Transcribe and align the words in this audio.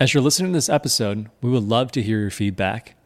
As 0.00 0.12
you're 0.12 0.24
listening 0.24 0.50
to 0.52 0.56
this 0.56 0.68
episode, 0.68 1.30
we 1.40 1.50
would 1.50 1.62
love 1.62 1.92
to 1.92 2.02
hear 2.02 2.18
your 2.18 2.30
feedback. 2.30 2.96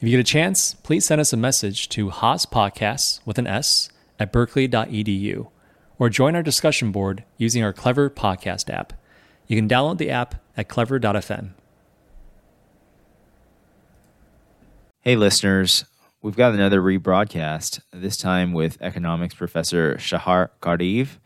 If 0.00 0.06
you 0.06 0.10
get 0.10 0.20
a 0.20 0.24
chance, 0.24 0.74
please 0.74 1.06
send 1.06 1.18
us 1.18 1.32
a 1.32 1.36
message 1.36 1.88
to 1.90 2.10
Haas 2.10 2.44
Podcasts 2.44 3.20
with 3.24 3.38
an 3.38 3.46
S 3.46 3.88
at 4.18 4.30
berkeley.edu 4.30 5.48
or 5.98 6.10
join 6.10 6.36
our 6.36 6.42
discussion 6.42 6.92
board 6.92 7.24
using 7.38 7.64
our 7.64 7.72
Clever 7.72 8.10
podcast 8.10 8.68
app. 8.68 8.92
You 9.46 9.56
can 9.56 9.66
download 9.66 9.96
the 9.96 10.10
app 10.10 10.34
at 10.58 10.68
clever.fm. 10.68 11.52
Hey, 15.00 15.16
listeners. 15.16 15.86
We've 16.20 16.36
got 16.36 16.52
another 16.52 16.82
rebroadcast, 16.82 17.80
this 17.94 18.18
time 18.18 18.52
with 18.52 18.76
economics 18.82 19.34
professor 19.34 19.94
Shachar 19.94 20.50
Kariv, 20.60 21.16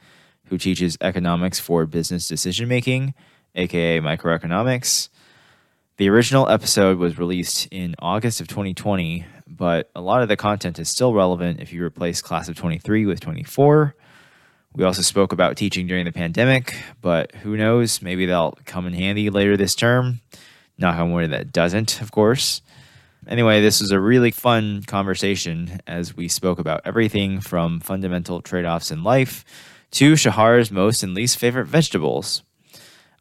who 0.45 0.57
teaches 0.57 0.97
economics 1.01 1.59
for 1.59 1.85
business 1.85 2.29
decision 2.29 2.69
making 2.69 3.13
aka 3.55 4.01
Microeconomics. 4.01 5.09
The 5.97 6.09
original 6.09 6.49
episode 6.49 6.99
was 6.99 7.19
released 7.19 7.69
in 7.71 7.95
August 8.01 8.41
of 8.41 8.49
2020, 8.49 9.25
but 9.47 9.91
a 9.95 10.01
lot 10.01 10.23
of 10.23 10.29
the 10.29 10.37
content 10.37 10.79
is 10.79 10.89
still 10.89 11.15
relevant 11.15 11.61
if 11.61 11.73
you 11.73 11.85
replace 11.85 12.21
class 12.21 12.49
of 12.49 12.57
23 12.57 13.07
with 13.07 13.21
24. 13.21 13.95
We 14.75 14.83
also 14.83 15.03
spoke 15.03 15.33
about 15.33 15.57
teaching 15.57 15.87
during 15.87 16.05
the 16.05 16.11
pandemic, 16.11 16.75
but 17.01 17.33
who 17.37 17.57
knows? 17.57 18.03
Maybe 18.03 18.27
they'll 18.27 18.59
come 18.65 18.89
in 18.89 18.93
handy 18.93 19.31
later 19.31 19.57
this 19.57 19.77
term. 19.77 20.21
Knock 20.79 20.99
on 20.99 21.13
wood, 21.13 21.31
that 21.31 21.53
doesn't, 21.53 22.03
of 22.03 22.11
course. 22.11 22.61
Anyway, 23.29 23.61
this 23.61 23.81
was 23.81 23.93
a 23.93 24.01
really 24.01 24.33
fun 24.33 24.83
conversation 24.83 25.81
as 25.87 26.17
we 26.17 26.27
spoke 26.27 26.59
about 26.59 26.81
everything 26.85 27.41
from 27.41 27.79
fundamental 27.79 28.43
trade 28.43 28.65
offs 28.65 28.91
in 28.91 29.05
life 29.05 29.45
to 29.93 30.15
Shachar's 30.15 30.73
most 30.73 31.05
and 31.05 31.15
least 31.15 31.39
favorite 31.39 31.67
vegetables. 31.67 32.43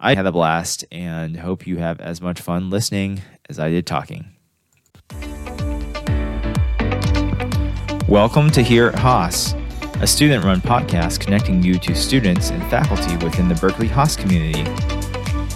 I 0.06 0.16
had 0.16 0.26
a 0.26 0.34
blast 0.34 0.84
and 0.92 1.38
hope 1.38 1.66
you 1.66 1.78
have 1.78 2.02
as 2.02 2.20
much 2.20 2.42
fun 2.42 2.70
listening 2.70 3.22
as 3.48 3.58
I 3.58 3.70
did 3.70 3.88
talking. 3.88 4.36
Welcome 8.10 8.50
to 8.50 8.62
Here 8.62 8.88
at 8.88 8.96
Haas, 8.96 9.56
a 10.02 10.06
student 10.06 10.44
run 10.44 10.60
podcast 10.60 11.22
connecting 11.22 11.64
you 11.64 11.80
to 11.80 11.96
students 11.96 12.50
and 12.50 12.62
faculty 12.70 13.16
within 13.24 13.48
the 13.48 13.56
Berkeley 13.56 13.88
Haas 13.88 14.18
community. 14.18 14.66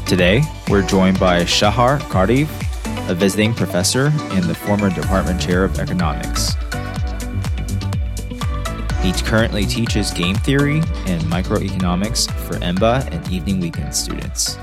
Today, 0.05 0.41
we're 0.69 0.87
joined 0.87 1.19
by 1.19 1.41
Shachar 1.41 1.99
Kariv, 2.03 2.47
a 3.09 3.13
visiting 3.13 3.53
professor 3.53 4.13
and 4.31 4.45
the 4.45 4.55
former 4.55 4.89
department 4.89 5.41
chair 5.41 5.65
of 5.65 5.77
economics. 5.77 6.55
He 9.07 9.13
currently 9.13 9.65
teaches 9.65 10.11
game 10.11 10.35
theory 10.35 10.79
and 11.05 11.21
microeconomics 11.31 12.29
for 12.41 12.55
EMBA 12.55 13.09
and 13.13 13.31
evening 13.31 13.61
weekend 13.61 13.95
students. 13.95 14.57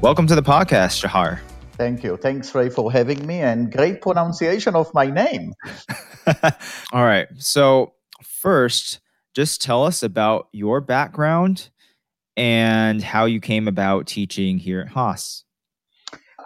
Welcome 0.00 0.26
to 0.28 0.34
the 0.34 0.42
podcast, 0.42 1.04
Shachar. 1.04 1.40
Thank 1.72 2.02
you. 2.02 2.16
Thanks, 2.16 2.54
Ray, 2.54 2.70
for 2.70 2.90
having 2.90 3.26
me 3.26 3.40
and 3.40 3.70
great 3.70 4.00
pronunciation 4.00 4.74
of 4.74 4.94
my 4.94 5.10
name. 5.10 5.52
All 6.94 7.04
right. 7.04 7.28
So, 7.36 7.92
first, 8.22 9.00
just 9.36 9.60
tell 9.60 9.84
us 9.84 10.02
about 10.02 10.48
your 10.52 10.80
background 10.80 11.68
and 12.38 13.02
how 13.02 13.26
you 13.26 13.38
came 13.38 13.68
about 13.68 14.06
teaching 14.06 14.56
here 14.56 14.80
at 14.80 14.88
Haas. 14.88 15.44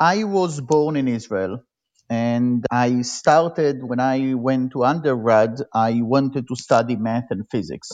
I 0.01 0.25
was 0.25 0.61
born 0.61 0.97
in 0.97 1.07
Israel 1.07 1.63
and 2.13 2.67
I 2.71 3.01
started 3.01 3.83
when 3.83 3.99
I 3.99 4.35
went 4.35 4.73
to 4.73 4.85
undergrad, 4.85 5.63
I 5.73 6.03
wanted 6.03 6.47
to 6.49 6.57
study 6.57 6.95
math 6.95 7.31
and 7.31 7.49
physics. 7.51 7.89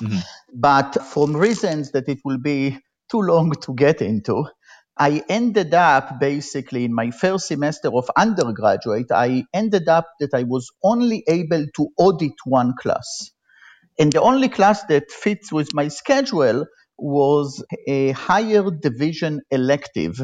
Mm-hmm. 0.00 0.20
But 0.54 1.04
from 1.04 1.36
reasons 1.36 1.90
that 1.90 2.08
it 2.08 2.20
will 2.24 2.38
be 2.38 2.78
too 3.10 3.20
long 3.20 3.50
to 3.62 3.74
get 3.74 4.00
into, 4.00 4.46
I 4.96 5.24
ended 5.28 5.74
up 5.74 6.20
basically 6.20 6.84
in 6.84 6.94
my 6.94 7.10
first 7.10 7.48
semester 7.48 7.88
of 7.92 8.08
undergraduate, 8.16 9.10
I 9.10 9.44
ended 9.52 9.88
up 9.88 10.06
that 10.20 10.34
I 10.34 10.44
was 10.44 10.70
only 10.84 11.24
able 11.26 11.66
to 11.78 11.88
audit 11.98 12.38
one 12.44 12.74
class. 12.80 13.32
And 13.98 14.12
the 14.12 14.22
only 14.22 14.50
class 14.50 14.84
that 14.84 15.10
fits 15.10 15.50
with 15.50 15.74
my 15.74 15.88
schedule 15.88 16.66
was 16.96 17.64
a 17.88 18.12
higher 18.12 18.70
division 18.70 19.40
elective 19.50 20.20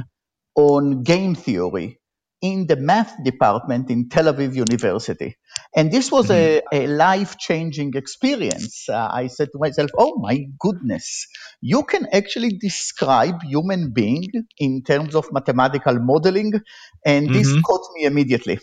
on 0.54 1.02
game 1.02 1.34
theory 1.34 1.97
in 2.40 2.66
the 2.66 2.76
math 2.76 3.12
department 3.24 3.90
in 3.90 4.08
Tel 4.08 4.32
Aviv 4.32 4.54
University. 4.54 5.36
And 5.74 5.90
this 5.90 6.12
was 6.12 6.28
mm-hmm. 6.28 6.66
a, 6.72 6.84
a 6.84 6.86
life 6.86 7.36
changing 7.36 7.94
experience. 7.94 8.88
Uh, 8.88 9.08
I 9.12 9.26
said 9.26 9.48
to 9.52 9.58
myself, 9.58 9.90
oh 9.98 10.18
my 10.18 10.46
goodness, 10.58 11.26
you 11.60 11.82
can 11.82 12.06
actually 12.12 12.50
describe 12.50 13.42
human 13.42 13.92
being 13.92 14.28
in 14.58 14.82
terms 14.82 15.14
of 15.14 15.32
mathematical 15.32 15.98
modeling. 15.98 16.52
And 17.04 17.28
mm-hmm. 17.28 17.34
this 17.34 17.60
caught 17.62 17.86
me 17.94 18.04
immediately. 18.04 18.60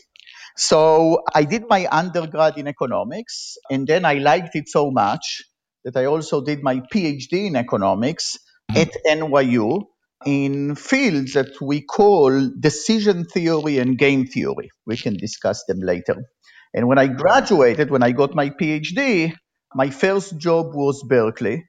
So 0.56 1.24
I 1.34 1.44
did 1.44 1.64
my 1.68 1.86
undergrad 1.92 2.58
in 2.58 2.68
economics, 2.68 3.58
and 3.70 3.86
then 3.86 4.06
I 4.06 4.16
liked 4.16 4.56
it 4.56 4.70
so 4.70 4.90
much 4.90 5.44
that 5.84 5.98
I 5.98 6.06
also 6.06 6.42
did 6.42 6.64
my 6.64 6.78
PhD 6.94 7.48
in 7.48 7.58
economics 7.58 8.38
mm-hmm. 8.72 8.82
at 8.82 8.92
NYU 9.06 9.84
in 10.26 10.76
fields 10.76 11.34
that 11.34 11.62
we 11.62 11.82
call 11.82 12.50
decision 12.60 13.26
theory 13.26 13.78
and 13.78 13.98
game 13.98 14.26
theory. 14.26 14.72
We 14.86 14.98
can 14.98 15.16
discuss 15.18 15.64
them 15.66 15.80
later. 15.80 16.26
And 16.74 16.88
when 16.88 16.98
I 16.98 17.08
graduated, 17.08 17.92
when 17.92 18.04
I 18.04 18.12
got 18.12 18.36
my 18.36 18.50
PhD, 18.50 19.34
my 19.74 19.90
first 19.90 20.38
job 20.38 20.74
was 20.74 21.04
Berkeley. 21.04 21.66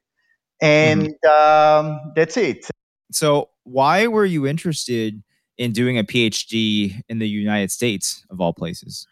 And 0.61 1.15
mm-hmm. 1.25 1.89
um, 1.89 2.12
that's 2.16 2.37
it. 2.37 2.66
So, 3.12 3.50
why 3.65 4.06
were 4.06 4.25
you 4.25 4.47
interested 4.47 5.22
in 5.59 5.72
doing 5.72 5.99
a 5.99 6.05
PhD 6.05 7.03
in 7.09 7.19
the 7.19 7.28
United 7.28 7.71
States, 7.71 8.25
of 8.31 8.41
all 8.41 8.53
places? 8.53 9.06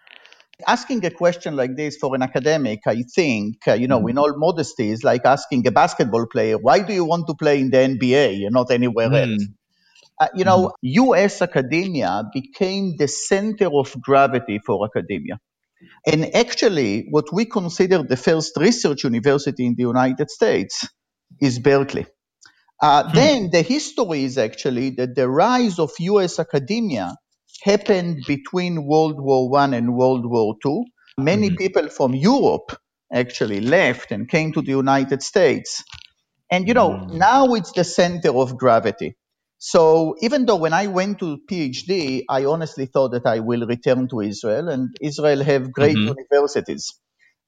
Asking 0.66 1.04
a 1.04 1.10
question 1.10 1.56
like 1.56 1.76
this 1.76 1.96
for 1.96 2.14
an 2.14 2.22
academic, 2.22 2.80
I 2.86 3.02
think, 3.02 3.66
uh, 3.66 3.74
you 3.74 3.88
know, 3.88 4.00
mm. 4.00 4.10
in 4.10 4.18
all 4.18 4.36
modesty, 4.36 4.90
is 4.90 5.04
like 5.04 5.24
asking 5.24 5.66
a 5.66 5.70
basketball 5.70 6.26
player, 6.26 6.58
why 6.58 6.80
do 6.80 6.92
you 6.92 7.04
want 7.04 7.26
to 7.28 7.34
play 7.34 7.60
in 7.60 7.70
the 7.70 7.78
NBA 7.78 8.44
and 8.44 8.52
not 8.52 8.70
anywhere 8.70 9.10
mm. 9.10 9.32
else? 9.32 9.46
Uh, 10.20 10.28
you 10.34 10.44
know, 10.44 10.68
mm. 10.68 10.72
US 10.82 11.42
academia 11.42 12.22
became 12.32 12.96
the 12.96 13.08
center 13.08 13.66
of 13.66 13.94
gravity 14.00 14.60
for 14.64 14.84
academia. 14.86 15.40
And 16.06 16.34
actually, 16.34 17.08
what 17.10 17.32
we 17.32 17.44
consider 17.44 18.02
the 18.02 18.16
first 18.16 18.56
research 18.56 19.04
university 19.04 19.66
in 19.66 19.74
the 19.74 19.82
United 19.82 20.30
States 20.30 20.88
is 21.40 21.58
Berkeley. 21.58 22.06
Uh, 22.80 23.04
hmm. 23.04 23.14
Then 23.14 23.50
the 23.50 23.62
history 23.62 24.24
is 24.24 24.38
actually 24.38 24.90
that 24.90 25.14
the 25.14 25.28
rise 25.28 25.78
of 25.78 25.90
US 25.98 26.38
academia 26.38 27.14
happened 27.64 28.24
between 28.26 28.86
World 28.86 29.18
War 29.18 29.48
One 29.48 29.72
and 29.72 29.96
World 29.96 30.26
War 30.26 30.54
Two. 30.62 30.84
Many 31.18 31.48
mm-hmm. 31.48 31.56
people 31.56 31.88
from 31.88 32.14
Europe 32.14 32.76
actually 33.12 33.60
left 33.60 34.12
and 34.12 34.28
came 34.28 34.52
to 34.52 34.60
the 34.60 34.72
United 34.72 35.22
States. 35.22 35.82
And 36.50 36.68
you 36.68 36.74
know, 36.74 36.90
mm-hmm. 36.90 37.18
now 37.18 37.54
it's 37.54 37.72
the 37.72 37.84
center 37.84 38.30
of 38.36 38.58
gravity. 38.58 39.16
So 39.58 40.14
even 40.20 40.44
though 40.44 40.56
when 40.56 40.74
I 40.74 40.88
went 40.88 41.20
to 41.20 41.38
PhD, 41.50 42.24
I 42.28 42.44
honestly 42.44 42.84
thought 42.84 43.12
that 43.12 43.26
I 43.26 43.40
will 43.40 43.66
return 43.66 44.08
to 44.08 44.20
Israel 44.20 44.68
and 44.68 44.94
Israel 45.00 45.42
have 45.42 45.72
great 45.72 45.96
mm-hmm. 45.96 46.12
universities. 46.18 46.92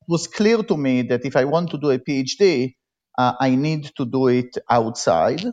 It 0.00 0.08
was 0.08 0.26
clear 0.26 0.62
to 0.62 0.76
me 0.76 1.02
that 1.02 1.26
if 1.26 1.36
I 1.36 1.44
want 1.44 1.70
to 1.72 1.78
do 1.78 1.90
a 1.90 1.98
PhD, 1.98 2.72
uh, 3.18 3.34
I 3.38 3.54
need 3.54 3.90
to 3.96 4.06
do 4.06 4.28
it 4.28 4.56
outside. 4.70 5.44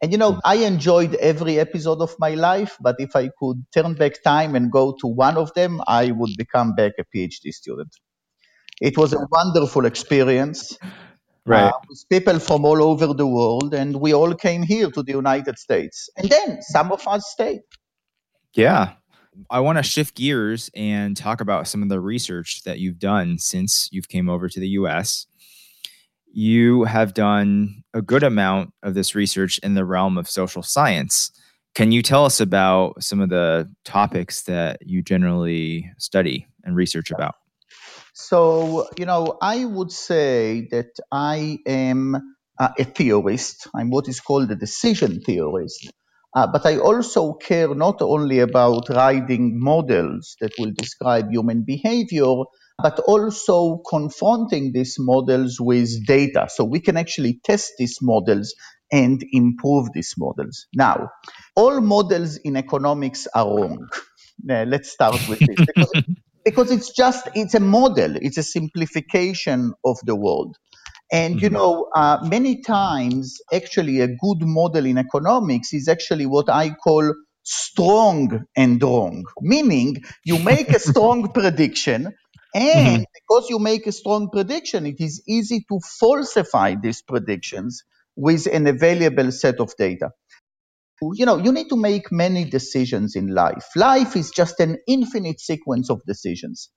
And 0.00 0.12
you 0.12 0.18
know, 0.18 0.32
hmm. 0.34 0.40
I 0.44 0.56
enjoyed 0.56 1.14
every 1.16 1.58
episode 1.58 2.00
of 2.00 2.14
my 2.18 2.30
life, 2.30 2.76
but 2.80 2.96
if 2.98 3.16
I 3.16 3.30
could 3.38 3.64
turn 3.72 3.94
back 3.94 4.22
time 4.22 4.54
and 4.54 4.70
go 4.70 4.96
to 5.00 5.06
one 5.06 5.36
of 5.36 5.52
them, 5.54 5.80
I 5.86 6.12
would 6.12 6.30
become 6.36 6.74
back 6.74 6.92
a 6.98 7.04
PhD 7.04 7.52
student. 7.52 7.94
It 8.80 8.96
was 8.96 9.12
a 9.12 9.26
wonderful 9.30 9.86
experience. 9.86 10.78
Right. 11.44 11.64
Uh, 11.64 11.72
with 11.88 12.04
people 12.10 12.38
from 12.40 12.66
all 12.66 12.82
over 12.82 13.14
the 13.14 13.26
world, 13.26 13.72
and 13.72 13.96
we 13.96 14.12
all 14.12 14.34
came 14.34 14.62
here 14.62 14.90
to 14.90 15.02
the 15.02 15.12
United 15.12 15.58
States. 15.58 16.10
And 16.18 16.28
then 16.28 16.60
some 16.60 16.92
of 16.92 17.08
us 17.08 17.26
stayed. 17.30 17.62
Yeah. 18.54 18.92
I 19.50 19.60
want 19.60 19.78
to 19.78 19.82
shift 19.82 20.14
gears 20.14 20.70
and 20.74 21.16
talk 21.16 21.40
about 21.40 21.66
some 21.66 21.82
of 21.82 21.88
the 21.88 22.00
research 22.00 22.64
that 22.64 22.80
you've 22.80 22.98
done 22.98 23.38
since 23.38 23.88
you've 23.92 24.08
came 24.08 24.28
over 24.28 24.48
to 24.48 24.60
the 24.60 24.68
US 24.80 25.26
you 26.32 26.84
have 26.84 27.14
done 27.14 27.82
a 27.94 28.02
good 28.02 28.22
amount 28.22 28.72
of 28.82 28.94
this 28.94 29.14
research 29.14 29.58
in 29.58 29.74
the 29.74 29.84
realm 29.84 30.18
of 30.18 30.28
social 30.28 30.62
science. 30.62 31.30
Can 31.74 31.92
you 31.92 32.02
tell 32.02 32.24
us 32.24 32.40
about 32.40 33.02
some 33.02 33.20
of 33.20 33.28
the 33.28 33.70
topics 33.84 34.42
that 34.42 34.78
you 34.84 35.02
generally 35.02 35.90
study 35.98 36.46
and 36.64 36.74
research 36.74 37.10
about? 37.10 37.34
So, 38.14 38.88
you 38.98 39.06
know, 39.06 39.38
I 39.40 39.64
would 39.64 39.92
say 39.92 40.66
that 40.72 40.90
I 41.12 41.58
am 41.66 42.16
uh, 42.58 42.68
a 42.78 42.84
theorist. 42.84 43.68
I'm 43.74 43.90
what 43.90 44.08
is 44.08 44.20
called 44.20 44.50
a 44.50 44.56
decision 44.56 45.20
theorist. 45.20 45.92
Uh, 46.36 46.46
but 46.46 46.66
I 46.66 46.78
also 46.78 47.32
care 47.34 47.74
not 47.74 48.02
only 48.02 48.40
about 48.40 48.88
writing 48.90 49.58
models 49.60 50.36
that 50.40 50.52
will 50.58 50.72
describe 50.76 51.30
human 51.30 51.62
behavior, 51.64 52.44
but 52.80 53.00
also 53.00 53.82
confronting 53.88 54.72
these 54.72 54.96
models 54.98 55.60
with 55.60 56.06
data. 56.06 56.48
So 56.48 56.64
we 56.64 56.80
can 56.80 56.96
actually 56.96 57.40
test 57.44 57.72
these 57.78 57.98
models 58.00 58.54
and 58.92 59.22
improve 59.32 59.88
these 59.92 60.14
models. 60.16 60.66
Now, 60.74 61.10
all 61.56 61.80
models 61.80 62.36
in 62.36 62.56
economics 62.56 63.26
are 63.34 63.46
wrong. 63.46 63.88
Now, 64.42 64.62
let's 64.62 64.90
start 64.90 65.20
with 65.28 65.40
this 65.40 65.56
because, 65.66 65.92
because 66.44 66.70
it's 66.70 66.92
just 66.92 67.28
it's 67.34 67.54
a 67.54 67.60
model. 67.60 68.16
It's 68.16 68.38
a 68.38 68.42
simplification 68.44 69.74
of 69.84 69.98
the 70.04 70.14
world. 70.14 70.56
And 71.10 71.40
you 71.40 71.48
mm-hmm. 71.48 71.56
know, 71.56 71.88
uh, 71.94 72.18
many 72.22 72.60
times, 72.60 73.38
actually, 73.52 74.00
a 74.00 74.08
good 74.08 74.42
model 74.42 74.86
in 74.86 74.98
economics 74.98 75.72
is 75.72 75.88
actually 75.88 76.26
what 76.26 76.48
I 76.48 76.70
call 76.70 77.12
strong 77.48 78.44
and 78.56 78.82
wrong, 78.82 79.24
meaning 79.40 80.02
you 80.24 80.38
make 80.38 80.68
a 80.68 80.78
strong 80.90 81.32
prediction, 81.32 82.12
and 82.58 82.86
mm-hmm. 82.86 83.02
because 83.14 83.48
you 83.48 83.60
make 83.60 83.86
a 83.86 83.92
strong 83.92 84.30
prediction, 84.30 84.84
it 84.84 85.00
is 85.00 85.22
easy 85.28 85.64
to 85.68 85.78
falsify 86.00 86.74
these 86.74 87.02
predictions 87.02 87.84
with 88.16 88.46
an 88.46 88.66
available 88.66 89.30
set 89.30 89.60
of 89.60 89.76
data. 89.76 90.10
You 91.00 91.24
know, 91.26 91.38
you 91.38 91.52
need 91.52 91.68
to 91.68 91.76
make 91.76 92.10
many 92.10 92.44
decisions 92.44 93.14
in 93.14 93.28
life. 93.28 93.64
Life 93.76 94.16
is 94.16 94.32
just 94.32 94.58
an 94.58 94.78
infinite 94.88 95.40
sequence 95.40 95.88
of 95.88 96.02
decisions. 96.04 96.70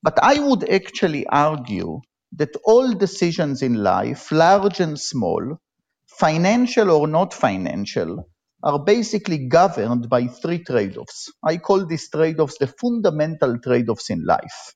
But 0.00 0.22
I 0.22 0.38
would 0.38 0.68
actually 0.70 1.26
argue 1.26 2.02
that 2.36 2.54
all 2.64 2.92
decisions 2.92 3.62
in 3.62 3.74
life, 3.82 4.30
large 4.30 4.78
and 4.78 4.98
small, 5.00 5.58
financial 6.06 6.92
or 6.92 7.08
not 7.08 7.34
financial, 7.34 8.28
are 8.62 8.78
basically 8.78 9.48
governed 9.48 10.08
by 10.08 10.28
three 10.28 10.62
trade 10.62 10.96
offs. 10.96 11.32
I 11.44 11.56
call 11.56 11.84
these 11.84 12.08
trade 12.08 12.38
offs 12.38 12.58
the 12.58 12.68
fundamental 12.68 13.58
trade 13.58 13.88
offs 13.88 14.10
in 14.10 14.24
life. 14.24 14.74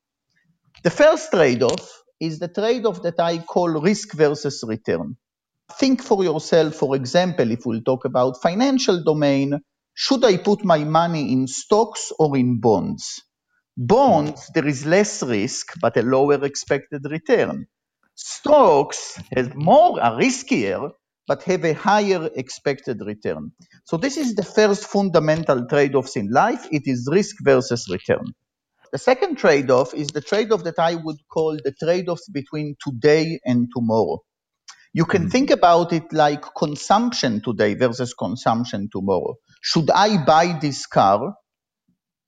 The 0.82 0.90
first 0.90 1.30
trade 1.30 1.62
off 1.62 2.02
is 2.20 2.38
the 2.38 2.48
trade 2.48 2.86
off 2.86 3.02
that 3.02 3.20
I 3.20 3.36
call 3.38 3.68
risk 3.68 4.14
versus 4.14 4.64
return. 4.66 5.16
Think 5.78 6.02
for 6.02 6.24
yourself, 6.24 6.74
for 6.74 6.96
example, 6.96 7.50
if 7.50 7.66
we'll 7.66 7.82
talk 7.82 8.06
about 8.06 8.40
financial 8.40 9.04
domain, 9.04 9.60
should 9.92 10.24
I 10.24 10.38
put 10.38 10.64
my 10.64 10.84
money 10.84 11.32
in 11.32 11.46
stocks 11.48 12.12
or 12.18 12.34
in 12.34 12.60
bonds? 12.60 13.22
Bonds, 13.76 14.50
there 14.54 14.66
is 14.66 14.86
less 14.86 15.22
risk, 15.22 15.74
but 15.82 15.98
a 15.98 16.02
lower 16.02 16.42
expected 16.44 17.02
return. 17.10 17.66
Stocks 18.14 19.20
have 19.36 19.54
more, 19.54 20.02
are 20.02 20.18
riskier, 20.18 20.92
but 21.26 21.42
have 21.42 21.64
a 21.66 21.74
higher 21.74 22.30
expected 22.36 23.02
return. 23.04 23.52
So 23.84 23.98
this 23.98 24.16
is 24.16 24.34
the 24.34 24.44
first 24.44 24.86
fundamental 24.86 25.66
trade-offs 25.66 26.16
in 26.16 26.30
life. 26.30 26.66
It 26.72 26.84
is 26.86 27.06
risk 27.12 27.36
versus 27.42 27.86
return. 27.90 28.32
The 28.92 28.98
second 28.98 29.36
trade-off 29.36 29.94
is 29.94 30.08
the 30.08 30.20
trade-off 30.20 30.64
that 30.64 30.78
I 30.80 30.96
would 30.96 31.18
call 31.32 31.56
the 31.62 31.72
trade-offs 31.72 32.28
between 32.28 32.74
today 32.84 33.38
and 33.44 33.68
tomorrow. 33.74 34.18
You 34.92 35.04
can 35.04 35.22
mm-hmm. 35.22 35.30
think 35.30 35.50
about 35.50 35.92
it 35.92 36.12
like 36.12 36.42
consumption 36.56 37.40
today 37.40 37.74
versus 37.74 38.14
consumption 38.14 38.88
tomorrow. 38.92 39.36
Should 39.62 39.90
I 39.90 40.24
buy 40.24 40.58
this 40.60 40.86
car 40.86 41.34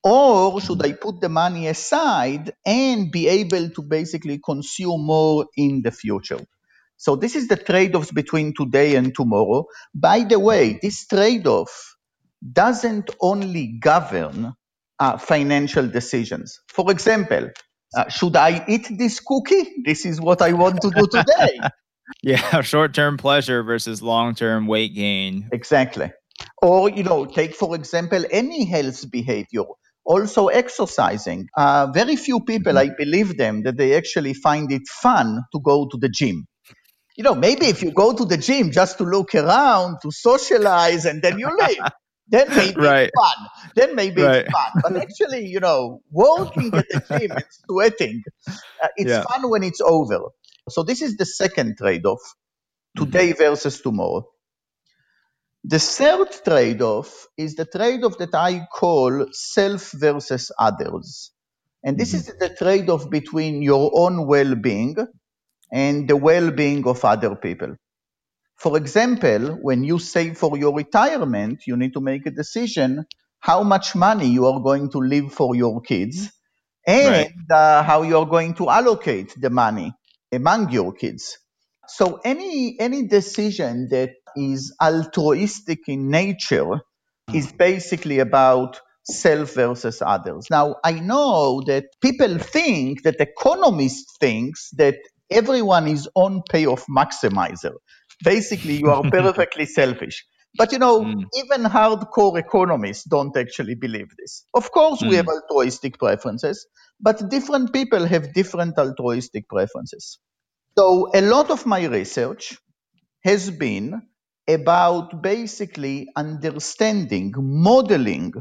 or 0.05 0.61
should 0.61 0.85
I 0.85 0.93
put 0.93 1.21
the 1.21 1.29
money 1.29 1.67
aside 1.67 2.53
and 2.65 3.11
be 3.11 3.27
able 3.27 3.71
to 3.71 3.83
basically 3.83 4.39
consume 4.39 5.05
more 5.05 5.47
in 5.57 5.83
the 5.83 5.91
future? 5.91 6.41
So 6.97 7.17
this 7.17 7.35
is 7.35 7.49
the 7.49 7.57
trade-offs 7.57 8.13
between 8.13 8.55
today 8.55 8.95
and 8.95 9.13
tomorrow. 9.13 9.65
By 9.93 10.21
the 10.21 10.39
way, 10.39 10.79
this 10.81 11.09
trade-off 11.09 11.97
doesn't 12.53 13.11
only 13.21 13.79
govern 13.81 14.55
uh, 15.03 15.19
financial 15.19 15.87
decisions. 15.89 16.61
For 16.69 16.91
example, 16.93 17.51
uh, 17.97 18.09
should 18.09 18.37
I 18.37 18.65
eat 18.69 18.87
this 19.03 19.19
cookie? 19.19 19.65
This 19.85 20.07
is 20.07 20.21
what 20.21 20.41
I 20.41 20.53
want 20.53 20.81
to 20.83 20.91
do 20.91 21.07
today. 21.11 21.59
yeah, 22.23 22.61
short-term 22.61 23.17
pleasure 23.17 23.65
versus 23.65 24.01
long-term 24.01 24.69
weight 24.69 24.95
gain. 24.95 25.49
Exactly. 25.53 26.13
Or, 26.63 26.89
you 26.89 27.03
know, 27.03 27.27
take, 27.27 27.55
for 27.57 27.75
example, 27.75 28.25
any 28.31 28.65
health 28.65 29.11
behavior 29.11 29.65
also 30.05 30.47
exercising. 30.49 31.49
Uh, 31.57 31.89
very 31.93 32.17
few 32.17 32.41
people, 32.41 32.79
I 32.79 32.91
believe 32.97 33.37
them, 33.37 33.63
that 33.65 33.77
they 33.77 33.97
actually 33.97 34.35
find 34.35 34.71
it 34.71 34.83
fun 34.89 35.43
to 35.53 35.61
go 35.61 35.89
to 35.91 35.97
the 35.99 36.09
gym. 36.09 36.47
You 37.17 37.25
know, 37.25 37.35
maybe 37.35 37.67
if 37.67 37.83
you 37.83 37.91
go 37.91 38.13
to 38.13 38.25
the 38.25 38.37
gym 38.37 38.71
just 38.71 38.99
to 38.99 39.05
look 39.05 39.35
around, 39.35 39.99
to 40.03 40.11
socialize, 40.11 41.05
and 41.05 41.23
then 41.23 41.39
you 41.39 41.51
leave, 41.61 41.79
then 42.33 42.49
maybe 42.57 42.81
right. 42.81 43.11
fun. 43.15 43.49
Then 43.77 43.95
maybe 43.95 44.23
right. 44.23 44.47
fun. 44.51 44.83
But 44.83 44.97
actually, 44.97 45.47
you 45.47 45.61
know, 45.61 46.01
working 46.11 46.75
at 46.75 46.89
the 46.89 47.19
gym 47.19 47.31
and 47.31 47.45
sweating, 47.67 48.23
uh, 48.49 48.89
it's 48.97 49.11
yeah. 49.11 49.23
fun 49.23 49.49
when 49.51 49.63
it's 49.63 49.81
over. 49.83 50.21
So 50.69 50.83
this 50.83 51.03
is 51.03 51.17
the 51.17 51.27
second 51.27 51.77
trade-off: 51.77 52.21
today 52.97 53.31
mm-hmm. 53.31 53.39
versus 53.39 53.81
tomorrow. 53.81 54.27
The 55.65 55.79
third 55.79 56.29
trade 56.45 56.83
off 56.83 57.29
is 57.37 57.55
the 57.55 57.67
trade 57.67 58.03
off 58.03 58.19
that 58.19 58.35
I 58.35 58.67
call 58.73 59.27
self 59.33 59.93
versus 59.93 60.51
others. 60.59 61.31
And 61.85 61.99
this 61.99 62.15
mm-hmm. 62.15 62.33
is 62.33 62.39
the 62.39 62.57
trade 62.57 62.91
off 62.91 63.11
between 63.11 63.63
your 63.63 63.91
own 63.95 64.27
well 64.27 64.55
being 64.55 64.97
and 65.73 66.09
the 66.09 66.17
well 66.17 66.51
being 66.51 66.87
of 66.87 67.05
other 67.05 67.37
people. 67.37 67.77
For 68.63 68.77
example, 68.77 69.59
when 69.61 69.83
you 69.83 69.99
save 69.99 70.39
for 70.39 70.57
your 70.57 70.73
retirement, 70.73 71.65
you 71.67 71.77
need 71.77 71.95
to 71.95 72.01
make 72.01 72.27
a 72.27 72.31
decision 72.31 73.07
how 73.41 73.65
much 73.65 73.97
money 73.97 74.29
you 74.29 74.47
are 74.47 74.61
going 74.61 74.89
to 74.91 74.99
leave 74.99 75.33
for 75.33 75.57
your 75.57 75.81
kids 75.81 76.31
and 76.87 77.11
right. 77.11 77.51
uh, 77.51 77.83
how 77.83 78.03
you 78.03 78.17
are 78.19 78.27
going 78.27 78.55
to 78.55 78.71
allocate 78.71 79.35
the 79.37 79.51
money 79.51 79.93
among 80.33 80.71
your 80.71 80.93
kids. 80.93 81.39
So 81.89 82.21
any 82.25 82.77
any 82.79 83.09
decision 83.09 83.89
that 83.91 84.11
is 84.37 84.73
altruistic 84.81 85.81
in 85.89 86.09
nature 86.09 86.83
is 87.35 87.51
basically 87.51 88.21
about 88.21 88.79
self 89.03 89.55
versus 89.55 90.01
others. 90.01 90.47
Now, 90.49 90.77
I 90.85 90.93
know 90.93 91.63
that 91.67 91.87
people 92.01 92.39
think 92.39 93.03
that 93.03 93.17
economists 93.19 94.17
thinks 94.21 94.71
that 94.77 94.99
everyone 95.33 95.89
is 95.89 96.09
on 96.15 96.43
payoff 96.49 96.87
maximizer. 96.87 97.75
Basically, 98.25 98.75
you 98.75 98.91
are 98.91 99.03
perfectly 99.11 99.67
selfish. 99.81 100.25
But 100.57 100.73
you 100.73 100.79
know, 100.79 101.01
mm. 101.01 101.25
even 101.35 101.65
hardcore 101.65 102.39
economists 102.39 103.05
don't 103.05 103.37
actually 103.37 103.75
believe 103.75 104.09
this. 104.19 104.45
Of 104.55 104.71
course, 104.71 105.03
mm. 105.03 105.09
we 105.09 105.17
have 105.17 105.29
altruistic 105.29 105.99
preferences, 105.99 106.67
but 107.01 107.31
different 107.31 107.73
people 107.73 108.07
have 108.07 108.35
different 108.35 108.77
altruistic 108.79 109.49
preferences. 109.49 110.19
So, 110.77 111.11
a 111.15 111.23
lot 111.23 111.51
of 111.51 111.65
my 111.67 111.87
research 111.87 112.59
has 113.25 113.51
been 113.51 114.03
about 114.49 115.23
basically 115.23 116.09
understanding, 116.17 117.33
modeling 117.37 118.35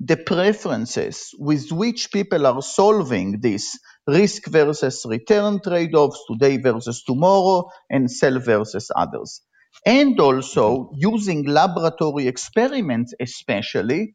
the 0.00 0.16
preferences 0.16 1.30
with 1.38 1.72
which 1.72 2.12
people 2.12 2.46
are 2.46 2.62
solving 2.62 3.40
this 3.40 3.78
risk 4.06 4.46
versus 4.46 5.04
return 5.08 5.60
trade 5.60 5.94
offs, 5.94 6.20
today 6.30 6.58
versus 6.58 7.02
tomorrow, 7.04 7.68
and 7.90 8.10
self 8.10 8.44
versus 8.44 8.90
others. 8.94 9.42
And 9.84 10.18
also 10.20 10.90
using 10.96 11.46
laboratory 11.46 12.26
experiments, 12.28 13.14
especially 13.20 14.14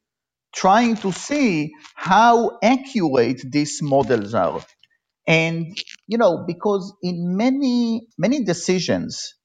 trying 0.56 0.98
to 0.98 1.12
see 1.12 1.72
how 1.96 2.58
accurate 2.64 3.42
these 3.52 3.82
models 3.82 4.34
are. 4.34 4.62
And, 5.28 5.78
you 6.08 6.18
know, 6.18 6.44
because 6.48 6.94
in 7.04 7.38
many, 7.38 8.08
many 8.18 8.44
decisions, 8.44 9.36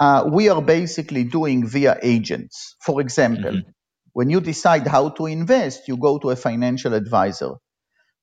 uh, 0.00 0.28
we 0.32 0.48
are 0.48 0.62
basically 0.62 1.24
doing 1.24 1.66
via 1.66 1.98
agents. 2.02 2.76
For 2.80 3.00
example, 3.00 3.52
mm-hmm. 3.52 3.70
When 4.12 4.30
you 4.30 4.40
decide 4.40 4.86
how 4.86 5.10
to 5.10 5.26
invest, 5.26 5.88
you 5.88 5.96
go 5.96 6.18
to 6.18 6.30
a 6.30 6.36
financial 6.36 6.94
advisor. 6.94 7.54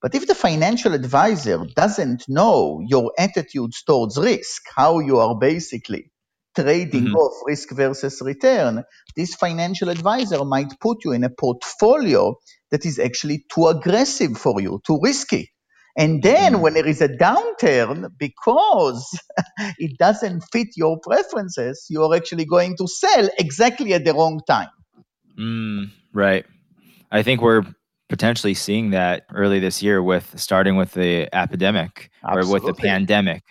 But 0.01 0.13
if 0.13 0.27
the 0.27 0.35
financial 0.35 0.93
advisor 0.93 1.65
doesn't 1.75 2.25
know 2.27 2.81
your 2.85 3.11
attitudes 3.17 3.83
towards 3.83 4.17
risk, 4.17 4.63
how 4.75 4.99
you 4.99 5.17
are 5.17 5.37
basically 5.37 6.11
trading 6.55 7.05
mm-hmm. 7.05 7.15
off 7.15 7.41
risk 7.45 7.71
versus 7.71 8.21
return, 8.23 8.83
this 9.15 9.35
financial 9.35 9.89
advisor 9.89 10.43
might 10.43 10.79
put 10.79 11.03
you 11.03 11.13
in 11.13 11.23
a 11.23 11.29
portfolio 11.29 12.35
that 12.71 12.85
is 12.85 12.99
actually 12.99 13.45
too 13.53 13.67
aggressive 13.67 14.37
for 14.37 14.61
you, 14.61 14.79
too 14.85 14.99
risky. 15.01 15.51
And 15.97 16.21
then 16.21 16.53
mm. 16.53 16.61
when 16.61 16.75
there 16.75 16.85
is 16.85 17.01
a 17.01 17.09
downturn, 17.09 18.11
because 18.19 19.19
it 19.79 19.97
doesn't 19.97 20.43
fit 20.51 20.67
your 20.75 20.99
preferences, 20.99 21.87
you're 21.89 22.15
actually 22.15 22.45
going 22.45 22.77
to 22.77 22.87
sell 22.87 23.27
exactly 23.39 23.93
at 23.93 24.05
the 24.05 24.13
wrong 24.13 24.41
time. 24.47 24.69
Mm, 25.37 25.91
right. 26.13 26.45
I 27.11 27.23
think 27.23 27.41
we're 27.41 27.63
potentially 28.09 28.53
seeing 28.53 28.91
that 28.91 29.25
early 29.33 29.59
this 29.59 29.83
year 29.83 30.01
with 30.01 30.39
starting 30.39 30.75
with 30.75 30.93
the 30.93 31.33
epidemic 31.35 32.09
Absolutely. 32.23 32.49
or 32.49 32.53
with 32.53 32.63
the 32.63 32.81
pandemic. 32.81 33.43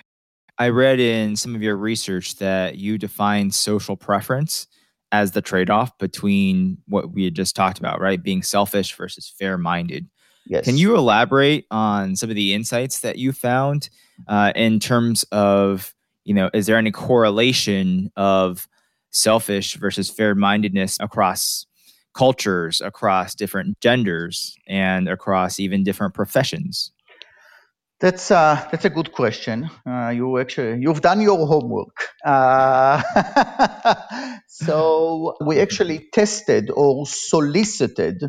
I 0.58 0.70
read 0.70 0.98
in 0.98 1.36
some 1.36 1.54
of 1.54 1.62
your 1.62 1.76
research 1.76 2.36
that 2.36 2.76
you 2.76 2.96
define 2.96 3.50
social 3.50 3.96
preference 3.96 4.66
as 5.12 5.32
the 5.32 5.42
trade 5.42 5.70
off 5.70 5.96
between 5.98 6.78
what 6.88 7.12
we 7.12 7.24
had 7.24 7.34
just 7.34 7.54
talked 7.54 7.78
about, 7.78 8.00
right? 8.00 8.22
Being 8.22 8.42
selfish 8.42 8.96
versus 8.96 9.32
fair 9.38 9.58
minded. 9.58 10.08
Yes. 10.46 10.64
Can 10.64 10.76
you 10.76 10.96
elaborate 10.96 11.66
on 11.70 12.16
some 12.16 12.30
of 12.30 12.36
the 12.36 12.54
insights 12.54 13.00
that 13.00 13.18
you 13.18 13.32
found 13.32 13.90
uh, 14.28 14.52
in 14.54 14.80
terms 14.80 15.24
of, 15.24 15.94
you 16.24 16.34
know, 16.34 16.50
is 16.54 16.66
there 16.66 16.76
any 16.76 16.90
correlation 16.90 18.10
of 18.16 18.66
selfish 19.10 19.74
versus 19.76 20.08
fair 20.08 20.34
mindedness 20.34 20.96
across 21.00 21.66
cultures, 22.16 22.80
across 22.80 23.34
different 23.34 23.80
genders, 23.80 24.56
and 24.66 25.08
across 25.08 25.60
even 25.60 25.84
different 25.84 26.14
professions? 26.14 26.92
That's 27.98 28.30
uh, 28.30 28.68
that's 28.70 28.84
a 28.84 28.90
good 28.90 29.12
question. 29.12 29.70
Uh, 29.86 30.10
you 30.10 30.38
actually 30.38 30.82
you've 30.82 31.00
done 31.00 31.20
your 31.22 31.46
homework. 31.46 31.96
Uh, 32.24 33.00
so 34.48 35.34
we 35.40 35.60
actually 35.60 36.08
tested 36.12 36.70
or 36.70 37.06
solicited 37.06 38.22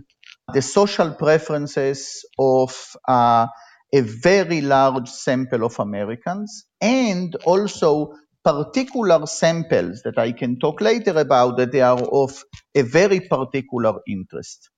the 0.53 0.61
social 0.61 1.11
preferences 1.11 2.25
of 2.39 2.95
uh, 3.09 3.47
a 3.93 4.01
very 4.01 4.61
large 4.61 5.09
sample 5.09 5.65
of 5.65 5.79
Americans 5.79 6.65
and 6.79 7.35
also 7.45 8.13
particular 8.43 9.25
samples 9.25 10.01
that 10.03 10.17
I 10.17 10.31
can 10.31 10.59
talk 10.59 10.81
later 10.81 11.17
about 11.17 11.57
that 11.57 11.71
they 11.71 11.81
are 11.81 12.01
of 12.01 12.43
a 12.73 12.81
very 12.83 13.19
particular 13.21 13.99
interest. 14.07 14.69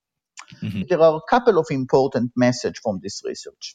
Mm-hmm. 0.62 0.82
There 0.88 1.00
are 1.00 1.16
a 1.16 1.30
couple 1.30 1.58
of 1.58 1.66
important 1.70 2.32
messages 2.36 2.80
from 2.82 3.00
this 3.02 3.22
research. 3.24 3.74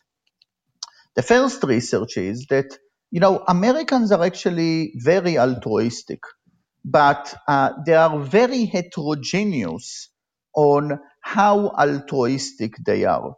The 1.16 1.22
first 1.22 1.64
research 1.64 2.18
is 2.18 2.48
that, 2.50 2.78
you 3.10 3.22
know, 3.22 3.44
Americans 3.48 4.12
are 4.12 4.24
actually 4.24 4.94
very 4.98 5.38
altruistic, 5.38 6.20
but 6.84 7.34
uh, 7.48 7.72
they 7.86 7.94
are 7.94 8.20
very 8.20 8.66
heterogeneous 8.66 10.10
on 10.54 11.00
how 11.22 11.70
altruistic 11.70 12.76
they 12.86 13.06
are, 13.06 13.36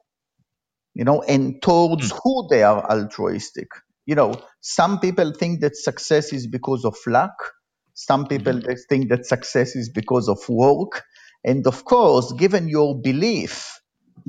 you 0.95 1.03
know, 1.03 1.21
and 1.21 1.61
towards 1.61 2.09
hmm. 2.09 2.17
who 2.23 2.47
they 2.49 2.63
are 2.63 2.83
altruistic. 2.89 3.67
You 4.07 4.15
know, 4.15 4.33
some 4.61 4.99
people 4.99 5.33
think 5.33 5.59
that 5.61 5.75
success 5.75 6.33
is 6.33 6.47
because 6.47 6.85
of 6.85 6.95
luck. 7.05 7.53
Some 7.93 8.25
people 8.27 8.53
mm-hmm. 8.53 8.71
think 8.89 9.09
that 9.09 9.25
success 9.25 9.75
is 9.75 9.89
because 9.89 10.29
of 10.29 10.39
work. 10.49 11.03
And 11.43 11.67
of 11.67 11.83
course, 11.83 12.31
given 12.31 12.69
your 12.69 12.99
belief 12.99 13.79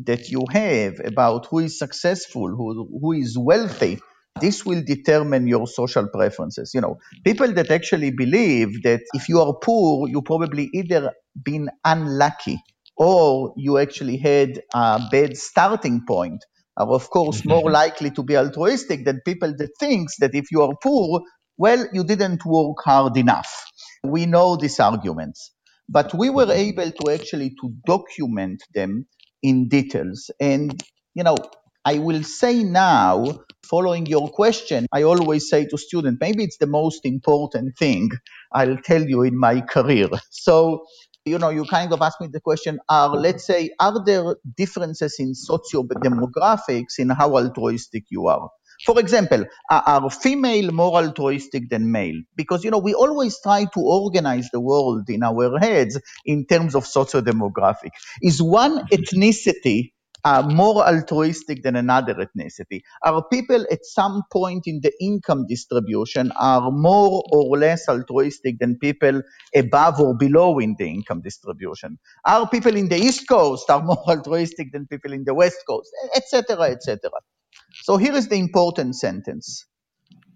that 0.04 0.28
you 0.28 0.44
have 0.50 1.00
about 1.04 1.47
who 1.47 1.61
is 1.61 1.78
successful, 1.78 2.49
who, 2.49 2.88
who 3.00 3.12
is 3.12 3.38
wealthy, 3.38 4.00
this 4.40 4.66
will 4.66 4.82
determine 4.85 5.47
your 5.47 5.66
social 5.66 6.08
preferences. 6.08 6.73
You 6.75 6.80
know, 6.80 6.99
people 7.25 7.52
that 7.52 7.70
actually 7.70 8.11
believe 8.11 8.82
that 8.82 9.02
if 9.14 9.28
you 9.28 9.40
are 9.40 9.54
poor, 9.62 10.08
you 10.08 10.23
probably 10.23 10.70
either 10.75 11.12
been 11.40 11.68
unlucky 11.85 12.61
or 12.97 13.54
you 13.56 13.78
actually 13.78 14.16
had 14.16 14.61
a 14.75 15.00
bad 15.11 15.37
starting 15.37 16.04
point 16.06 16.44
are 16.78 16.88
of 16.92 17.11
course 17.11 17.44
more 17.47 17.70
likely 17.82 18.12
to 18.12 18.25
be 18.25 18.37
altruistic 18.38 19.06
than 19.06 19.23
people 19.26 19.54
that 19.58 19.70
thinks 19.80 20.18
that 20.20 20.35
if 20.35 20.52
you 20.52 20.62
are 20.62 20.75
poor, 20.82 21.23
well, 21.58 21.87
you 21.92 22.04
didn't 22.04 22.47
work 22.47 22.78
hard 22.85 23.16
enough. 23.18 23.50
We 24.04 24.26
know 24.26 24.56
these 24.56 24.80
arguments, 24.80 25.52
but 25.88 26.14
we 26.14 26.30
were 26.30 26.52
able 26.52 26.92
to 26.92 27.12
actually 27.12 27.50
to 27.62 27.75
document 27.87 28.62
them 28.75 29.06
in 29.42 29.68
details. 29.68 30.30
And, 30.40 30.80
you 31.14 31.25
know, 31.25 31.37
I 31.85 31.99
will 31.99 32.25
say 32.25 32.64
now, 32.64 33.40
following 33.68 34.06
your 34.06 34.28
question, 34.30 34.87
I 34.92 35.04
always 35.04 35.50
say 35.50 35.66
to 35.66 35.78
students, 35.78 36.18
maybe 36.20 36.44
it's 36.44 36.58
the 36.58 36.68
most 36.68 37.02
important 37.06 37.78
thing 37.78 38.11
I'll 38.52 38.78
tell 38.78 39.02
you 39.02 39.23
in 39.23 39.38
my 39.38 39.62
career. 39.62 40.08
So, 40.30 40.85
you 41.28 41.38
know, 41.38 41.50
you 41.50 41.64
kind 41.64 41.92
of 41.92 42.02
ask 42.02 42.20
me 42.20 42.28
the 42.32 42.40
question, 42.40 42.80
are, 42.88 43.11
let's 43.11 43.47
say, 43.47 43.70
are 43.78 44.04
there 44.04 44.37
differences 44.56 45.16
in 45.18 45.35
socio-demographics 45.35 46.99
in 46.99 47.11
how 47.11 47.37
altruistic 47.37 48.04
you 48.11 48.26
are? 48.26 48.50
For 48.87 48.99
example, 49.00 49.44
are 49.70 50.08
female 50.11 50.70
more 50.70 50.97
altruistic 51.02 51.68
than 51.68 51.90
male? 51.90 52.23
Because, 52.37 52.62
you 52.62 52.70
know, 52.70 52.78
we 52.78 52.94
always 52.94 53.40
try 53.42 53.64
to 53.64 53.80
organize 53.80 54.50
the 54.52 54.61
world 54.61 55.11
in 55.11 55.25
our 55.25 55.58
heads 55.58 56.00
in 56.25 56.47
terms 56.47 56.76
of 56.76 56.87
socio-demographic. 56.87 57.90
Is 58.23 58.40
one 58.40 58.87
ethnicity 58.88 59.92
uh, 60.25 60.43
more 60.43 60.87
altruistic 60.87 61.63
than 61.63 61.77
another 61.77 62.15
ethnicity? 62.15 62.83
Are 63.05 63.25
people 63.33 63.67
at 63.71 63.85
some 63.85 64.23
point 64.33 64.65
in 64.67 64.81
the 64.83 64.93
income 65.01 65.47
distribution 65.49 66.33
are 66.41 66.71
more 66.71 67.23
or 67.33 67.59
less 67.59 67.89
altruistic 67.89 68.59
than 68.59 68.79
people 68.79 69.23
above 69.55 70.01
or 70.01 70.17
below 70.17 70.59
in 70.59 70.77
the 70.79 70.87
income 70.89 71.23
distribution? 71.23 71.99
Are 72.27 72.49
people 72.49 72.77
in 72.77 72.89
the 72.89 72.97
East 72.99 73.29
Coast 73.29 73.71
are 73.71 73.83
more 73.85 74.03
altruistic 74.09 74.73
than 74.73 74.87
people 74.87 75.13
in 75.13 75.25
the 75.25 75.35
West 75.35 75.59
Coast, 75.69 75.91
etc., 76.17 76.63
etc. 76.73 77.11
So 77.83 77.97
here 77.97 78.15
is 78.15 78.29
the 78.29 78.37
important 78.39 78.97
sentence. 78.97 79.67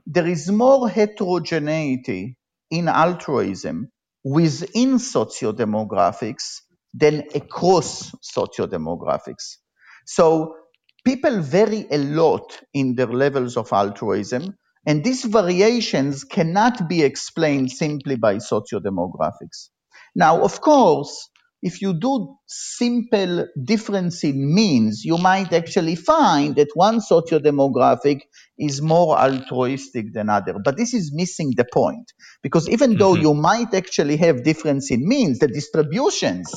There 0.06 0.26
is 0.26 0.50
more 0.50 0.88
heterogeneity 0.88 2.36
in 2.70 2.88
altruism 2.88 3.88
within 4.24 4.94
sociodemographics 4.96 6.60
than 6.94 7.24
across 7.34 8.12
sociodemographics. 8.36 9.58
So 10.06 10.56
people 11.04 11.40
vary 11.40 11.86
a 11.90 11.98
lot 11.98 12.60
in 12.72 12.94
their 12.94 13.12
levels 13.12 13.56
of 13.56 13.72
altruism, 13.72 14.56
and 14.86 15.04
these 15.04 15.24
variations 15.24 16.24
cannot 16.24 16.88
be 16.88 17.02
explained 17.02 17.70
simply 17.70 18.16
by 18.16 18.36
sociodemographics. 18.36 19.70
Now, 20.14 20.42
of 20.42 20.60
course, 20.60 21.28
if 21.62 21.80
you 21.80 21.94
do 21.94 22.36
simple 22.46 23.46
difference 23.64 24.24
in 24.24 24.52
means, 24.52 25.04
you 25.04 25.16
might 25.16 25.52
actually 25.52 25.94
find 25.94 26.56
that 26.56 26.70
one 26.74 26.98
sociodemographic 26.98 28.22
is 28.58 28.82
more 28.82 29.16
altruistic 29.16 30.12
than 30.12 30.28
other. 30.28 30.56
But 30.62 30.76
this 30.76 30.92
is 30.92 31.12
missing 31.14 31.52
the 31.56 31.64
point 31.72 32.12
because 32.42 32.68
even 32.68 32.90
mm-hmm. 32.90 32.98
though 32.98 33.14
you 33.14 33.32
might 33.32 33.72
actually 33.74 34.16
have 34.16 34.42
difference 34.42 34.90
in 34.90 35.06
means, 35.06 35.38
the 35.38 35.46
distributions 35.46 36.52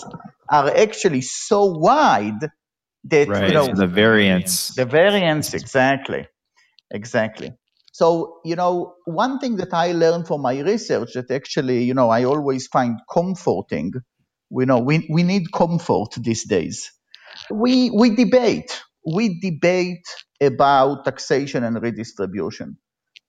are 0.49 0.75
actually 0.75 1.21
so 1.21 1.65
wide 1.65 2.49
that 3.05 3.27
right. 3.27 3.47
you 3.47 3.53
know 3.53 3.73
the 3.73 3.87
variance 3.87 4.69
the 4.75 4.85
variance 4.85 5.53
exactly 5.53 6.27
exactly 6.91 7.51
so 7.91 8.39
you 8.43 8.55
know 8.55 8.95
one 9.05 9.39
thing 9.39 9.55
that 9.57 9.73
i 9.73 9.91
learned 9.91 10.27
from 10.27 10.41
my 10.41 10.59
research 10.59 11.13
that 11.13 11.29
actually 11.31 11.83
you 11.83 11.93
know 11.93 12.09
i 12.09 12.23
always 12.23 12.67
find 12.67 12.99
comforting 13.11 13.91
we 14.49 14.65
know 14.65 14.79
we, 14.79 15.07
we 15.11 15.23
need 15.23 15.51
comfort 15.51 16.11
these 16.17 16.45
days 16.47 16.91
we 17.51 17.89
we 17.91 18.15
debate 18.15 18.81
we 19.05 19.39
debate 19.39 20.07
about 20.41 21.05
taxation 21.05 21.63
and 21.63 21.81
redistribution 21.81 22.77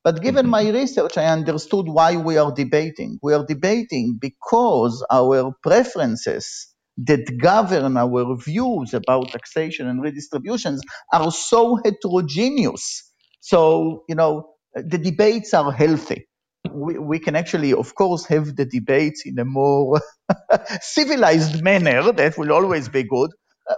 but 0.06 0.22
given 0.22 0.44
mm-hmm. 0.44 0.50
my 0.52 0.68
research, 0.70 1.18
I 1.18 1.24
understood 1.24 1.88
why 1.88 2.14
we 2.14 2.38
are 2.38 2.52
debating. 2.52 3.18
We 3.24 3.34
are 3.34 3.44
debating 3.44 4.18
because 4.20 5.04
our 5.10 5.52
preferences 5.64 6.68
that 6.98 7.38
govern 7.40 7.96
our 7.96 8.36
views 8.38 8.94
about 8.94 9.30
taxation 9.30 9.88
and 9.88 10.02
redistributions 10.02 10.80
are 11.12 11.30
so 11.30 11.78
heterogeneous. 11.84 13.12
So, 13.40 14.04
you 14.08 14.14
know, 14.14 14.50
the 14.74 14.98
debates 14.98 15.54
are 15.54 15.72
healthy. 15.72 16.28
We, 16.70 16.98
we 16.98 17.18
can 17.18 17.36
actually, 17.36 17.72
of 17.74 17.94
course, 17.94 18.26
have 18.26 18.56
the 18.56 18.64
debates 18.64 19.22
in 19.26 19.38
a 19.38 19.44
more 19.44 20.00
civilized 20.80 21.62
manner. 21.62 22.12
That 22.12 22.38
will 22.38 22.52
always 22.52 22.88
be 22.88 23.04
good. 23.04 23.30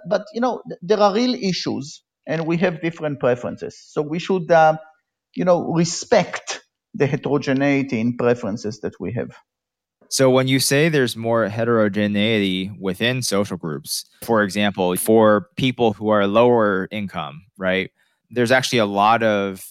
But, 0.08 0.22
you 0.34 0.40
know, 0.40 0.62
there 0.82 1.00
are 1.00 1.14
real 1.14 1.34
issues 1.34 2.02
and 2.26 2.46
we 2.46 2.58
have 2.58 2.80
different 2.82 3.20
preferences. 3.20 3.78
So 3.82 4.02
we 4.02 4.18
should, 4.18 4.50
uh, 4.50 4.78
you 5.34 5.44
know, 5.44 5.72
respect 5.72 6.62
the 6.94 7.06
heterogeneity 7.06 8.00
in 8.00 8.16
preferences 8.16 8.80
that 8.80 8.94
we 9.00 9.12
have. 9.14 9.30
So 10.10 10.30
when 10.30 10.48
you 10.48 10.58
say 10.58 10.88
there's 10.88 11.16
more 11.16 11.48
heterogeneity 11.48 12.70
within 12.80 13.22
social 13.22 13.56
groups, 13.56 14.04
for 14.22 14.42
example, 14.42 14.96
for 14.96 15.48
people 15.56 15.92
who 15.92 16.08
are 16.08 16.26
lower 16.26 16.88
income, 16.90 17.44
right? 17.58 17.90
There's 18.30 18.50
actually 18.50 18.78
a 18.78 18.86
lot 18.86 19.22
of 19.22 19.64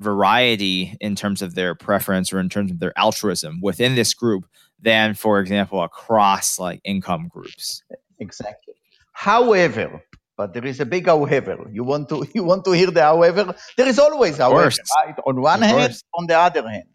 variety 0.00 0.96
in 1.00 1.14
terms 1.14 1.42
of 1.42 1.54
their 1.54 1.74
preference 1.74 2.32
or 2.32 2.40
in 2.40 2.48
terms 2.48 2.70
of 2.70 2.80
their 2.80 2.98
altruism 2.98 3.60
within 3.60 3.94
this 3.94 4.14
group 4.14 4.46
than 4.80 5.12
for 5.14 5.40
example 5.40 5.82
across 5.82 6.58
like 6.58 6.80
income 6.84 7.28
groups. 7.28 7.82
Exactly. 8.18 8.74
However, 9.12 10.02
but 10.38 10.54
there 10.54 10.64
is 10.64 10.80
a 10.80 10.86
big 10.86 11.06
however. 11.06 11.66
You 11.70 11.84
want 11.84 12.08
to 12.08 12.26
you 12.34 12.44
want 12.44 12.64
to 12.64 12.72
hear 12.72 12.90
the 12.90 13.02
however? 13.02 13.54
There 13.76 13.86
is 13.86 13.98
always 13.98 14.38
however, 14.38 14.72
right? 14.96 15.14
On 15.26 15.40
one 15.40 15.60
hand, 15.60 15.94
on 16.14 16.26
the 16.26 16.38
other 16.38 16.66
hand. 16.66 16.88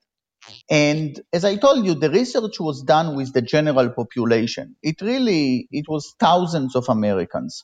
And 0.69 1.19
as 1.33 1.45
I 1.45 1.55
told 1.55 1.85
you, 1.85 1.95
the 1.95 2.09
research 2.09 2.59
was 2.59 2.83
done 2.83 3.15
with 3.15 3.33
the 3.33 3.41
general 3.41 3.89
population. 3.89 4.75
It 4.81 5.01
really, 5.01 5.67
it 5.71 5.85
was 5.87 6.15
thousands 6.19 6.75
of 6.75 6.85
Americans. 6.89 7.63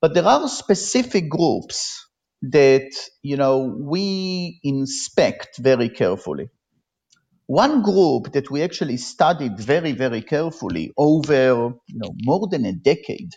But 0.00 0.14
there 0.14 0.26
are 0.26 0.48
specific 0.48 1.28
groups 1.28 2.06
that, 2.42 2.90
you 3.22 3.36
know, 3.36 3.74
we 3.80 4.60
inspect 4.62 5.58
very 5.58 5.88
carefully. 5.88 6.50
One 7.46 7.82
group 7.82 8.32
that 8.32 8.50
we 8.50 8.62
actually 8.62 8.96
studied 8.96 9.58
very, 9.58 9.92
very 9.92 10.22
carefully 10.22 10.92
over, 10.96 11.74
you 11.86 11.98
know, 11.98 12.14
more 12.22 12.48
than 12.50 12.64
a 12.64 12.72
decade 12.72 13.32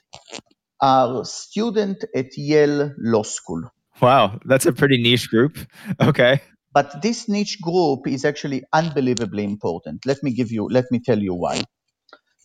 are 0.81 1.25
students 1.25 2.05
at 2.15 2.37
Yale 2.37 2.93
Law 2.97 3.23
School. 3.23 3.63
Wow, 4.01 4.39
that's 4.45 4.65
a 4.65 4.71
pretty 4.73 5.01
niche 5.01 5.29
group. 5.29 5.57
Okay 6.01 6.41
But 6.77 7.01
this 7.01 7.27
niche 7.27 7.59
group 7.59 8.07
is 8.07 8.23
actually 8.23 8.61
unbelievably 8.71 9.43
important. 9.43 10.05
Let 10.05 10.21
me 10.21 10.31
give 10.31 10.51
you, 10.51 10.67
let 10.69 10.85
me 10.91 10.99
tell 10.99 11.17
you 11.17 11.33
why. 11.33 11.63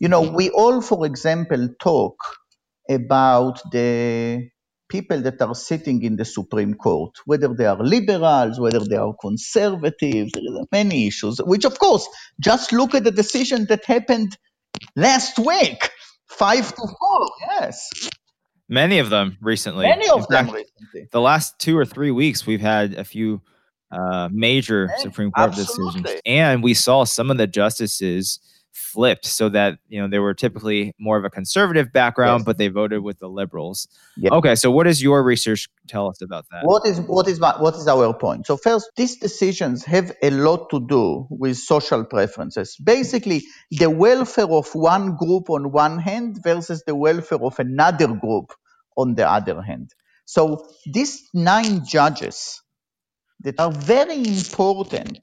You 0.01 0.09
know, 0.09 0.23
we 0.23 0.49
all, 0.49 0.81
for 0.81 1.05
example, 1.05 1.69
talk 1.79 2.17
about 2.89 3.61
the 3.73 4.49
people 4.89 5.21
that 5.21 5.43
are 5.43 5.55
sitting 5.55 6.03
in 6.03 6.17
the 6.17 6.25
Supreme 6.25 6.73
Court, 6.73 7.11
whether 7.27 7.49
they 7.53 7.67
are 7.67 7.77
liberals, 7.77 8.59
whether 8.59 8.81
they 8.81 8.97
are 8.97 9.13
conservatives, 9.21 10.33
there 10.33 10.63
are 10.63 10.67
many 10.73 11.07
issues, 11.09 11.37
which 11.45 11.67
of 11.67 11.79
course, 11.79 12.09
just 12.41 12.73
look 12.73 12.95
at 12.95 13.05
the 13.05 13.11
decision 13.11 13.67
that 13.67 13.85
happened 13.85 14.39
last 14.97 15.39
week, 15.39 15.91
five 16.27 16.75
to 16.75 16.89
four, 16.89 17.31
yes. 17.51 17.91
Many 18.67 18.99
of 18.99 19.11
them 19.11 19.37
recently. 19.43 19.85
Many 19.85 20.09
of 20.09 20.27
them 20.29 20.47
recently. 20.47 21.09
The 21.13 21.21
last 21.21 21.59
two 21.59 21.77
or 21.77 21.85
three 21.85 22.11
weeks, 22.11 22.47
we've 22.47 22.63
had 22.63 22.95
a 22.95 23.05
few 23.05 23.43
uh, 23.93 24.29
major 24.33 24.91
Supreme 24.99 25.31
Court 25.31 25.51
Absolutely. 25.51 26.03
decisions, 26.03 26.23
and 26.27 26.63
we 26.63 26.75
saw 26.75 27.05
some 27.05 27.31
of 27.31 27.37
the 27.37 27.47
justices 27.47 28.41
flipped 28.73 29.27
so 29.27 29.49
that 29.51 29.79
you 29.89 30.01
know 30.01 30.09
they 30.09 30.19
were 30.19 30.35
typically 30.35 30.95
more 30.99 31.19
of 31.19 31.25
a 31.25 31.31
conservative 31.31 31.93
background 31.93 32.41
yes. 32.41 32.47
but 32.47 32.59
they 32.59 32.69
voted 32.69 33.03
with 33.03 33.19
the 33.19 33.29
liberals. 33.29 33.87
Okay 34.25 34.55
so 34.55 34.71
what 34.71 34.85
does 34.85 35.03
your 35.03 35.23
research 35.23 35.69
tell 35.89 36.09
us 36.09 36.23
about 36.23 36.47
that? 36.51 36.65
What 36.65 36.87
is 36.87 37.01
what 37.01 37.29
is 37.29 37.39
what 37.41 37.75
is 37.75 37.87
our 37.87 38.15
point? 38.15 38.47
So 38.47 38.57
first 38.57 38.91
these 38.97 39.17
decisions 39.17 39.85
have 39.85 40.13
a 40.23 40.31
lot 40.31 40.71
to 40.71 40.81
do 40.81 41.27
with 41.31 41.57
social 41.59 42.05
preferences. 42.05 42.77
Basically 42.83 43.45
the 43.71 43.91
welfare 43.91 44.51
of 44.51 44.75
one 44.75 45.17
group 45.17 45.51
on 45.51 45.73
one 45.73 45.99
hand 45.99 46.39
versus 46.43 46.83
the 46.87 46.95
welfare 46.95 47.43
of 47.43 47.59
another 47.59 48.09
group 48.09 48.53
on 48.97 49.15
the 49.15 49.29
other 49.29 49.61
hand. 49.61 49.91
So 50.25 50.67
these 50.87 51.29
nine 51.35 51.85
judges 51.85 52.63
that 53.43 53.61
are 53.61 53.73
very 53.73 54.17
important 54.17 55.19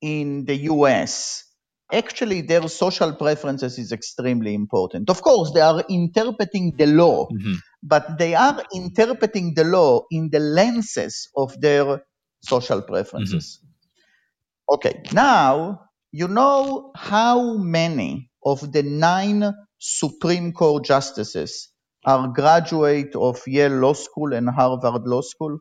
in 0.00 0.44
the 0.44 0.56
US 0.72 1.44
actually 1.92 2.40
their 2.42 2.66
social 2.68 3.12
preferences 3.12 3.78
is 3.78 3.92
extremely 3.92 4.54
important. 4.54 5.10
Of 5.10 5.22
course, 5.22 5.52
they 5.52 5.60
are 5.60 5.84
interpreting 5.88 6.74
the 6.76 6.86
law, 6.86 7.26
mm-hmm. 7.26 7.54
but 7.82 8.18
they 8.18 8.34
are 8.34 8.62
interpreting 8.74 9.54
the 9.54 9.64
law 9.64 10.02
in 10.10 10.30
the 10.30 10.40
lenses 10.40 11.28
of 11.36 11.58
their 11.60 12.02
social 12.42 12.82
preferences. 12.82 13.60
Mm-hmm. 13.60 14.74
Okay, 14.74 15.02
now 15.12 15.80
you 16.10 16.28
know 16.28 16.90
how 16.94 17.54
many 17.56 18.30
of 18.44 18.72
the 18.72 18.82
nine 18.82 19.52
Supreme 19.78 20.52
Court 20.52 20.84
justices 20.84 21.70
are 22.06 22.28
graduate 22.28 23.14
of 23.14 23.42
Yale 23.46 23.78
Law 23.78 23.92
School 23.92 24.32
and 24.32 24.48
Harvard 24.48 25.02
Law 25.04 25.20
School? 25.20 25.58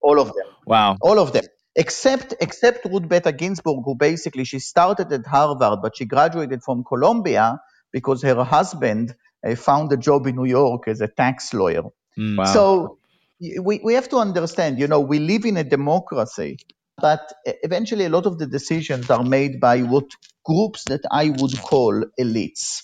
All 0.00 0.20
of 0.20 0.28
them. 0.28 0.46
Wow. 0.66 0.96
All 1.00 1.18
of 1.18 1.32
them 1.32 1.44
except 1.76 2.34
except 2.40 2.84
Ruth 2.84 3.08
Bader 3.08 3.32
Ginsburg, 3.32 3.82
who 3.84 3.94
basically 3.94 4.44
she 4.44 4.58
started 4.58 5.12
at 5.12 5.26
Harvard, 5.26 5.80
but 5.82 5.96
she 5.96 6.04
graduated 6.04 6.62
from 6.62 6.84
Columbia 6.84 7.60
because 7.92 8.22
her 8.22 8.44
husband 8.44 9.14
uh, 9.46 9.54
found 9.54 9.92
a 9.92 9.96
job 9.96 10.26
in 10.26 10.36
New 10.36 10.44
York 10.44 10.88
as 10.88 11.00
a 11.00 11.08
tax 11.08 11.54
lawyer. 11.54 11.84
Mm, 12.18 12.38
wow. 12.38 12.44
So 12.44 12.98
we, 13.40 13.80
we 13.82 13.94
have 13.94 14.08
to 14.10 14.18
understand, 14.18 14.78
you 14.78 14.86
know, 14.86 15.00
we 15.00 15.18
live 15.18 15.44
in 15.44 15.56
a 15.56 15.64
democracy, 15.64 16.58
but 16.98 17.32
eventually 17.44 18.04
a 18.04 18.10
lot 18.10 18.26
of 18.26 18.38
the 18.38 18.46
decisions 18.46 19.08
are 19.10 19.24
made 19.24 19.60
by 19.60 19.80
what 19.82 20.04
groups 20.44 20.84
that 20.84 21.00
I 21.10 21.30
would 21.30 21.58
call 21.62 22.04
elites. 22.18 22.82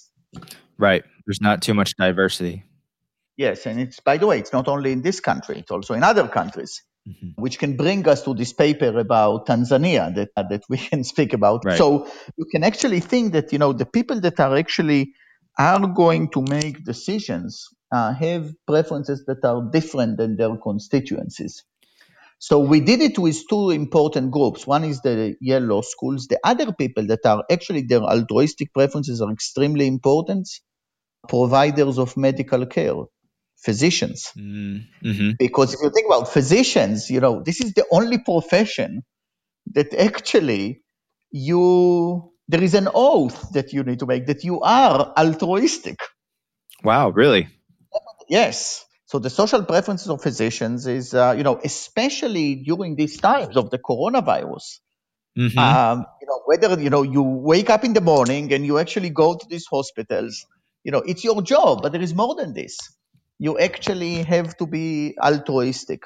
Right. 0.78 1.04
There's 1.26 1.40
not 1.40 1.62
too 1.62 1.74
much 1.74 1.92
diversity. 1.98 2.64
Yes, 3.36 3.66
and 3.66 3.78
it's 3.78 4.00
by 4.00 4.16
the 4.16 4.26
way, 4.26 4.38
it's 4.38 4.54
not 4.54 4.66
only 4.66 4.92
in 4.92 5.02
this 5.02 5.20
country; 5.20 5.58
it's 5.58 5.70
also 5.70 5.92
in 5.92 6.02
other 6.02 6.26
countries 6.26 6.82
mm-hmm. 7.06 7.40
which 7.40 7.58
can 7.58 7.76
bring 7.76 8.06
us 8.08 8.22
to 8.22 8.34
this 8.34 8.52
paper 8.52 8.98
about 8.98 9.46
Tanzania 9.46 10.14
that, 10.14 10.30
uh, 10.36 10.42
that 10.50 10.62
we 10.68 10.76
can 10.90 11.04
speak 11.04 11.32
about. 11.32 11.64
Right. 11.64 11.78
So 11.78 12.08
you 12.36 12.46
can 12.50 12.64
actually 12.64 13.00
think 13.00 13.32
that, 13.32 13.52
you 13.52 13.58
know, 13.58 13.72
the 13.72 13.86
people 13.86 14.20
that 14.20 14.40
are 14.40 14.56
actually 14.56 15.12
are 15.58 15.86
going 15.86 16.28
to 16.30 16.42
make 16.42 16.84
decisions 16.84 17.68
uh, 17.92 18.12
have 18.12 18.52
preferences 18.66 19.24
that 19.26 19.44
are 19.44 19.70
different 19.70 20.18
than 20.18 20.36
their 20.36 20.56
constituencies. 20.56 21.64
So 22.38 22.58
we 22.58 22.80
did 22.80 23.00
it 23.00 23.18
with 23.18 23.48
two 23.48 23.70
important 23.70 24.30
groups. 24.30 24.66
One 24.66 24.84
is 24.84 25.00
the 25.00 25.36
Yale 25.40 25.62
Law 25.62 25.80
schools. 25.80 26.26
The 26.26 26.38
other 26.44 26.72
people 26.72 27.06
that 27.06 27.24
are 27.24 27.44
actually 27.50 27.82
their 27.82 28.02
altruistic 28.02 28.74
preferences 28.74 29.22
are 29.22 29.32
extremely 29.32 29.86
important, 29.86 30.48
providers 31.28 31.98
of 31.98 32.16
medical 32.16 32.66
care 32.66 33.04
physicians. 33.56 34.30
Mm-hmm. 34.36 35.30
Because 35.38 35.74
if 35.74 35.80
you 35.82 35.90
think 35.90 36.06
about 36.06 36.32
physicians, 36.32 37.10
you 37.10 37.20
know, 37.20 37.42
this 37.42 37.60
is 37.60 37.72
the 37.74 37.84
only 37.90 38.18
profession 38.18 39.02
that 39.72 39.92
actually 39.94 40.82
you 41.30 42.32
there 42.48 42.62
is 42.62 42.74
an 42.74 42.88
oath 42.94 43.52
that 43.52 43.72
you 43.72 43.82
need 43.82 43.98
to 43.98 44.06
make 44.06 44.26
that 44.26 44.44
you 44.44 44.60
are 44.60 45.12
altruistic. 45.16 45.98
Wow, 46.84 47.10
really? 47.10 47.48
Yes. 48.28 48.84
So 49.06 49.18
the 49.18 49.30
social 49.30 49.64
preferences 49.64 50.08
of 50.08 50.22
physicians 50.22 50.86
is, 50.86 51.14
uh, 51.14 51.34
you 51.36 51.42
know, 51.42 51.60
especially 51.62 52.56
during 52.56 52.96
these 52.96 53.16
times 53.18 53.56
of 53.56 53.70
the 53.70 53.78
coronavirus. 53.78 54.80
Mm-hmm. 55.38 55.58
Um, 55.58 56.06
you 56.20 56.26
know, 56.26 56.40
whether 56.46 56.80
you 56.80 56.90
know 56.90 57.02
you 57.02 57.22
wake 57.22 57.68
up 57.68 57.84
in 57.84 57.92
the 57.92 58.00
morning 58.00 58.52
and 58.52 58.64
you 58.64 58.78
actually 58.78 59.10
go 59.10 59.36
to 59.36 59.46
these 59.48 59.66
hospitals, 59.70 60.46
you 60.82 60.92
know, 60.92 60.98
it's 61.00 61.24
your 61.24 61.42
job, 61.42 61.82
but 61.82 61.92
there 61.92 62.00
is 62.00 62.14
more 62.14 62.34
than 62.36 62.54
this 62.54 62.78
you 63.38 63.58
actually 63.58 64.22
have 64.22 64.56
to 64.58 64.66
be 64.66 65.14
altruistic. 65.22 66.02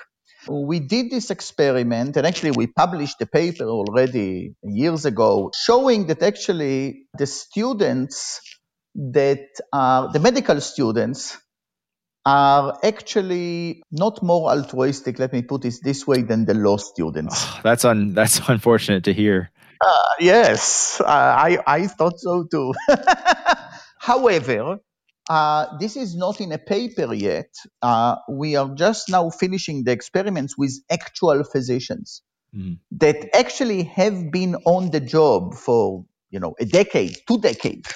We 0.48 0.80
did 0.80 1.10
this 1.10 1.30
experiment, 1.30 2.16
and 2.16 2.26
actually, 2.26 2.52
we 2.52 2.66
published 2.66 3.20
a 3.20 3.26
paper 3.26 3.64
already 3.64 4.54
years 4.62 5.04
ago 5.04 5.50
showing 5.54 6.06
that 6.06 6.22
actually 6.22 7.06
the 7.18 7.26
students 7.26 8.40
that 8.94 9.46
are 9.72 10.10
the 10.10 10.18
medical 10.18 10.60
students 10.60 11.36
are 12.26 12.78
actually 12.82 13.82
not 13.90 14.22
more 14.22 14.50
altruistic, 14.50 15.18
let 15.18 15.32
me 15.32 15.42
put 15.42 15.64
it 15.64 15.74
this 15.82 16.06
way, 16.06 16.22
than 16.22 16.44
the 16.44 16.54
law 16.54 16.76
students. 16.76 17.34
Oh, 17.46 17.60
that's 17.62 17.84
un, 17.84 18.14
that's 18.14 18.40
unfortunate 18.48 19.04
to 19.04 19.12
hear. 19.12 19.50
Uh, 19.80 20.12
yes, 20.20 21.00
uh, 21.00 21.06
I, 21.06 21.58
I 21.66 21.86
thought 21.86 22.18
so 22.18 22.44
too. 22.50 22.74
However, 23.98 24.78
uh, 25.30 25.78
this 25.78 25.96
is 25.96 26.16
not 26.16 26.40
in 26.40 26.50
a 26.50 26.58
paper 26.58 27.14
yet. 27.14 27.54
Uh, 27.80 28.16
we 28.28 28.56
are 28.56 28.68
just 28.74 29.08
now 29.08 29.30
finishing 29.30 29.84
the 29.84 29.92
experiments 29.92 30.58
with 30.58 30.72
actual 30.90 31.44
physicians 31.44 32.22
mm. 32.52 32.76
that 32.90 33.28
actually 33.32 33.84
have 33.84 34.32
been 34.32 34.56
on 34.64 34.90
the 34.90 34.98
job 34.98 35.54
for 35.54 36.04
you 36.30 36.40
know 36.40 36.56
a 36.58 36.64
decade, 36.64 37.16
two 37.28 37.38
decades. 37.38 37.88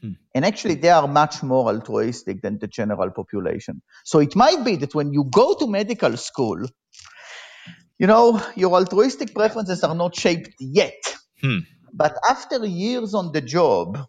Hmm. 0.00 0.12
And 0.32 0.44
actually, 0.44 0.76
they 0.76 0.90
are 0.90 1.08
much 1.08 1.42
more 1.42 1.68
altruistic 1.68 2.40
than 2.42 2.58
the 2.58 2.68
general 2.68 3.10
population. 3.10 3.82
So 4.04 4.20
it 4.20 4.36
might 4.36 4.64
be 4.64 4.76
that 4.76 4.94
when 4.94 5.12
you 5.12 5.24
go 5.24 5.54
to 5.54 5.66
medical 5.66 6.16
school, 6.16 6.68
you 7.98 8.06
know, 8.06 8.40
your 8.54 8.74
altruistic 8.74 9.34
preferences 9.34 9.82
are 9.82 9.96
not 9.96 10.14
shaped 10.14 10.54
yet. 10.60 11.02
Hmm. 11.40 11.60
But 11.92 12.14
after 12.28 12.64
years 12.64 13.12
on 13.14 13.32
the 13.32 13.40
job, 13.40 14.06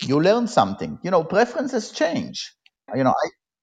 you 0.00 0.20
learn 0.20 0.46
something. 0.46 0.98
You 1.02 1.10
know, 1.10 1.24
preferences 1.24 1.90
change. 1.90 2.52
You 2.94 3.04
know, 3.04 3.14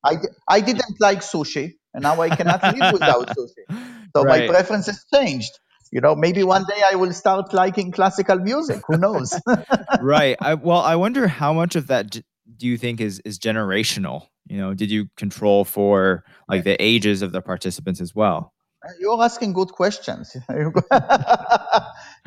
I, 0.04 0.14
I, 0.14 0.18
I 0.50 0.62
didn't 0.62 1.00
like 1.00 1.20
sushi, 1.20 1.74
and 1.94 2.04
now 2.04 2.20
I 2.22 2.36
cannot 2.36 2.64
live 2.64 2.94
without 2.94 3.28
sushi. 3.38 4.10
So 4.16 4.24
right. 4.24 4.42
my 4.42 4.48
preferences 4.48 5.06
changed. 5.14 5.52
You 5.92 6.00
know, 6.00 6.16
maybe 6.16 6.44
one 6.44 6.64
day 6.64 6.82
I 6.90 6.96
will 6.96 7.12
start 7.12 7.54
liking 7.54 7.92
classical 7.92 8.40
music. 8.40 8.82
Who 8.88 8.98
knows? 8.98 9.38
right. 10.02 10.38
I, 10.40 10.54
well, 10.54 10.80
I 10.80 10.96
wonder 10.96 11.28
how 11.28 11.52
much 11.52 11.76
of 11.76 11.88
that 11.88 12.12
do 12.12 12.68
you 12.68 12.78
think 12.78 13.02
is 13.02 13.20
is 13.26 13.40
generational? 13.40 14.28
You 14.48 14.58
know, 14.58 14.74
did 14.74 14.90
you 14.90 15.08
control 15.18 15.66
for 15.66 16.24
like 16.48 16.64
the 16.64 16.82
ages 16.82 17.22
of 17.22 17.32
the 17.32 17.42
participants 17.42 18.02
as 18.02 18.16
well? 18.16 18.54
You're 19.00 19.22
asking 19.22 19.54
good 19.54 19.72
questions. 19.72 20.36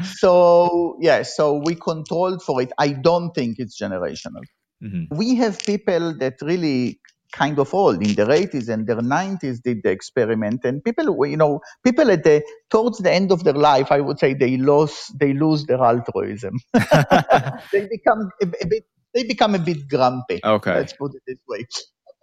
so 0.17 0.97
yeah, 1.01 1.23
so 1.23 1.63
we 1.65 1.75
controlled 1.75 2.43
for 2.43 2.63
it. 2.63 2.73
I 2.79 2.89
don't 2.89 3.33
think 3.35 3.57
it's 3.59 3.81
generational. 3.81 4.43
Mm-hmm. 4.83 5.17
We 5.17 5.37
have 5.37 5.59
people 5.61 6.15
that 6.19 6.35
really 6.43 7.01
kind 7.33 7.59
of 7.59 7.75
old 7.75 8.01
in 8.01 8.15
their 8.15 8.27
80s 8.27 8.69
and 8.69 8.87
their 8.87 8.97
90s 8.97 9.61
did 9.63 9.83
the 9.83 9.91
experiment 9.91 10.65
and 10.65 10.85
people 10.85 11.27
you 11.27 11.37
know 11.37 11.61
people 11.83 12.09
at 12.11 12.23
the 12.23 12.43
towards 12.71 12.99
the 12.99 13.13
end 13.13 13.33
of 13.33 13.43
their 13.43 13.55
life 13.55 13.91
i 13.91 14.01
would 14.01 14.21
say 14.21 14.35
they 14.35 14.57
lose 14.57 15.07
they 15.19 15.33
lose 15.33 15.67
their 15.67 15.83
altruism 15.83 16.55
they 17.73 17.89
become 17.91 18.31
a, 18.41 18.47
a, 18.63 18.67
bit 18.67 18.85
they 19.15 19.25
become 19.25 19.57
a 19.57 19.59
bit 19.59 19.89
grumpy 19.89 20.41
okay 20.45 20.75
let's 20.75 20.93
put 20.93 21.13
it 21.15 21.23
this 21.27 21.39
way 21.49 21.67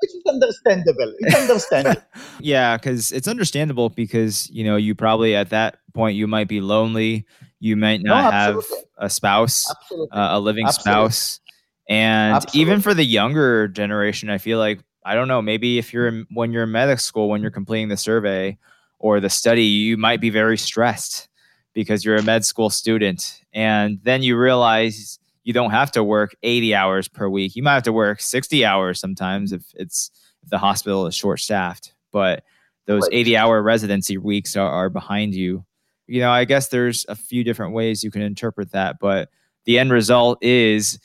which 0.01 0.11
is 0.15 0.23
understandable. 0.27 1.13
It's 1.19 1.35
understandable. 1.35 2.01
yeah, 2.39 2.77
because 2.77 3.11
it's 3.11 3.27
understandable 3.27 3.89
because 3.89 4.49
you 4.49 4.63
know 4.63 4.75
you 4.75 4.95
probably 4.95 5.35
at 5.35 5.49
that 5.49 5.77
point 5.93 6.15
you 6.15 6.27
might 6.27 6.47
be 6.47 6.61
lonely. 6.61 7.25
You 7.59 7.75
might 7.75 8.01
not 8.01 8.25
no, 8.25 8.31
have 8.31 8.65
a 8.97 9.09
spouse, 9.09 9.69
uh, 9.91 10.05
a 10.11 10.39
living 10.39 10.65
absolutely. 10.65 10.91
spouse, 10.91 11.39
and 11.87 12.35
absolutely. 12.35 12.61
even 12.61 12.81
for 12.81 12.93
the 12.93 13.05
younger 13.05 13.67
generation, 13.67 14.29
I 14.29 14.39
feel 14.39 14.57
like 14.57 14.79
I 15.05 15.15
don't 15.15 15.27
know. 15.27 15.41
Maybe 15.41 15.77
if 15.77 15.93
you're 15.93 16.07
in, 16.07 16.25
when 16.31 16.51
you're 16.51 16.63
in 16.63 16.71
medical 16.71 16.97
school, 16.97 17.29
when 17.29 17.41
you're 17.41 17.51
completing 17.51 17.89
the 17.89 17.97
survey, 17.97 18.57
or 19.01 19.19
the 19.19 19.29
study, 19.29 19.63
you 19.63 19.97
might 19.97 20.21
be 20.21 20.29
very 20.29 20.57
stressed 20.57 21.27
because 21.73 22.05
you're 22.05 22.15
a 22.15 22.23
med 22.23 22.45
school 22.45 22.69
student. 22.69 23.41
And 23.53 23.99
then 24.03 24.23
you 24.23 24.37
realize 24.37 25.19
you 25.43 25.53
don't 25.53 25.71
have 25.71 25.91
to 25.91 26.03
work 26.03 26.35
80 26.43 26.75
hours 26.75 27.07
per 27.07 27.27
week. 27.27 27.55
You 27.55 27.63
might 27.63 27.73
have 27.73 27.83
to 27.83 27.93
work 27.93 28.21
60 28.21 28.63
hours 28.65 28.99
sometimes 28.99 29.51
if 29.51 29.63
it's 29.75 30.11
if 30.43 30.49
the 30.49 30.57
hospital 30.57 31.07
is 31.07 31.15
short 31.15 31.39
staffed. 31.39 31.93
But 32.11 32.43
those 32.85 33.03
right. 33.03 33.13
80 33.13 33.37
hour 33.37 33.61
residency 33.61 34.17
weeks 34.17 34.55
are, 34.55 34.69
are 34.69 34.89
behind 34.89 35.33
you. 35.33 35.65
You 36.07 36.21
know, 36.21 36.31
I 36.31 36.45
guess 36.45 36.67
there's 36.67 37.05
a 37.07 37.15
few 37.15 37.43
different 37.43 37.73
ways 37.73 38.03
you 38.03 38.11
can 38.11 38.21
interpret 38.21 38.71
that, 38.71 38.97
but 38.99 39.29
the 39.65 39.79
end 39.79 39.91
result 39.91 40.43
is 40.43 40.99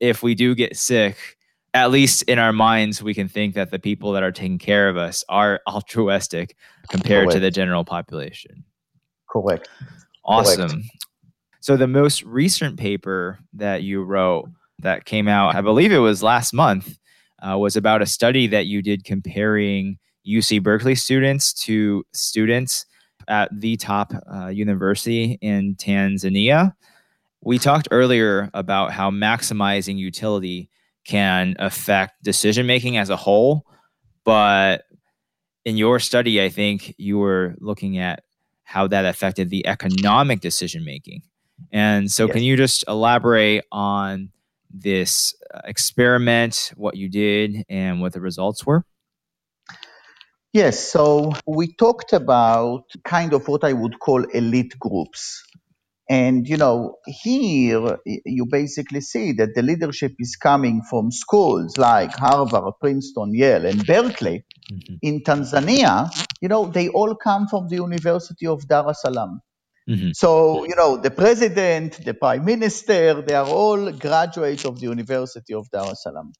if 0.00 0.22
we 0.22 0.34
do 0.34 0.54
get 0.54 0.76
sick, 0.76 1.36
at 1.74 1.90
least 1.90 2.22
in 2.24 2.38
our 2.38 2.52
minds, 2.52 3.02
we 3.02 3.14
can 3.14 3.28
think 3.28 3.54
that 3.54 3.70
the 3.70 3.78
people 3.78 4.12
that 4.12 4.22
are 4.22 4.32
taking 4.32 4.58
care 4.58 4.88
of 4.88 4.96
us 4.96 5.22
are 5.28 5.60
altruistic 5.68 6.56
compared 6.88 7.24
Correct. 7.24 7.32
to 7.32 7.40
the 7.40 7.50
general 7.50 7.84
population. 7.84 8.64
Correct. 9.30 9.68
Awesome. 10.24 10.68
Correct. 10.70 10.84
So, 11.60 11.76
the 11.76 11.88
most 11.88 12.22
recent 12.22 12.78
paper 12.78 13.38
that 13.54 13.82
you 13.82 14.02
wrote 14.02 14.48
that 14.80 15.04
came 15.04 15.28
out, 15.28 15.56
I 15.56 15.60
believe 15.60 15.92
it 15.92 15.98
was 15.98 16.22
last 16.22 16.52
month, 16.52 16.98
uh, 17.42 17.58
was 17.58 17.76
about 17.76 18.02
a 18.02 18.06
study 18.06 18.46
that 18.48 18.66
you 18.66 18.82
did 18.82 19.04
comparing 19.04 19.98
UC 20.26 20.62
Berkeley 20.62 20.94
students 20.94 21.52
to 21.64 22.04
students 22.12 22.86
at 23.28 23.50
the 23.52 23.76
top 23.76 24.12
uh, 24.32 24.48
university 24.48 25.38
in 25.40 25.74
Tanzania. 25.76 26.74
We 27.42 27.58
talked 27.58 27.88
earlier 27.90 28.50
about 28.54 28.92
how 28.92 29.10
maximizing 29.10 29.96
utility 29.98 30.70
can 31.04 31.56
affect 31.58 32.22
decision 32.22 32.66
making 32.66 32.96
as 32.96 33.10
a 33.10 33.16
whole, 33.16 33.64
but 34.24 34.84
in 35.64 35.76
your 35.76 35.98
study, 36.00 36.42
I 36.42 36.48
think 36.48 36.94
you 36.98 37.18
were 37.18 37.54
looking 37.58 37.98
at 37.98 38.22
how 38.64 38.86
that 38.88 39.04
affected 39.04 39.50
the 39.50 39.66
economic 39.66 40.40
decision 40.40 40.84
making. 40.84 41.22
And 41.72 42.10
so, 42.10 42.26
yes. 42.26 42.32
can 42.32 42.42
you 42.42 42.56
just 42.56 42.84
elaborate 42.88 43.64
on 43.70 44.30
this 44.70 45.34
uh, 45.52 45.60
experiment, 45.64 46.72
what 46.76 46.96
you 46.96 47.08
did, 47.08 47.64
and 47.68 48.00
what 48.00 48.12
the 48.12 48.20
results 48.20 48.64
were? 48.66 48.84
Yes, 50.52 50.78
so 50.78 51.32
we 51.46 51.74
talked 51.74 52.12
about 52.14 52.84
kind 53.04 53.34
of 53.34 53.46
what 53.48 53.64
I 53.64 53.74
would 53.74 53.98
call 53.98 54.24
elite 54.24 54.78
groups. 54.78 55.42
And, 56.10 56.48
you 56.48 56.56
know, 56.56 56.96
here 57.06 57.98
you 58.06 58.46
basically 58.46 59.02
see 59.02 59.32
that 59.32 59.54
the 59.54 59.60
leadership 59.60 60.12
is 60.18 60.36
coming 60.36 60.80
from 60.88 61.10
schools 61.10 61.76
like 61.76 62.16
Harvard, 62.16 62.72
Princeton, 62.80 63.34
Yale, 63.34 63.66
and 63.66 63.86
Berkeley. 63.86 64.44
Mm-hmm. 64.72 64.94
In 65.02 65.22
Tanzania, 65.22 66.10
you 66.40 66.48
know, 66.48 66.66
they 66.66 66.88
all 66.88 67.14
come 67.14 67.46
from 67.46 67.68
the 67.68 67.76
University 67.76 68.46
of 68.46 68.66
Dar 68.66 68.88
es 68.88 69.02
Salaam. 69.02 69.40
Mm-hmm. 69.88 70.10
So, 70.12 70.64
you 70.66 70.76
know, 70.76 70.98
the 70.98 71.10
president, 71.10 72.04
the 72.04 72.14
prime 72.14 72.44
minister, 72.44 73.22
they 73.22 73.34
are 73.34 73.46
all 73.46 73.90
graduates 73.92 74.64
of 74.64 74.78
the 74.80 74.86
University 74.86 75.54
of 75.54 75.70
Dar 75.70 75.90
es 75.90 76.02
Salaam. 76.02 76.32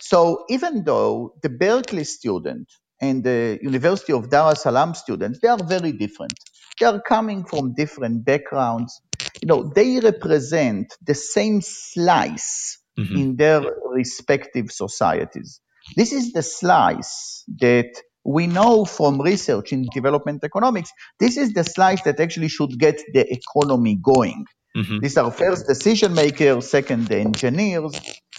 So 0.00 0.44
even 0.48 0.84
though 0.84 1.34
the 1.42 1.48
Berkeley 1.48 2.04
student 2.04 2.68
and 3.00 3.24
the 3.24 3.58
University 3.60 4.12
of 4.12 4.30
Dar 4.30 4.52
es 4.52 4.62
Salaam 4.62 4.94
students, 4.94 5.40
they 5.40 5.48
are 5.48 5.62
very 5.62 5.92
different. 5.92 6.34
They 6.78 6.86
are 6.86 7.00
coming 7.00 7.44
from 7.44 7.74
different 7.74 8.24
backgrounds. 8.24 9.00
You 9.40 9.48
know, 9.48 9.72
they 9.74 9.98
represent 9.98 10.94
the 11.04 11.14
same 11.14 11.60
slice 11.60 12.78
mm-hmm. 12.98 13.16
in 13.16 13.36
their 13.36 13.62
respective 13.90 14.70
societies. 14.70 15.60
This 15.96 16.12
is 16.12 16.32
the 16.32 16.42
slice 16.42 17.44
that 17.58 17.90
we 18.24 18.46
know 18.46 18.84
from 18.84 19.20
research 19.20 19.72
in 19.72 19.86
development 19.92 20.44
economics, 20.44 20.90
this 21.18 21.36
is 21.36 21.52
the 21.52 21.64
slice 21.64 22.02
that 22.02 22.20
actually 22.20 22.48
should 22.48 22.78
get 22.78 23.00
the 23.12 23.26
economy 23.32 23.98
going. 24.02 24.46
Mm-hmm. 24.76 24.98
These 25.00 25.16
are 25.16 25.30
first 25.30 25.66
decision 25.66 26.14
makers, 26.14 26.70
second 26.70 27.08
the 27.08 27.18
engineers. 27.18 27.98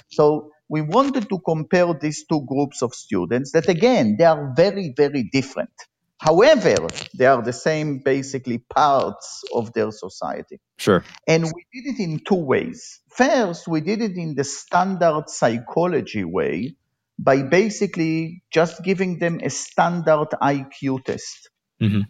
So 0.09 0.51
we 0.69 0.81
wanted 0.81 1.29
to 1.29 1.39
compare 1.39 1.93
these 1.93 2.25
two 2.25 2.45
groups 2.47 2.81
of 2.81 2.93
students 2.93 3.51
that 3.51 3.69
again, 3.69 4.15
they 4.17 4.23
are 4.23 4.53
very, 4.55 4.93
very 4.95 5.29
different. 5.31 5.71
However, 6.17 6.87
they 7.13 7.25
are 7.25 7.41
the 7.41 7.51
same 7.51 7.99
basically 7.99 8.59
parts 8.59 9.43
of 9.53 9.73
their 9.73 9.91
society. 9.91 10.61
Sure. 10.77 11.03
And 11.27 11.43
we 11.43 11.65
did 11.73 11.93
it 11.93 11.99
in 12.01 12.19
two 12.19 12.35
ways. 12.35 13.01
First, 13.09 13.67
we 13.67 13.81
did 13.81 14.01
it 14.01 14.15
in 14.15 14.33
the 14.33 14.45
standard 14.45 15.25
psychology 15.27 16.23
way 16.23 16.77
by 17.23 17.43
basically 17.43 18.43
just 18.51 18.83
giving 18.83 19.19
them 19.19 19.39
a 19.41 19.49
standard 19.49 20.29
IQ 20.41 21.05
test. 21.05 21.49
Mm-hmm. 21.81 22.01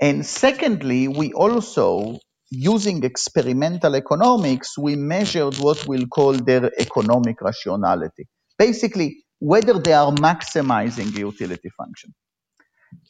And 0.00 0.26
secondly, 0.26 1.08
we 1.08 1.32
also, 1.32 2.18
using 2.50 3.04
experimental 3.04 3.94
economics, 3.96 4.78
we 4.78 4.96
measured 4.96 5.56
what 5.56 5.86
we'll 5.86 6.06
call 6.06 6.32
their 6.32 6.70
economic 6.78 7.40
rationality. 7.40 8.26
Basically, 8.58 9.24
whether 9.38 9.78
they 9.78 9.92
are 9.92 10.12
maximizing 10.12 11.12
the 11.12 11.20
utility 11.20 11.70
function. 11.76 12.14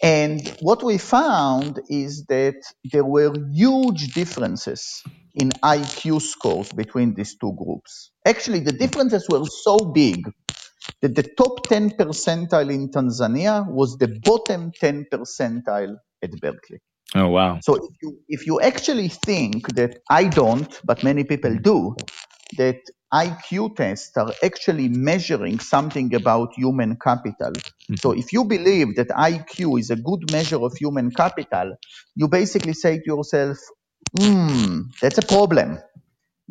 And 0.02 0.56
what 0.60 0.82
we 0.82 0.98
found 0.98 1.80
is 1.88 2.24
that 2.28 2.60
there 2.92 3.04
were 3.04 3.32
huge 3.52 4.14
differences 4.14 5.02
in 5.36 5.50
IQ 5.50 6.22
scores 6.22 6.72
between 6.72 7.14
these 7.14 7.36
two 7.36 7.52
groups. 7.52 8.10
Actually, 8.26 8.60
the 8.60 8.72
differences 8.72 9.28
were 9.28 9.44
so 9.44 9.76
big 9.94 10.24
that 11.02 11.14
the 11.14 11.22
top 11.22 11.68
10 11.68 11.90
percentile 11.90 12.72
in 12.72 12.90
Tanzania 12.90 13.66
was 13.68 13.96
the 13.98 14.08
bottom 14.24 14.72
10 14.80 15.06
percentile 15.12 15.96
at 16.22 16.30
Berkeley. 16.40 16.80
Oh 17.14 17.28
wow! 17.28 17.60
So 17.62 17.76
if 17.76 17.96
you 18.02 18.18
if 18.28 18.46
you 18.46 18.60
actually 18.60 19.08
think 19.08 19.74
that 19.76 20.00
I 20.10 20.24
don't, 20.24 20.80
but 20.84 21.04
many 21.04 21.22
people 21.22 21.56
do, 21.56 21.94
that 22.58 22.80
IQ 23.14 23.76
tests 23.76 24.16
are 24.16 24.32
actually 24.42 24.88
measuring 24.88 25.60
something 25.60 26.14
about 26.14 26.54
human 26.54 26.96
capital. 26.96 27.52
Mm-hmm. 27.52 27.94
So 27.96 28.10
if 28.10 28.32
you 28.32 28.44
believe 28.44 28.96
that 28.96 29.08
IQ 29.08 29.78
is 29.78 29.90
a 29.90 29.96
good 29.96 30.30
measure 30.32 30.60
of 30.60 30.76
human 30.76 31.12
capital, 31.12 31.76
you 32.16 32.26
basically 32.28 32.72
say 32.72 32.98
to 32.98 33.04
yourself, 33.06 33.56
hmm, 34.18 34.82
that's 35.00 35.18
a 35.18 35.22
problem 35.22 35.78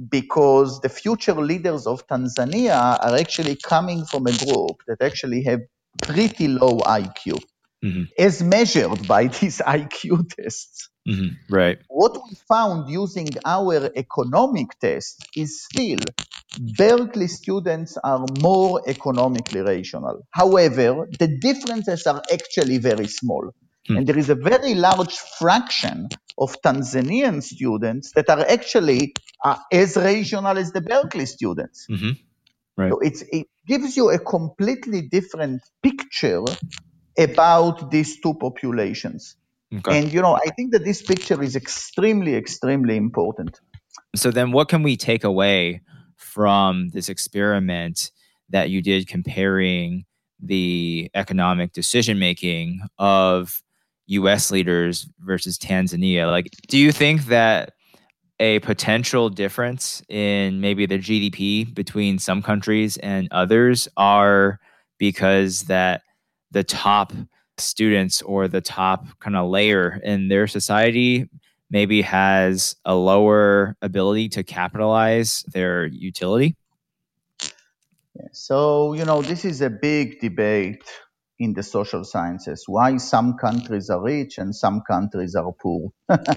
because 0.10 0.82
the 0.82 0.90
future 0.90 1.34
leaders 1.34 1.88
of 1.88 2.06
Tanzania 2.08 3.00
are 3.02 3.16
actually 3.16 3.56
coming 3.56 4.06
from 4.06 4.28
a 4.28 4.32
group 4.32 4.82
that 4.88 5.02
actually 5.02 5.44
have 5.44 5.62
pretty 6.02 6.48
low 6.48 6.80
IQ, 6.80 7.42
mm-hmm. 7.84 8.04
as 8.18 8.44
measured 8.44 9.08
by 9.08 9.28
these 9.40 9.60
IQ 9.60 10.30
tests. 10.36 10.90
Mm-hmm. 11.08 11.54
Right. 11.54 11.78
What 11.88 12.14
we 12.14 12.36
found 12.48 12.90
using 12.90 13.30
our 13.46 13.92
economic 13.96 14.78
test 14.80 15.28
is 15.36 15.64
still 15.64 16.00
Berkeley 16.78 17.28
students 17.28 17.98
are 18.04 18.26
more 18.40 18.82
economically 18.88 19.62
rational. 19.62 20.26
However, 20.32 21.08
the 21.20 21.28
differences 21.28 22.08
are 22.08 22.22
actually 22.32 22.78
very 22.78 23.08
small. 23.08 23.52
Hmm. 23.88 23.98
And 23.98 24.08
there 24.08 24.18
is 24.18 24.30
a 24.30 24.36
very 24.36 24.74
large 24.74 25.16
fraction 25.38 26.10
of 26.38 26.62
Tanzanian 26.62 27.42
students 27.42 28.12
that 28.16 28.30
are 28.30 28.42
actually 28.48 29.14
uh, 29.44 29.58
as 29.72 29.96
rational 29.96 30.58
as 30.58 30.72
the 30.72 30.82
Berkeley 30.82 31.26
students. 31.26 31.88
Mm-hmm. 31.90 32.12
Right. 32.78 32.92
So 32.92 33.00
it 33.00 33.48
gives 33.66 33.96
you 33.96 34.10
a 34.10 34.20
completely 34.20 35.02
different 35.04 35.62
picture 35.82 36.44
about 37.18 37.90
these 37.90 38.20
two 38.20 38.34
populations. 38.34 39.38
Okay. 39.74 39.98
And, 39.98 40.14
you 40.14 40.22
know, 40.22 40.36
I 40.36 40.50
think 40.50 40.74
that 40.74 40.84
this 40.84 41.02
picture 41.02 41.42
is 41.42 41.56
extremely, 41.56 42.36
extremely 42.36 42.98
important. 42.98 43.60
So 44.16 44.30
then 44.30 44.52
what 44.52 44.68
can 44.68 44.84
we 44.84 44.98
take 44.98 45.24
away 45.24 45.82
from 46.18 46.90
this 46.90 47.10
experiment 47.10 48.12
that 48.50 48.70
you 48.70 48.82
did 48.82 49.08
comparing 49.08 50.06
the 50.42 51.10
economic 51.14 51.72
decision 51.72 52.20
making 52.20 52.82
of 53.00 53.64
US 54.08 54.52
leaders 54.52 55.08
versus 55.20 55.58
Tanzania? 55.58 56.30
Like, 56.30 56.50
do 56.68 56.78
you 56.78 56.92
think 56.92 57.26
that 57.26 57.74
a 58.40 58.60
potential 58.60 59.30
difference 59.30 60.04
in 60.10 60.60
maybe 60.60 60.86
the 60.86 60.98
GDP 60.98 61.74
between 61.74 62.20
some 62.20 62.42
countries 62.42 62.98
and 62.98 63.28
others 63.32 63.88
are 63.96 64.60
because 64.98 65.64
that 65.64 66.02
the 66.52 66.64
top 66.64 67.14
students 67.58 68.22
or 68.22 68.48
the 68.48 68.62
top 68.62 69.08
kind 69.20 69.36
of 69.36 69.50
layer 69.50 70.02
in 70.04 70.28
their 70.28 70.48
society 70.48 71.30
maybe 71.70 72.02
has 72.02 72.76
a 72.86 72.96
lower 72.96 73.76
ability 73.82 74.30
to 74.30 74.44
capitalize 74.44 75.44
their 75.54 75.86
utility? 75.86 76.56
So, 78.32 78.94
you 78.94 79.06
know, 79.06 79.22
this 79.22 79.46
is 79.46 79.62
a 79.62 79.70
big 79.70 80.20
debate 80.20 80.84
in 81.40 81.54
the 81.54 81.64
social 81.64 82.04
sciences 82.04 82.64
why 82.68 82.98
some 82.98 83.36
countries 83.38 83.90
are 83.90 84.02
rich 84.02 84.38
and 84.38 84.56
some 84.56 84.82
countries 84.90 85.36
are 85.36 85.52
poor. 85.62 85.90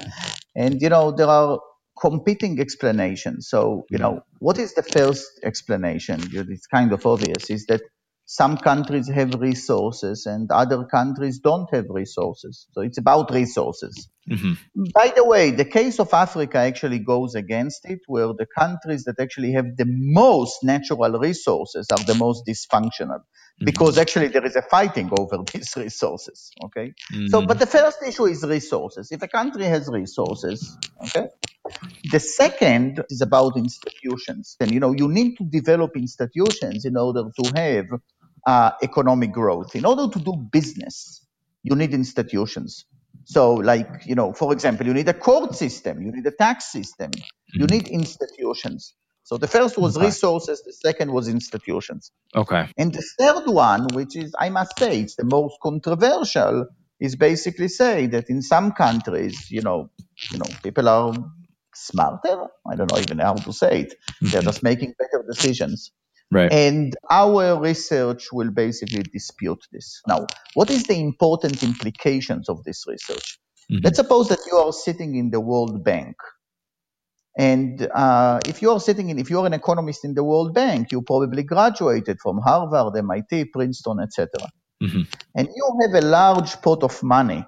and, 0.56 0.80
you 0.80 0.88
know, 0.88 1.12
there 1.12 1.28
are 1.28 1.60
competing 2.00 2.60
explanations. 2.60 3.48
So, 3.48 3.84
you 3.90 3.98
know, 3.98 4.22
what 4.38 4.58
is 4.58 4.74
the 4.74 4.82
first 4.82 5.26
explanation? 5.42 6.20
It's 6.32 6.66
kind 6.66 6.92
of 6.92 7.04
obvious 7.06 7.50
is 7.50 7.66
that 7.66 7.82
some 8.30 8.58
countries 8.58 9.08
have 9.08 9.40
resources 9.40 10.26
and 10.26 10.50
other 10.52 10.84
countries 10.84 11.38
don't 11.38 11.66
have 11.72 11.86
resources. 11.88 12.66
So 12.72 12.82
it's 12.82 12.98
about 12.98 13.32
resources. 13.32 14.10
Mm-hmm. 14.30 14.82
By 14.92 15.12
the 15.16 15.24
way, 15.24 15.50
the 15.50 15.64
case 15.64 15.98
of 15.98 16.12
Africa 16.12 16.58
actually 16.58 16.98
goes 16.98 17.34
against 17.34 17.86
it, 17.86 18.00
where 18.06 18.26
the 18.26 18.46
countries 18.58 19.04
that 19.04 19.18
actually 19.18 19.52
have 19.52 19.78
the 19.78 19.86
most 19.86 20.62
natural 20.62 21.18
resources 21.18 21.88
are 21.90 22.04
the 22.04 22.16
most 22.16 22.44
dysfunctional. 22.46 23.20
Mm-hmm. 23.58 23.64
Because 23.64 23.98
actually 23.98 24.28
there 24.28 24.46
is 24.46 24.54
a 24.54 24.62
fighting 24.62 25.10
over 25.18 25.38
these 25.52 25.74
resources. 25.76 26.52
Okay. 26.64 26.94
Mm-hmm. 27.12 27.26
So, 27.26 27.44
but 27.44 27.58
the 27.58 27.66
first 27.66 27.98
issue 28.06 28.26
is 28.26 28.44
resources. 28.44 29.10
If 29.10 29.22
a 29.22 29.28
country 29.28 29.64
has 29.64 29.88
resources, 29.88 30.76
okay, 31.02 31.26
the 32.12 32.20
second 32.20 33.02
is 33.10 33.20
about 33.20 33.56
institutions. 33.56 34.56
And, 34.60 34.70
you 34.70 34.78
know, 34.78 34.92
you 34.92 35.08
need 35.08 35.36
to 35.38 35.44
develop 35.44 35.96
institutions 35.96 36.84
in 36.84 36.96
order 36.96 37.24
to 37.24 37.52
have 37.56 37.86
uh, 38.46 38.70
economic 38.82 39.32
growth. 39.32 39.74
In 39.74 39.84
order 39.84 40.08
to 40.08 40.18
do 40.20 40.34
business, 40.52 41.26
you 41.64 41.74
need 41.74 41.92
institutions. 41.92 42.84
So, 43.24 43.54
like, 43.54 44.06
you 44.06 44.14
know, 44.14 44.32
for 44.32 44.52
example, 44.52 44.86
you 44.86 44.94
need 44.94 45.08
a 45.08 45.14
court 45.14 45.54
system, 45.54 46.00
you 46.00 46.12
need 46.12 46.26
a 46.26 46.30
tax 46.30 46.72
system, 46.72 47.10
you 47.52 47.66
mm-hmm. 47.66 47.74
need 47.74 47.88
institutions. 47.88 48.94
So 49.28 49.36
the 49.36 49.46
first 49.46 49.76
was 49.76 49.94
okay. 49.94 50.06
resources, 50.06 50.62
the 50.62 50.72
second 50.72 51.12
was 51.12 51.28
institutions. 51.28 52.12
Okay. 52.34 52.66
And 52.78 52.94
the 52.94 53.04
third 53.18 53.46
one, 53.46 53.88
which 53.92 54.16
is, 54.16 54.34
I 54.38 54.48
must 54.48 54.78
say, 54.78 55.00
it's 55.00 55.16
the 55.16 55.26
most 55.26 55.56
controversial, 55.62 56.66
is 56.98 57.14
basically 57.14 57.68
say 57.68 58.06
that 58.06 58.30
in 58.30 58.40
some 58.40 58.72
countries, 58.72 59.50
you 59.50 59.60
know, 59.60 59.90
you 60.32 60.38
know, 60.38 60.46
people 60.62 60.88
are 60.88 61.12
smarter. 61.74 62.46
I 62.66 62.74
don't 62.74 62.90
know 62.90 62.98
even 62.98 63.18
how 63.18 63.34
to 63.34 63.52
say 63.52 63.82
it. 63.82 63.94
They're 64.22 64.40
mm-hmm. 64.40 64.46
just 64.48 64.62
making 64.62 64.94
better 64.98 65.22
decisions. 65.30 65.92
Right. 66.32 66.50
And 66.50 66.94
our 67.10 67.60
research 67.60 68.32
will 68.32 68.50
basically 68.50 69.02
dispute 69.02 69.62
this. 69.70 70.00
Now, 70.06 70.26
what 70.54 70.70
is 70.70 70.84
the 70.84 70.98
important 70.98 71.62
implications 71.62 72.48
of 72.48 72.64
this 72.64 72.86
research? 72.88 73.38
Mm-hmm. 73.70 73.84
Let's 73.84 73.98
suppose 73.98 74.28
that 74.28 74.40
you 74.50 74.56
are 74.56 74.72
sitting 74.72 75.16
in 75.16 75.28
the 75.28 75.40
World 75.40 75.84
Bank. 75.84 76.16
And 77.38 77.88
uh, 77.94 78.40
if 78.46 78.60
you 78.60 78.72
are 78.72 78.80
sitting 78.80 79.10
in, 79.10 79.18
if 79.20 79.30
you 79.30 79.38
are 79.38 79.46
an 79.46 79.54
economist 79.54 80.04
in 80.04 80.14
the 80.14 80.24
World 80.24 80.52
Bank, 80.54 80.90
you 80.90 81.02
probably 81.02 81.44
graduated 81.44 82.18
from 82.20 82.38
Harvard, 82.38 82.96
MIT, 82.96 83.46
Princeton, 83.46 84.00
etc. 84.00 84.28
Mm-hmm. 84.82 85.02
And 85.36 85.48
you 85.54 85.78
have 85.82 86.02
a 86.02 86.04
large 86.04 86.60
pot 86.60 86.82
of 86.82 87.00
money 87.04 87.44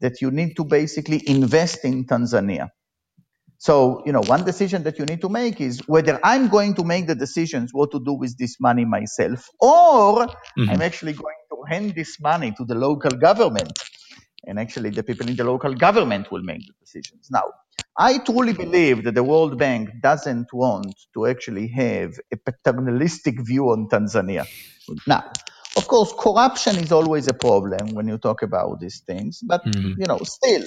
that 0.00 0.20
you 0.20 0.30
need 0.30 0.54
to 0.56 0.64
basically 0.64 1.20
invest 1.26 1.84
in 1.84 2.04
Tanzania. 2.06 2.68
So, 3.58 4.02
you 4.06 4.12
know, 4.12 4.22
one 4.22 4.44
decision 4.44 4.84
that 4.84 4.98
you 4.98 5.04
need 5.06 5.20
to 5.20 5.28
make 5.28 5.60
is 5.60 5.80
whether 5.86 6.20
I'm 6.22 6.48
going 6.48 6.74
to 6.74 6.84
make 6.84 7.08
the 7.08 7.14
decisions 7.14 7.70
what 7.72 7.90
to 7.92 8.00
do 8.04 8.12
with 8.12 8.36
this 8.38 8.60
money 8.60 8.84
myself, 8.84 9.48
or 9.60 10.26
mm-hmm. 10.26 10.70
I'm 10.70 10.82
actually 10.82 11.14
going 11.14 11.42
to 11.50 11.62
hand 11.68 11.94
this 11.96 12.20
money 12.20 12.52
to 12.58 12.64
the 12.64 12.74
local 12.76 13.10
government. 13.10 13.72
And 14.44 14.58
actually, 14.58 14.90
the 14.90 15.04
people 15.04 15.28
in 15.28 15.36
the 15.36 15.44
local 15.44 15.74
government 15.74 16.32
will 16.32 16.42
make 16.42 16.66
the 16.66 16.72
decisions. 16.80 17.28
Now, 17.30 17.44
I 17.98 18.18
truly 18.18 18.52
believe 18.52 19.04
that 19.04 19.14
the 19.14 19.24
World 19.24 19.58
Bank 19.58 19.90
doesn't 20.00 20.52
want 20.52 20.94
to 21.14 21.26
actually 21.26 21.68
have 21.68 22.14
a 22.32 22.36
paternalistic 22.36 23.40
view 23.44 23.70
on 23.70 23.88
Tanzania. 23.88 24.46
Now, 25.06 25.24
of 25.76 25.88
course, 25.88 26.12
corruption 26.18 26.76
is 26.76 26.92
always 26.92 27.28
a 27.28 27.34
problem 27.34 27.94
when 27.94 28.08
you 28.08 28.18
talk 28.18 28.42
about 28.42 28.80
these 28.80 29.00
things, 29.00 29.40
but 29.42 29.64
mm-hmm. 29.64 30.00
you 30.00 30.06
know, 30.06 30.18
still, 30.18 30.64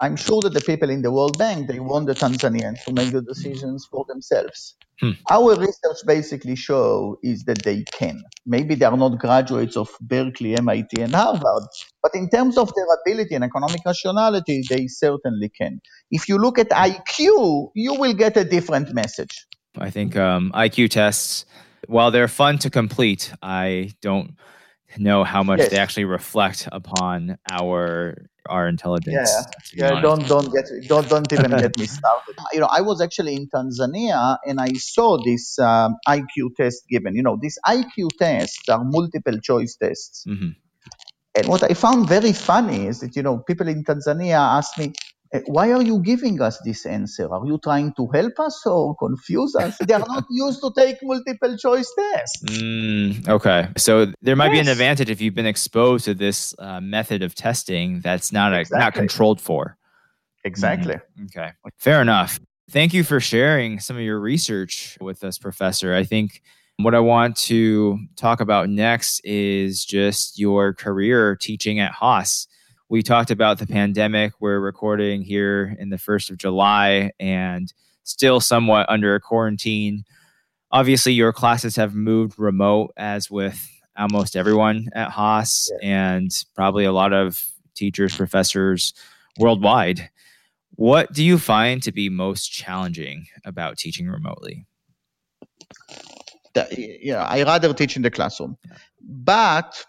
I'm 0.00 0.16
sure 0.16 0.40
that 0.42 0.52
the 0.52 0.60
people 0.60 0.90
in 0.90 1.02
the 1.02 1.10
World 1.10 1.38
Bank 1.38 1.68
they 1.68 1.80
want 1.80 2.06
the 2.06 2.14
Tanzanians 2.14 2.84
to 2.84 2.92
make 2.92 3.10
the 3.10 3.22
decisions 3.22 3.86
for 3.90 4.04
themselves. 4.06 4.74
Hmm. 5.00 5.12
Our 5.30 5.56
research 5.56 5.98
basically 6.06 6.56
show 6.56 7.18
is 7.22 7.44
that 7.44 7.62
they 7.62 7.84
can. 7.84 8.22
Maybe 8.46 8.74
they 8.74 8.84
are 8.84 8.96
not 8.96 9.18
graduates 9.18 9.76
of 9.76 9.88
Berkeley, 10.00 10.56
MIT, 10.56 11.00
and 11.00 11.14
Harvard, 11.14 11.68
but 12.04 12.14
in 12.14 12.28
terms 12.28 12.58
of 12.58 12.70
their 12.74 12.86
ability 13.00 13.34
and 13.34 13.42
economic 13.42 13.80
rationality, 13.86 14.62
they 14.68 14.86
certainly 14.88 15.48
can. 15.48 15.80
If 16.10 16.28
you 16.28 16.36
look 16.36 16.58
at 16.58 16.68
IQ, 16.68 17.70
you 17.74 17.94
will 17.94 18.12
get 18.12 18.36
a 18.36 18.44
different 18.44 18.92
message. 18.92 19.46
I 19.78 19.88
think 19.88 20.14
um, 20.14 20.52
IQ 20.54 20.90
tests 20.90 21.46
while 21.88 22.10
they're 22.10 22.28
fun 22.28 22.58
to 22.58 22.70
complete, 22.70 23.32
I 23.42 23.92
don't 24.02 24.36
know 24.98 25.24
how 25.24 25.42
much 25.42 25.60
yes. 25.60 25.70
they 25.70 25.78
actually 25.78 26.04
reflect 26.04 26.68
upon 26.70 27.38
our 27.50 28.28
our 28.50 28.68
intelligence. 28.68 29.30
Yeah, 29.72 29.92
yeah. 29.94 30.00
Don't 30.02 30.28
don't 30.28 30.52
get 30.52 30.66
don't 30.86 31.08
don't 31.08 31.32
even 31.32 31.50
get 31.50 31.78
me 31.78 31.86
started. 31.98 32.36
You 32.52 32.60
know, 32.60 32.68
I 32.70 32.82
was 32.82 33.00
actually 33.00 33.34
in 33.34 33.48
Tanzania 33.48 34.36
and 34.44 34.60
I 34.60 34.74
saw 34.74 35.16
this 35.24 35.58
um, 35.58 35.96
IQ 36.06 36.54
test 36.56 36.84
given. 36.90 37.16
You 37.16 37.22
know, 37.22 37.38
these 37.40 37.58
IQ 37.66 38.10
tests 38.18 38.68
are 38.68 38.84
multiple 38.84 39.38
choice 39.40 39.76
tests. 39.80 40.26
Mm-hmm. 40.28 40.50
And 41.36 41.48
what 41.48 41.62
I 41.62 41.74
found 41.74 42.08
very 42.08 42.32
funny 42.32 42.86
is 42.86 43.00
that 43.00 43.16
you 43.16 43.22
know 43.22 43.38
people 43.38 43.68
in 43.68 43.84
Tanzania 43.84 44.38
asked 44.38 44.78
me, 44.78 44.92
uh, 45.34 45.40
why 45.46 45.72
are 45.72 45.82
you 45.82 46.00
giving 46.00 46.40
us 46.40 46.60
this 46.64 46.86
answer? 46.86 47.28
Are 47.32 47.44
you 47.44 47.58
trying 47.58 47.92
to 47.94 48.06
help 48.12 48.38
us 48.38 48.64
or 48.66 48.94
confuse 48.96 49.54
us? 49.56 49.76
they 49.78 49.94
are 49.94 50.04
not 50.06 50.24
used 50.30 50.60
to 50.62 50.72
take 50.76 50.98
multiple 51.02 51.56
choice 51.56 51.92
tests. 51.98 52.42
Mm, 52.44 53.28
okay. 53.28 53.68
So 53.76 54.12
there 54.22 54.36
might 54.36 54.54
yes. 54.54 54.54
be 54.54 54.60
an 54.60 54.68
advantage 54.68 55.10
if 55.10 55.20
you've 55.20 55.34
been 55.34 55.46
exposed 55.46 56.04
to 56.04 56.14
this 56.14 56.54
uh, 56.58 56.80
method 56.80 57.22
of 57.22 57.34
testing 57.34 58.00
that's 58.00 58.30
not 58.30 58.52
a, 58.52 58.60
exactly. 58.60 58.84
not 58.84 58.94
controlled 58.94 59.40
for. 59.40 59.76
Exactly. 60.44 60.94
Mm-hmm. 60.94 61.24
Okay. 61.36 61.50
Fair 61.78 62.00
enough. 62.00 62.38
Thank 62.70 62.94
you 62.94 63.02
for 63.02 63.18
sharing 63.18 63.80
some 63.80 63.96
of 63.96 64.02
your 64.02 64.20
research 64.20 64.96
with 65.00 65.24
us, 65.24 65.38
Professor. 65.38 65.94
I 65.94 66.04
think 66.04 66.42
what 66.78 66.94
I 66.94 67.00
want 67.00 67.36
to 67.36 67.98
talk 68.16 68.40
about 68.40 68.68
next 68.68 69.20
is 69.24 69.84
just 69.84 70.38
your 70.38 70.74
career 70.74 71.36
teaching 71.36 71.80
at 71.80 71.92
Haas 71.92 72.46
we 72.94 73.02
talked 73.02 73.30
about 73.30 73.58
the 73.58 73.66
pandemic. 73.66 74.34
We're 74.40 74.60
recording 74.60 75.22
here 75.22 75.74
in 75.78 75.88
the 75.88 75.96
1st 75.96 76.30
of 76.30 76.36
July 76.36 77.10
and 77.18 77.72
still 78.04 78.40
somewhat 78.40 78.88
under 78.88 79.14
a 79.14 79.20
quarantine. 79.20 80.04
Obviously, 80.70 81.12
your 81.12 81.32
classes 81.32 81.76
have 81.76 81.94
moved 81.94 82.38
remote, 82.38 82.92
as 82.96 83.30
with 83.30 83.66
almost 83.96 84.36
everyone 84.36 84.90
at 84.94 85.10
Haas, 85.10 85.70
yeah. 85.80 85.88
and 85.88 86.30
probably 86.54 86.84
a 86.84 86.92
lot 86.92 87.12
of 87.12 87.44
teachers, 87.74 88.16
professors 88.16 88.92
worldwide. 89.38 90.10
What 90.76 91.12
do 91.12 91.24
you 91.24 91.38
find 91.38 91.82
to 91.84 91.92
be 91.92 92.08
most 92.08 92.48
challenging 92.48 93.26
about 93.44 93.78
teaching 93.78 94.08
remotely? 94.08 94.66
Yeah, 96.76 97.24
I 97.24 97.42
rather 97.42 97.72
teach 97.74 97.96
in 97.96 98.02
the 98.02 98.10
classroom, 98.10 98.56
but 99.00 99.84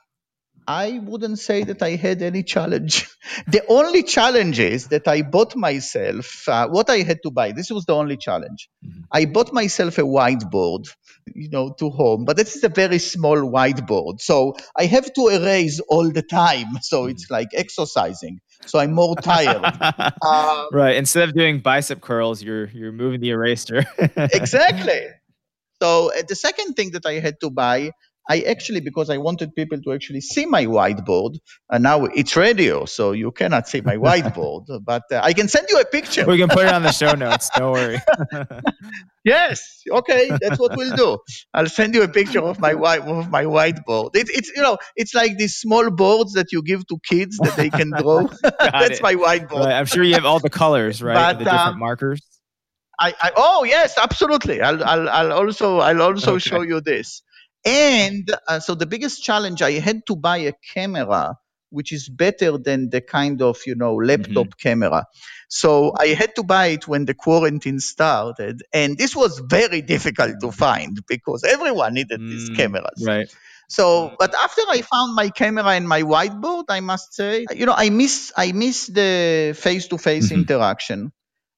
I 0.68 1.00
wouldn't 1.04 1.38
say 1.40 1.64
that 1.64 1.84
I 1.84 1.92
had 1.92 2.22
any 2.22 2.42
challenge. 2.44 3.08
the 3.48 3.64
only 3.68 4.04
challenge 4.04 4.60
is 4.60 4.88
that 4.88 5.08
I 5.08 5.22
bought 5.22 5.56
myself 5.56 6.48
uh, 6.48 6.68
what 6.68 6.90
I 6.90 6.98
had 6.98 7.20
to 7.24 7.32
buy. 7.32 7.52
This 7.52 7.70
was 7.70 7.86
the 7.86 7.94
only 7.94 8.18
challenge. 8.18 8.68
Mm-hmm. 8.84 9.02
I 9.12 9.26
bought 9.26 9.54
myself 9.54 9.98
a 10.00 10.02
whiteboard, 10.02 10.88
you 11.34 11.50
know, 11.50 11.76
to 11.80 11.90
home, 11.92 12.26
but 12.26 12.36
this 12.36 12.56
is 12.56 12.64
a 12.64 12.70
very 12.70 13.00
small 13.00 13.38
whiteboard. 13.38 14.22
So 14.22 14.56
I 14.76 14.86
have 14.86 15.12
to 15.14 15.28
erase 15.28 15.80
all 15.88 16.12
the 16.12 16.24
time. 16.24 16.66
So 16.86 17.02
mm-hmm. 17.02 17.12
it's 17.12 17.32
like 17.32 17.50
exercising. 17.54 18.40
So 18.66 18.80
I'm 18.80 18.94
more 18.94 19.16
tired. 19.16 19.64
um, 20.26 20.68
right. 20.72 20.96
Instead 20.96 21.30
of 21.30 21.36
doing 21.36 21.60
bicep 21.60 22.02
curls, 22.02 22.44
you're 22.44 22.68
you're 22.68 22.92
moving 22.92 23.22
the 23.22 23.30
eraser. 23.32 23.86
exactly. 24.00 25.08
So 25.86 26.12
uh, 26.12 26.24
the 26.28 26.36
second 26.36 26.74
thing 26.74 26.92
that 26.92 27.06
I 27.06 27.20
had 27.20 27.40
to 27.42 27.50
buy 27.52 27.92
I 28.28 28.40
actually, 28.42 28.80
because 28.80 29.12
I 29.12 29.18
wanted 29.18 29.54
people 29.54 29.80
to 29.80 29.94
actually 29.94 30.22
see 30.22 30.48
my 30.48 30.66
whiteboard, 30.66 31.38
and 31.70 31.84
now 31.84 32.06
it's 32.06 32.36
radio, 32.36 32.86
so 32.86 33.12
you 33.12 33.32
cannot 33.32 33.68
see 33.68 33.82
my 33.82 33.98
whiteboard, 34.06 34.66
but 34.84 35.04
uh, 35.12 35.20
I 35.22 35.34
can 35.34 35.48
send 35.48 35.68
you 35.70 35.80
a 35.80 35.86
picture. 35.86 36.26
We 36.26 36.40
can 36.40 36.50
put 36.50 36.66
it 36.66 36.74
on 36.74 36.82
the 36.82 36.92
show 36.92 37.12
notes. 37.26 37.52
Don't 37.56 37.74
worry. 37.74 38.00
yes. 39.26 39.84
Okay. 40.00 40.32
That's 40.42 40.60
what 40.60 40.76
we'll 40.76 40.96
do. 40.96 41.20
I'll 41.54 41.70
send 41.70 41.94
you 41.94 42.02
a 42.02 42.08
picture 42.08 42.42
of 42.42 42.60
my 42.60 42.74
white 42.74 43.02
of 43.02 43.30
my 43.30 43.44
whiteboard. 43.44 44.16
It, 44.16 44.28
it's 44.30 44.50
you 44.56 44.64
know 44.64 44.78
it's 44.96 45.14
like 45.14 45.38
these 45.38 45.56
small 45.58 45.92
boards 45.92 46.34
that 46.34 46.52
you 46.52 46.64
give 46.64 46.88
to 46.88 46.98
kids 47.08 47.38
that 47.38 47.56
they 47.56 47.70
can 47.70 47.92
draw. 47.92 48.28
That's 48.42 48.98
it. 48.98 49.04
my 49.04 49.14
whiteboard. 49.14 49.66
Right. 49.66 49.78
I'm 49.80 49.86
sure 49.86 50.04
you 50.04 50.16
have 50.16 50.26
all 50.26 50.40
the 50.40 50.50
colors, 50.50 51.04
right? 51.04 51.14
But, 51.14 51.34
the 51.38 51.46
different 51.46 51.76
um, 51.76 51.80
markers. 51.80 52.22
I, 53.00 53.14
I, 53.20 53.32
oh 53.36 53.64
yes, 53.64 53.98
absolutely. 53.98 54.62
I'll, 54.62 54.84
I'll, 54.84 55.10
I'll 55.10 55.34
also 55.34 55.80
I'll 55.80 56.02
also 56.02 56.36
okay. 56.36 56.40
show 56.40 56.62
you 56.62 56.82
this. 56.82 57.22
And 57.66 58.30
uh, 58.48 58.60
so 58.60 58.76
the 58.76 58.86
biggest 58.86 59.24
challenge, 59.24 59.62
I 59.62 59.72
had 59.74 60.06
to 60.08 60.16
buy 60.16 60.38
a 60.38 60.54
camera 60.74 61.38
which 61.76 61.92
is 61.92 62.08
better 62.08 62.58
than 62.58 62.90
the 62.90 63.02
kind 63.02 63.42
of 63.42 63.60
you 63.66 63.76
know 63.76 63.96
laptop 63.96 64.48
mm-hmm. 64.48 64.68
camera. 64.68 65.06
So 65.50 65.94
I 66.00 66.08
had 66.08 66.36
to 66.36 66.44
buy 66.44 66.68
it 66.68 66.88
when 66.88 67.06
the 67.06 67.14
quarantine 67.14 67.80
started, 67.80 68.64
and 68.74 68.98
this 68.98 69.16
was 69.16 69.40
very 69.40 69.82
difficult 69.82 70.36
to 70.42 70.52
find 70.52 70.98
because 71.08 71.44
everyone 71.44 71.94
needed 71.94 72.20
mm, 72.20 72.30
these 72.30 72.50
cameras. 72.50 73.04
Right. 73.06 73.28
So, 73.68 74.16
but 74.20 74.34
after 74.36 74.62
I 74.70 74.82
found 74.82 75.16
my 75.16 75.30
camera 75.30 75.70
and 75.70 75.88
my 75.88 76.04
whiteboard, 76.04 76.66
I 76.70 76.82
must 76.82 77.14
say, 77.14 77.46
you 77.54 77.66
know, 77.66 77.74
I 77.76 77.90
miss 77.90 78.32
I 78.38 78.52
miss 78.52 78.88
the 78.88 79.56
face-to-face 79.58 80.28
mm-hmm. 80.28 80.42
interaction. 80.42 81.12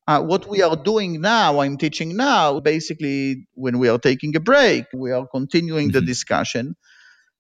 Uh, 0.08 0.22
what 0.22 0.48
we 0.48 0.62
are 0.62 0.78
doing 0.78 1.20
now, 1.20 1.60
I'm 1.60 1.78
teaching 1.78 2.16
now, 2.16 2.62
basically, 2.62 3.48
when 3.56 3.78
we 3.78 3.90
are 3.90 3.98
taking 4.00 4.36
a 4.38 4.40
break, 4.40 4.86
we 4.94 5.12
are 5.12 5.28
continuing 5.28 5.88
mm-hmm. 5.88 6.00
the 6.00 6.02
discussion. 6.02 6.76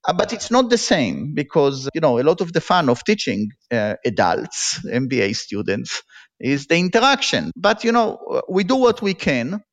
Uh, 0.06 0.14
but 0.14 0.34
it's 0.34 0.52
not 0.52 0.70
the 0.70 0.78
same 0.78 1.34
because, 1.34 1.90
you 1.94 2.02
know, 2.02 2.20
a 2.20 2.24
lot 2.24 2.42
of 2.42 2.52
the 2.52 2.62
fun 2.62 2.90
of 2.90 3.04
teaching 3.04 3.52
uh, 3.72 3.96
adults, 4.06 4.80
MBA 4.86 5.36
students, 5.36 6.04
is 6.40 6.68
the 6.68 6.78
interaction. 6.78 7.52
But, 7.56 7.84
you 7.84 7.92
know, 7.92 8.42
we 8.50 8.64
do 8.64 8.76
what 8.76 9.02
we 9.02 9.14
can. 9.14 9.64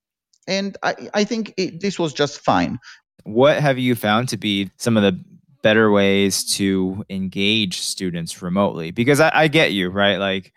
And 0.47 0.77
I, 0.83 1.09
I 1.13 1.25
think 1.25 1.55
it, 1.57 1.81
this 1.81 1.99
was 1.99 2.13
just 2.13 2.41
fine. 2.41 2.79
What 3.25 3.61
have 3.61 3.79
you 3.79 3.95
found 3.95 4.29
to 4.31 4.37
be 4.37 4.71
some 4.77 4.97
of 4.97 5.03
the 5.03 5.21
better 5.63 5.91
ways 5.91 6.45
to 6.57 7.05
engage 7.09 7.81
students 7.81 8.41
remotely? 8.43 8.93
Because 8.93 9.21
I, 9.21 9.31
I 9.35 9.49
get 9.49 9.73
you, 9.73 9.89
right? 9.89 10.19
Like, 10.19 10.53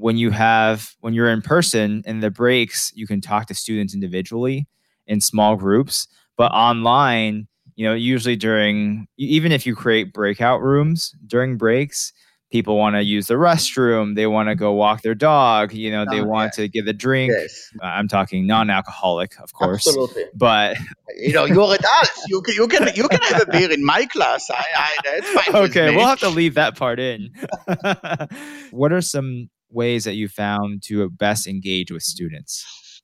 when 0.00 0.16
you 0.16 0.30
have 0.30 0.94
when 1.00 1.12
you're 1.12 1.30
in 1.30 1.42
person 1.42 2.02
in 2.06 2.20
the 2.20 2.30
breaks 2.30 2.90
you 2.94 3.06
can 3.06 3.20
talk 3.20 3.46
to 3.46 3.54
students 3.54 3.94
individually 3.94 4.66
in 5.06 5.20
small 5.20 5.56
groups. 5.56 6.08
But 6.36 6.52
online 6.52 7.48
you 7.76 7.86
know 7.86 7.94
usually 7.94 8.36
during 8.36 9.06
even 9.16 9.52
if 9.52 9.66
you 9.66 9.74
create 9.74 10.12
breakout 10.12 10.60
rooms 10.62 11.14
during 11.26 11.56
breaks 11.56 12.12
people 12.50 12.76
want 12.76 12.96
to 12.96 13.02
use 13.02 13.26
the 13.28 13.34
restroom 13.34 14.16
they 14.16 14.26
want 14.26 14.48
to 14.48 14.54
go 14.54 14.72
walk 14.72 15.02
their 15.02 15.14
dog 15.14 15.72
you 15.72 15.90
know 15.90 16.04
they 16.10 16.20
oh, 16.20 16.24
want 16.24 16.52
to 16.52 16.68
get 16.68 16.86
a 16.88 16.92
drink. 16.92 17.32
Yes. 17.34 17.70
uh, 17.82 17.86
i'm 17.86 18.08
talking 18.08 18.46
non-alcoholic 18.46 19.38
of 19.40 19.52
course. 19.52 19.86
Absolutely. 19.86 20.24
but 20.34 20.76
you 21.16 21.32
know 21.32 21.44
you're 21.44 21.74
adults. 21.74 22.24
You 22.28 22.42
can 22.42 22.54
you 22.54 22.68
can 22.68 22.88
you 22.94 23.08
can 23.08 23.20
have 23.20 23.42
a 23.42 23.46
beer 23.50 23.70
in 23.70 23.84
my 23.84 24.04
class. 24.06 24.50
I, 24.50 24.64
I 24.76 24.90
that's 25.04 25.30
fine 25.30 25.56
okay 25.68 25.94
we'll 25.94 26.06
have 26.06 26.20
to 26.20 26.28
leave 26.28 26.54
that 26.54 26.76
part 26.76 27.00
in. 27.00 27.30
What 28.70 28.92
are 28.92 29.00
some 29.00 29.50
ways 29.70 30.04
that 30.04 30.14
you 30.14 30.28
found 30.28 30.82
to 30.84 31.10
best 31.10 31.46
engage 31.46 31.90
with 31.90 32.02
students? 32.02 33.02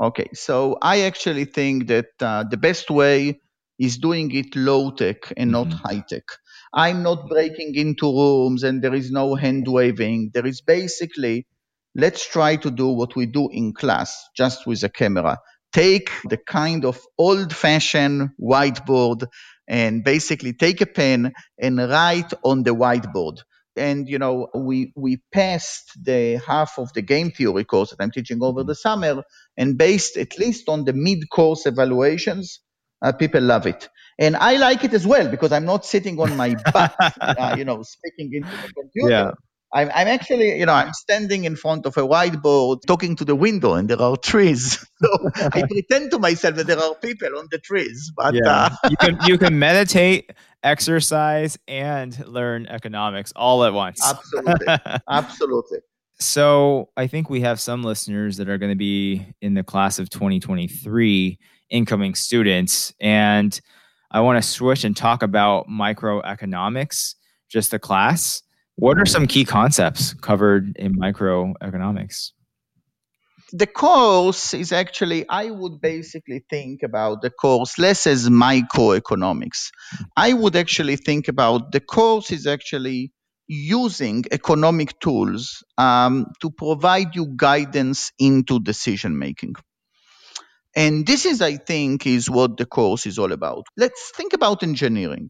Okay, 0.00 0.28
so 0.32 0.78
I 0.80 1.02
actually 1.02 1.44
think 1.44 1.88
that 1.88 2.06
uh, 2.20 2.44
the 2.44 2.56
best 2.56 2.90
way 2.90 3.40
is 3.78 3.98
doing 3.98 4.34
it 4.34 4.56
low 4.56 4.90
tech 4.90 5.32
and 5.36 5.52
mm-hmm. 5.52 5.70
not 5.70 5.78
high 5.78 6.02
tech. 6.08 6.24
I'm 6.72 7.02
not 7.02 7.28
breaking 7.28 7.74
into 7.74 8.06
rooms 8.06 8.62
and 8.62 8.82
there 8.82 8.94
is 8.94 9.10
no 9.10 9.34
hand 9.34 9.66
waving. 9.68 10.30
There 10.32 10.46
is 10.46 10.60
basically, 10.60 11.46
let's 11.94 12.26
try 12.26 12.56
to 12.56 12.70
do 12.70 12.88
what 12.88 13.16
we 13.16 13.26
do 13.26 13.48
in 13.50 13.72
class 13.72 14.28
just 14.36 14.66
with 14.66 14.82
a 14.84 14.88
camera. 14.88 15.38
Take 15.72 16.10
the 16.24 16.36
kind 16.36 16.84
of 16.84 17.00
old 17.18 17.54
fashioned 17.54 18.30
whiteboard 18.40 19.26
and 19.68 20.02
basically 20.02 20.52
take 20.52 20.80
a 20.80 20.86
pen 20.86 21.32
and 21.58 21.78
write 21.78 22.32
on 22.42 22.62
the 22.62 22.74
whiteboard 22.74 23.38
and 23.76 24.08
you 24.08 24.18
know 24.18 24.48
we 24.54 24.92
we 24.96 25.22
passed 25.32 25.92
the 26.02 26.40
half 26.46 26.78
of 26.78 26.92
the 26.92 27.02
game 27.02 27.30
theory 27.30 27.64
course 27.64 27.90
that 27.90 28.02
I'm 28.02 28.10
teaching 28.10 28.42
over 28.42 28.64
the 28.64 28.74
summer, 28.74 29.22
and 29.56 29.78
based 29.78 30.16
at 30.16 30.38
least 30.38 30.68
on 30.68 30.84
the 30.84 30.92
mid-course 30.92 31.66
evaluations, 31.66 32.60
uh, 33.02 33.12
people 33.12 33.42
love 33.42 33.66
it, 33.66 33.88
and 34.18 34.36
I 34.36 34.56
like 34.56 34.84
it 34.84 34.94
as 34.94 35.06
well 35.06 35.28
because 35.28 35.52
I'm 35.52 35.64
not 35.66 35.84
sitting 35.84 36.20
on 36.20 36.36
my 36.36 36.56
butt, 36.72 36.94
uh, 37.20 37.54
you 37.56 37.64
know, 37.64 37.82
speaking 37.82 38.30
into 38.32 38.56
the 38.56 38.68
computer. 38.72 39.10
Yeah. 39.10 39.30
I'm, 39.72 39.90
I'm 39.94 40.08
actually, 40.08 40.58
you 40.58 40.66
know, 40.66 40.72
I'm 40.72 40.92
standing 40.92 41.44
in 41.44 41.54
front 41.54 41.86
of 41.86 41.96
a 41.96 42.00
whiteboard 42.00 42.80
talking 42.86 43.14
to 43.16 43.24
the 43.24 43.36
window 43.36 43.74
and 43.74 43.88
there 43.88 44.00
are 44.00 44.16
trees. 44.16 44.84
So 45.02 45.30
I 45.34 45.62
pretend 45.70 46.10
to 46.10 46.18
myself 46.18 46.56
that 46.56 46.66
there 46.66 46.78
are 46.78 46.94
people 46.96 47.38
on 47.38 47.48
the 47.50 47.58
trees. 47.58 48.12
But 48.14 48.34
yeah. 48.34 48.68
uh, 48.82 48.88
you 48.90 48.96
can 48.98 49.18
you 49.24 49.38
can 49.38 49.58
meditate, 49.68 50.30
exercise, 50.62 51.56
and 51.66 52.26
learn 52.26 52.66
economics 52.66 53.32
all 53.34 53.64
at 53.64 53.72
once. 53.72 53.98
Absolutely. 54.04 54.66
Absolutely. 55.08 55.78
So 56.18 56.90
I 56.98 57.06
think 57.06 57.30
we 57.30 57.40
have 57.40 57.60
some 57.60 57.82
listeners 57.82 58.36
that 58.36 58.50
are 58.50 58.58
going 58.58 58.72
to 58.72 58.76
be 58.76 59.26
in 59.40 59.54
the 59.54 59.64
class 59.64 59.98
of 59.98 60.10
2023 60.10 61.38
incoming 61.70 62.14
students. 62.14 62.92
And 63.00 63.58
I 64.10 64.20
want 64.20 64.42
to 64.42 64.46
switch 64.46 64.84
and 64.84 64.94
talk 64.94 65.22
about 65.22 65.68
microeconomics, 65.68 67.14
just 67.48 67.70
the 67.70 67.78
class. 67.78 68.42
What 68.80 68.98
are 68.98 69.04
some 69.04 69.26
key 69.26 69.44
concepts 69.44 70.14
covered 70.14 70.74
in 70.76 70.96
microeconomics? 70.96 72.30
The 73.52 73.66
course 73.66 74.54
is 74.54 74.72
actually, 74.72 75.28
I 75.28 75.50
would 75.50 75.82
basically 75.82 76.46
think 76.48 76.82
about 76.82 77.20
the 77.20 77.28
course 77.28 77.78
less 77.78 78.06
as 78.06 78.30
microeconomics. 78.30 79.68
I 80.16 80.32
would 80.32 80.56
actually 80.56 80.96
think 80.96 81.28
about 81.28 81.72
the 81.72 81.80
course 81.80 82.30
is 82.30 82.46
actually 82.46 83.12
using 83.46 84.24
economic 84.32 84.98
tools 84.98 85.62
um, 85.76 86.32
to 86.40 86.50
provide 86.50 87.14
you 87.14 87.34
guidance 87.36 88.12
into 88.18 88.60
decision 88.60 89.18
making. 89.18 89.56
And 90.74 91.06
this 91.06 91.26
is, 91.26 91.42
I 91.42 91.58
think, 91.58 92.06
is 92.06 92.30
what 92.30 92.56
the 92.56 92.64
course 92.64 93.04
is 93.04 93.18
all 93.18 93.32
about. 93.32 93.66
Let's 93.76 94.10
think 94.16 94.32
about 94.32 94.62
engineering. 94.62 95.28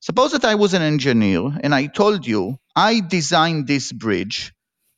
Suppose 0.00 0.32
that 0.32 0.44
I 0.46 0.54
was 0.56 0.74
an 0.74 0.82
engineer 0.82 1.42
and 1.62 1.74
I 1.74 1.86
told 1.86 2.26
you, 2.26 2.58
I 2.76 3.00
designed 3.00 3.66
this 3.68 3.92
bridge 3.92 4.54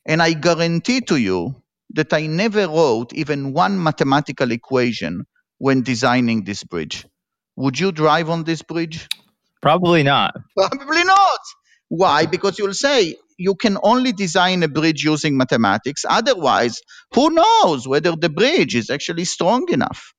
and 0.07 0.23
I 0.23 0.35
guarantee 0.35 1.01
to 1.03 1.17
you 1.17 1.57
that 1.95 2.13
I 2.15 2.27
never 2.27 2.69
wrote 2.69 3.15
even 3.15 3.55
one 3.55 3.83
mathematical 3.83 4.53
equation 4.53 5.27
when 5.59 5.83
designing 5.83 6.45
this 6.45 6.65
bridge. 6.65 7.07
Would 7.57 7.81
you 7.81 7.93
drive 7.93 8.31
on 8.31 8.45
this 8.45 8.63
bridge? 8.63 9.09
Probably 9.63 10.03
not. 10.05 10.35
Probably 10.57 11.05
not. 11.05 11.41
Why? 11.89 12.27
Because 12.27 12.59
you'll 12.59 12.75
say 12.75 13.17
you 13.39 13.55
can 13.57 13.79
only 13.83 14.13
design 14.13 14.63
a 14.63 14.69
bridge 14.69 15.05
using 15.05 15.37
mathematics. 15.37 16.05
Otherwise, 16.09 16.81
who 17.15 17.31
knows 17.31 17.89
whether 17.89 18.17
the 18.17 18.31
bridge 18.31 18.77
is 18.77 18.91
actually 18.91 19.25
strong 19.27 19.69
enough? 19.73 20.13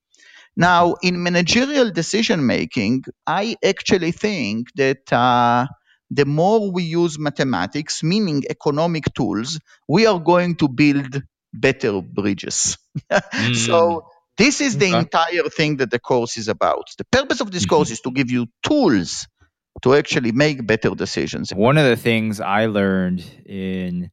Now, 0.55 0.95
in 1.01 1.21
managerial 1.23 1.91
decision 1.91 2.45
making, 2.45 3.03
I 3.25 3.55
actually 3.63 4.11
think 4.11 4.67
that 4.75 5.11
uh, 5.11 5.67
the 6.11 6.25
more 6.25 6.71
we 6.71 6.83
use 6.83 7.17
mathematics, 7.19 8.03
meaning 8.03 8.43
economic 8.49 9.05
tools, 9.13 9.59
we 9.87 10.05
are 10.05 10.19
going 10.19 10.55
to 10.57 10.67
build 10.67 11.21
better 11.53 12.01
bridges. 12.01 12.77
mm. 13.11 13.55
So, 13.65 14.05
this 14.37 14.61
is 14.61 14.77
the 14.77 14.87
okay. 14.87 14.99
entire 14.99 15.49
thing 15.49 15.77
that 15.77 15.91
the 15.91 15.99
course 15.99 16.37
is 16.37 16.47
about. 16.47 16.87
The 16.97 17.03
purpose 17.03 17.41
of 17.41 17.51
this 17.51 17.63
mm-hmm. 17.63 17.75
course 17.75 17.91
is 17.91 17.99
to 18.01 18.11
give 18.11 18.31
you 18.31 18.47
tools 18.63 19.27
to 19.81 19.95
actually 19.95 20.31
make 20.31 20.65
better 20.65 20.91
decisions. 20.91 21.53
One 21.53 21.77
of 21.77 21.85
the 21.85 21.97
things 21.97 22.39
I 22.39 22.65
learned 22.67 23.23
in 23.45 24.11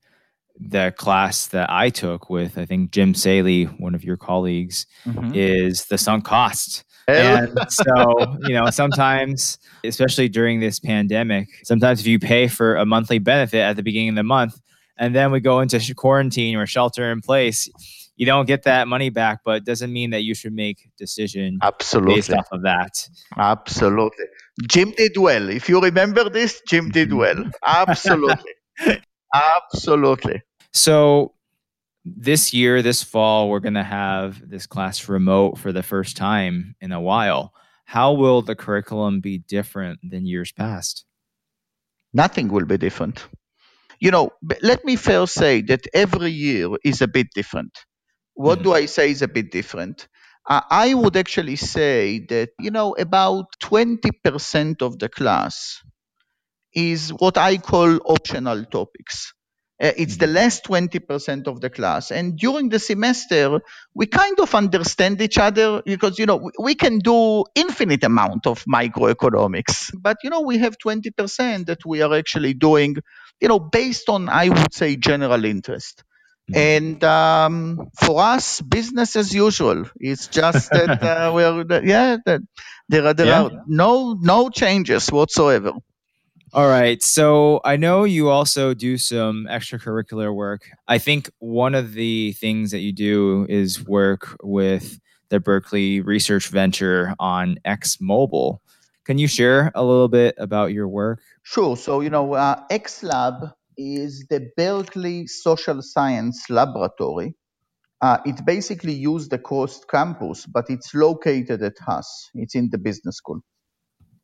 the 0.58 0.92
class 0.96 1.46
that 1.48 1.70
I 1.70 1.90
took 1.90 2.30
with, 2.30 2.58
I 2.58 2.64
think 2.64 2.90
Jim 2.90 3.14
Saley, 3.14 3.64
one 3.64 3.94
of 3.94 4.04
your 4.04 4.16
colleagues, 4.16 4.86
mm-hmm. 5.04 5.32
is 5.34 5.86
the 5.86 5.98
sunk 5.98 6.24
cost. 6.24 6.84
And 7.08 7.56
so, 7.68 8.36
you 8.42 8.54
know, 8.54 8.68
sometimes, 8.70 9.58
especially 9.84 10.28
during 10.28 10.58
this 10.58 10.80
pandemic, 10.80 11.48
sometimes 11.62 12.00
if 12.00 12.06
you 12.06 12.18
pay 12.18 12.48
for 12.48 12.76
a 12.76 12.84
monthly 12.84 13.18
benefit 13.18 13.60
at 13.60 13.76
the 13.76 13.82
beginning 13.82 14.10
of 14.10 14.14
the 14.16 14.24
month, 14.24 14.60
and 14.98 15.14
then 15.14 15.30
we 15.30 15.40
go 15.40 15.60
into 15.60 15.94
quarantine 15.94 16.56
or 16.56 16.66
shelter 16.66 17.12
in 17.12 17.20
place, 17.20 17.68
you 18.16 18.24
don't 18.24 18.46
get 18.46 18.62
that 18.64 18.88
money 18.88 19.10
back, 19.10 19.40
but 19.44 19.64
doesn't 19.64 19.92
mean 19.92 20.10
that 20.10 20.22
you 20.22 20.34
should 20.34 20.54
make 20.54 20.88
decision 20.96 21.58
absolutely 21.62 22.16
based 22.16 22.32
off 22.32 22.48
of 22.50 22.62
that. 22.62 23.08
Absolutely. 23.36 24.24
Jim 24.66 24.92
did 24.96 25.12
well. 25.16 25.50
If 25.50 25.68
you 25.68 25.80
remember 25.80 26.28
this, 26.30 26.62
Jim 26.66 26.88
did 26.88 27.12
well. 27.12 27.44
Absolutely. 27.66 28.52
Absolutely. 29.34 30.42
So 30.72 31.34
this 32.04 32.54
year, 32.54 32.82
this 32.82 33.02
fall, 33.02 33.48
we're 33.48 33.60
going 33.60 33.74
to 33.74 33.82
have 33.82 34.48
this 34.48 34.66
class 34.66 35.08
remote 35.08 35.58
for 35.58 35.72
the 35.72 35.82
first 35.82 36.16
time 36.16 36.76
in 36.80 36.92
a 36.92 37.00
while. 37.00 37.52
How 37.84 38.12
will 38.12 38.42
the 38.42 38.54
curriculum 38.54 39.20
be 39.20 39.38
different 39.38 39.98
than 40.02 40.26
years 40.26 40.52
past? 40.52 41.04
Nothing 42.12 42.48
will 42.48 42.64
be 42.64 42.78
different. 42.78 43.26
You 44.00 44.10
know, 44.10 44.30
let 44.62 44.84
me 44.84 44.96
first 44.96 45.34
say 45.34 45.62
that 45.62 45.86
every 45.94 46.30
year 46.30 46.68
is 46.84 47.02
a 47.02 47.08
bit 47.08 47.28
different. 47.34 47.76
What 48.34 48.60
mm. 48.60 48.64
do 48.64 48.72
I 48.74 48.86
say 48.86 49.10
is 49.10 49.22
a 49.22 49.28
bit 49.28 49.50
different? 49.50 50.08
Uh, 50.48 50.60
I 50.70 50.94
would 50.94 51.16
actually 51.16 51.56
say 51.56 52.20
that, 52.28 52.50
you 52.60 52.70
know, 52.70 52.94
about 52.98 53.46
20% 53.62 54.82
of 54.82 54.98
the 54.98 55.08
class 55.08 55.82
is 56.76 57.10
what 57.10 57.38
I 57.38 57.56
call 57.56 57.98
optional 58.04 58.64
topics. 58.66 59.32
Uh, 59.82 59.92
it's 59.96 60.16
the 60.16 60.26
last 60.26 60.64
20% 60.64 61.46
of 61.48 61.60
the 61.60 61.68
class. 61.68 62.10
And 62.10 62.38
during 62.38 62.70
the 62.70 62.78
semester, 62.78 63.60
we 63.94 64.06
kind 64.06 64.38
of 64.40 64.54
understand 64.54 65.20
each 65.20 65.36
other 65.36 65.82
because, 65.84 66.18
you 66.18 66.24
know, 66.24 66.36
we, 66.36 66.50
we 66.58 66.74
can 66.74 66.98
do 66.98 67.44
infinite 67.54 68.04
amount 68.04 68.46
of 68.46 68.64
microeconomics. 68.64 69.90
But, 70.00 70.18
you 70.22 70.30
know, 70.30 70.42
we 70.42 70.58
have 70.58 70.76
20% 70.78 71.66
that 71.66 71.84
we 71.84 72.00
are 72.00 72.14
actually 72.14 72.54
doing, 72.54 72.96
you 73.40 73.48
know, 73.48 73.58
based 73.58 74.08
on, 74.08 74.30
I 74.30 74.48
would 74.48 74.72
say, 74.72 74.96
general 74.96 75.44
interest. 75.44 76.04
Mm-hmm. 76.50 76.58
And 76.58 77.04
um, 77.04 77.88
for 78.00 78.22
us, 78.22 78.62
business 78.62 79.14
as 79.16 79.34
usual. 79.34 79.84
It's 79.96 80.28
just 80.28 80.70
that 80.70 81.02
uh, 81.02 81.32
we're, 81.34 81.82
yeah, 81.84 82.16
that 82.24 82.40
there 82.88 83.04
are, 83.04 83.14
there 83.14 83.26
yeah. 83.26 83.42
are 83.42 83.50
no, 83.66 84.16
no 84.18 84.48
changes 84.48 85.12
whatsoever. 85.12 85.72
All 86.56 86.68
right. 86.68 87.02
So 87.02 87.60
I 87.66 87.76
know 87.76 88.04
you 88.04 88.30
also 88.30 88.72
do 88.72 88.96
some 88.96 89.46
extracurricular 89.46 90.34
work. 90.34 90.70
I 90.88 90.96
think 90.96 91.28
one 91.38 91.74
of 91.74 91.92
the 91.92 92.32
things 92.32 92.70
that 92.70 92.78
you 92.78 92.94
do 92.94 93.44
is 93.46 93.86
work 93.86 94.34
with 94.42 94.98
the 95.28 95.38
Berkeley 95.38 96.00
Research 96.00 96.48
Venture 96.48 97.14
on 97.18 97.58
X 97.66 97.98
Mobile. 98.00 98.62
Can 99.04 99.18
you 99.18 99.28
share 99.28 99.70
a 99.74 99.84
little 99.84 100.08
bit 100.08 100.34
about 100.38 100.72
your 100.72 100.88
work? 100.88 101.20
Sure. 101.42 101.76
So, 101.76 102.00
you 102.00 102.08
know, 102.08 102.32
uh, 102.32 102.62
Lab 103.02 103.52
is 103.76 104.24
the 104.30 104.50
Berkeley 104.56 105.26
Social 105.26 105.82
Science 105.82 106.48
Laboratory. 106.48 107.34
Uh, 108.00 108.16
it 108.24 108.46
basically 108.46 108.94
used 108.94 109.30
the 109.30 109.38
Coast 109.38 109.90
campus, 109.90 110.46
but 110.46 110.64
it's 110.70 110.94
located 110.94 111.62
at 111.62 111.74
Haas. 111.86 112.30
It's 112.32 112.54
in 112.54 112.70
the 112.70 112.78
business 112.78 113.18
school. 113.18 113.42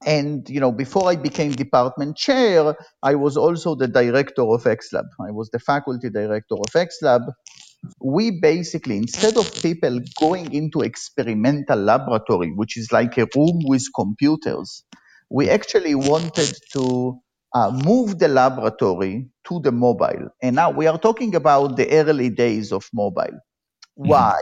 And, 0.07 0.49
you 0.49 0.61
know, 0.61 0.73
before 0.73 1.09
I 1.09 1.17
became 1.17 1.53
department 1.53 2.17
chair, 2.17 2.77
I 3.03 3.15
was 3.15 3.37
also 3.37 3.75
the 3.75 3.89
director 3.89 4.43
of 4.43 4.65
XLab. 4.65 5.05
I 5.21 5.31
was 5.31 5.51
the 5.51 5.59
faculty 5.59 6.11
director 6.11 6.55
of 6.55 6.73
XLab. 6.75 7.33
We 8.01 8.41
basically, 8.41 8.97
instead 8.97 9.37
of 9.37 9.53
people 9.63 10.01
going 10.19 10.55
into 10.55 10.83
experimental 10.83 11.79
laboratory, 11.79 12.53
which 12.53 12.77
is 12.77 12.93
like 12.93 13.19
a 13.19 13.27
room 13.35 13.61
with 13.65 13.85
computers, 13.95 14.85
we 15.31 15.49
actually 15.51 15.95
wanted 15.95 16.55
to 16.75 17.19
uh, 17.55 17.71
move 17.85 18.19
the 18.19 18.29
laboratory 18.29 19.29
to 19.49 19.61
the 19.61 19.73
mobile. 19.73 20.29
And 20.43 20.57
now 20.57 20.71
we 20.71 20.87
are 20.87 20.99
talking 20.99 21.35
about 21.35 21.77
the 21.77 21.91
early 21.91 22.31
days 22.31 22.73
of 22.73 22.89
mobile. 22.93 23.23
Mm-hmm. 23.99 24.09
Why? 24.09 24.39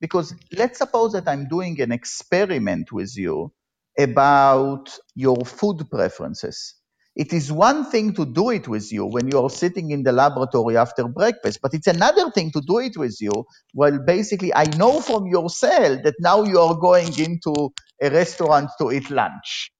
Because 0.00 0.34
let's 0.52 0.78
suppose 0.78 1.12
that 1.12 1.28
I'm 1.28 1.48
doing 1.48 1.80
an 1.80 1.92
experiment 1.92 2.92
with 2.92 3.16
you 3.16 3.52
about 3.98 4.90
your 5.14 5.44
food 5.44 5.88
preferences. 5.90 6.74
It 7.14 7.32
is 7.32 7.50
one 7.50 7.90
thing 7.90 8.12
to 8.14 8.26
do 8.26 8.50
it 8.50 8.68
with 8.68 8.92
you 8.92 9.06
when 9.06 9.30
you 9.30 9.40
are 9.40 9.48
sitting 9.48 9.90
in 9.90 10.02
the 10.02 10.12
laboratory 10.12 10.76
after 10.76 11.08
breakfast, 11.08 11.60
but 11.62 11.72
it's 11.72 11.86
another 11.86 12.30
thing 12.30 12.50
to 12.50 12.60
do 12.60 12.78
it 12.78 12.98
with 12.98 13.16
you. 13.20 13.46
Well, 13.72 13.98
basically, 13.98 14.54
I 14.54 14.64
know 14.76 15.00
from 15.00 15.26
your 15.26 15.48
cell 15.48 15.98
that 16.04 16.16
now 16.20 16.44
you 16.44 16.58
are 16.60 16.74
going 16.74 17.18
into 17.18 17.72
a 18.02 18.10
restaurant 18.10 18.68
to 18.80 18.92
eat 18.92 19.10
lunch. 19.10 19.70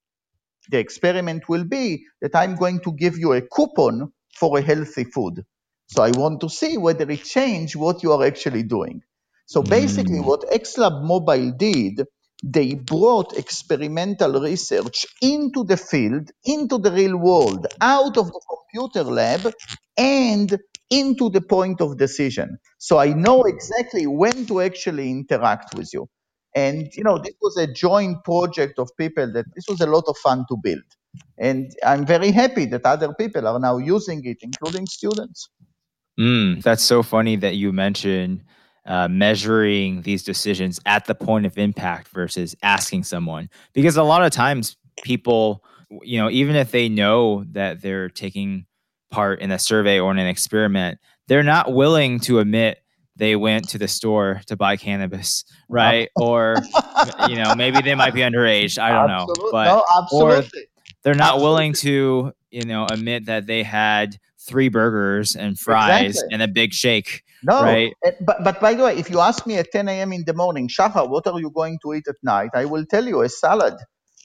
The 0.71 0.79
experiment 0.79 1.47
will 1.47 1.65
be 1.65 2.05
that 2.23 2.35
I'm 2.35 2.57
going 2.57 2.81
to 2.81 2.93
give 2.93 3.19
you 3.19 3.35
a 3.35 3.43
coupon 3.43 4.13
for 4.35 4.59
a 4.59 4.63
healthy 4.63 5.05
food. 5.05 5.45
So 5.89 6.03
I 6.03 6.11
want 6.13 6.41
to 6.41 6.49
see 6.49 6.79
whether 6.79 7.09
it 7.11 7.25
changed 7.25 7.77
what 7.77 8.03
you 8.03 8.13
are 8.13 8.25
actually 8.25 8.63
doing. 8.63 9.03
So 9.47 9.63
basically, 9.63 10.19
mm. 10.19 10.25
what 10.25 10.51
XLab 10.51 11.05
Mobile 11.05 11.53
did, 11.53 12.03
they 12.49 12.75
brought 12.75 13.37
experimental 13.37 14.41
research 14.41 15.05
into 15.21 15.65
the 15.65 15.77
field, 15.77 16.31
into 16.45 16.79
the 16.79 16.93
real 16.93 17.17
world, 17.17 17.67
out 17.81 18.17
of 18.17 18.27
the 18.27 18.41
computer 18.49 19.03
lab, 19.03 19.53
and 19.97 20.57
into 20.89 21.29
the 21.29 21.41
point 21.41 21.81
of 21.81 21.99
decision. 21.99 22.59
So 22.79 22.99
I 22.99 23.15
know 23.15 23.43
exactly 23.43 24.07
when 24.07 24.47
to 24.47 24.61
actually 24.61 25.11
interact 25.11 25.75
with 25.75 25.91
you. 25.93 26.09
And 26.55 26.89
you 26.95 27.03
know, 27.03 27.19
this 27.19 27.35
was 27.43 27.57
a 27.57 27.67
joint 27.67 28.23
project 28.23 28.79
of 28.79 28.91
people 28.97 29.33
that 29.33 29.47
this 29.57 29.65
was 29.69 29.81
a 29.81 29.87
lot 29.87 30.05
of 30.07 30.17
fun 30.19 30.45
to 30.49 30.57
build. 30.63 30.85
And 31.39 31.73
I'm 31.85 32.07
very 32.07 32.31
happy 32.31 32.67
that 32.67 32.85
other 32.85 33.13
people 33.13 33.49
are 33.49 33.59
now 33.59 33.79
using 33.79 34.25
it, 34.25 34.39
including 34.43 34.87
students. 34.87 35.49
Mm, 36.19 36.63
that's 36.63 36.85
so 36.85 37.03
funny 37.03 37.35
that 37.37 37.57
you 37.57 37.73
mentioned 37.73 38.45
uh, 38.87 39.09
measuring 39.09 40.03
these 40.03 40.23
decisions 40.23 40.81
at 40.87 41.07
the 41.07 41.15
point 41.15 41.47
of 41.47 41.59
impact 41.59 42.09
versus 42.09 42.55
asking 42.63 43.05
someone. 43.05 43.49
Because 43.73 43.97
a 43.97 44.03
lot 44.03 44.25
of 44.25 44.31
times 44.31 44.77
people 45.03 45.65
you 46.03 46.19
know 46.19 46.31
even 46.31 46.57
if 46.57 46.71
they 46.71 46.89
know 46.89 47.45
that 47.53 47.81
they're 47.81 48.09
taking 48.09 48.67
part 49.11 49.41
in 49.41 49.53
a 49.53 49.59
survey 49.59 50.01
or 50.01 50.11
in 50.11 50.19
an 50.19 50.27
experiment 50.27 50.99
they're 51.29 51.43
not 51.43 51.73
willing 51.73 52.19
to 52.19 52.41
admit 52.41 52.79
they 53.17 53.35
went 53.35 53.69
to 53.69 53.79
the 53.79 53.89
store 53.89 54.41
to 54.47 54.57
buy 54.57 54.77
cannabis 54.77 55.45
right. 55.69 56.11
or 56.17 56.57
you 57.29 57.37
know 57.37 57.55
maybe 57.55 57.81
they 57.81 57.95
might 57.95 58.15
be 58.15 58.21
underage. 58.21 58.79
I 58.79 58.91
don't 58.91 59.11
absolutely. 59.11 59.45
know 59.45 59.53
but 59.53 59.65
no, 59.65 60.19
or 60.19 60.43
they're 61.03 61.15
not 61.15 61.35
absolutely. 61.35 61.43
willing 61.43 61.73
to 61.75 62.33
you 62.51 62.65
know 62.65 62.87
admit 62.91 63.27
that 63.27 63.47
they 63.47 63.63
had 63.63 64.19
three 64.47 64.69
burgers 64.69 65.35
and 65.37 65.59
fries 65.59 66.11
exactly. 66.11 66.35
and 66.35 66.43
a 66.43 66.49
big 66.49 66.73
shake 66.73 67.23
no, 67.43 67.63
right? 67.63 67.93
Eh, 68.05 68.13
but 68.21 68.43
but 68.43 68.61
by 68.61 68.75
the 68.75 68.85
way, 68.85 68.97
if 68.97 69.11
you 69.11 69.21
ask 69.21 69.47
me 69.47 69.57
at 69.57 69.71
10 69.71 69.89
a.m. 69.89 70.13
in 70.13 70.25
the 70.25 70.35
morning, 70.35 70.69
Shachar, 70.69 71.09
what 71.09 71.27
are 71.27 71.39
you 71.39 71.51
going 71.51 71.79
to 71.83 71.95
eat 71.95 72.09
at 72.09 72.17
night? 72.23 72.51
I 72.55 72.65
will 72.65 72.85
tell 72.85 73.07
you 73.07 73.23
a 73.23 73.29
salad. 73.29 73.75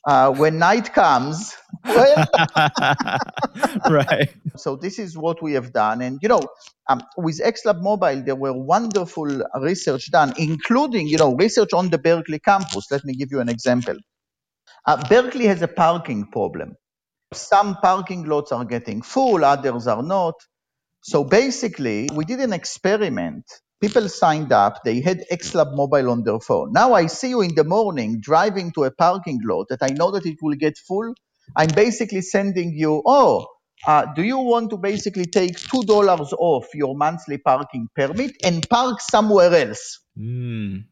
Uh, 0.08 0.34
when 0.34 0.58
night 0.58 0.92
comes, 0.96 1.56
well, 1.86 2.26
right. 3.90 4.34
So 4.58 4.76
this 4.76 4.98
is 4.98 5.16
what 5.16 5.44
we 5.44 5.54
have 5.54 5.72
done, 5.74 6.02
and 6.02 6.18
you 6.24 6.30
know, 6.30 6.42
um, 6.90 7.04
with 7.18 7.40
XLab 7.40 7.82
Mobile, 7.82 8.24
there 8.24 8.36
were 8.36 8.54
wonderful 8.54 9.44
research 9.60 10.10
done, 10.12 10.34
including 10.38 11.08
you 11.08 11.18
know 11.18 11.36
research 11.36 11.74
on 11.74 11.92
the 11.92 12.00
Berkeley 12.00 12.40
campus. 12.40 12.90
Let 12.90 13.06
me 13.06 13.14
give 13.14 13.30
you 13.32 13.40
an 13.42 13.50
example. 13.50 13.98
Uh, 14.88 14.98
Berkeley 15.08 15.46
has 15.46 15.62
a 15.62 15.68
parking 15.68 16.26
problem. 16.26 16.76
Some 17.34 17.78
parking 17.78 18.26
lots 18.26 18.52
are 18.52 18.66
getting 18.66 19.02
full, 19.02 19.46
others 19.46 19.88
are 19.88 20.04
not. 20.04 20.36
So 21.02 21.24
basically, 21.24 22.10
we 22.14 22.26
did 22.26 22.42
an 22.42 22.52
experiment. 22.52 23.46
People 23.80 24.10
signed 24.10 24.52
up, 24.52 24.84
they 24.84 25.02
had 25.02 25.24
XLab 25.32 25.76
mobile 25.76 26.12
on 26.12 26.24
their 26.24 26.40
phone. 26.40 26.74
Now 26.74 26.94
I 26.94 27.08
see 27.08 27.30
you 27.30 27.42
in 27.42 27.56
the 27.56 27.64
morning 27.64 28.20
driving 28.20 28.72
to 28.74 28.84
a 28.84 28.92
parking 28.92 29.40
lot 29.44 29.68
that 29.70 29.82
I 29.82 29.88
know 29.88 30.12
that 30.12 30.26
it 30.26 30.38
will 30.42 30.56
get 30.56 30.78
full. 30.78 31.14
I'm 31.56 31.70
basically 31.70 32.22
sending 32.22 32.74
you, 32.74 33.02
oh, 33.06 33.48
uh, 33.88 34.06
do 34.14 34.24
you 34.24 34.38
want 34.38 34.70
to 34.72 34.78
basically 34.78 35.26
take 35.26 35.58
$2 35.58 36.34
off 36.38 36.68
your 36.76 36.96
monthly 36.96 37.38
parking 37.38 37.88
permit 37.96 38.32
and 38.44 38.68
park 38.70 39.02
somewhere 39.02 39.54
else? 39.54 40.00
Mm. 40.18 40.84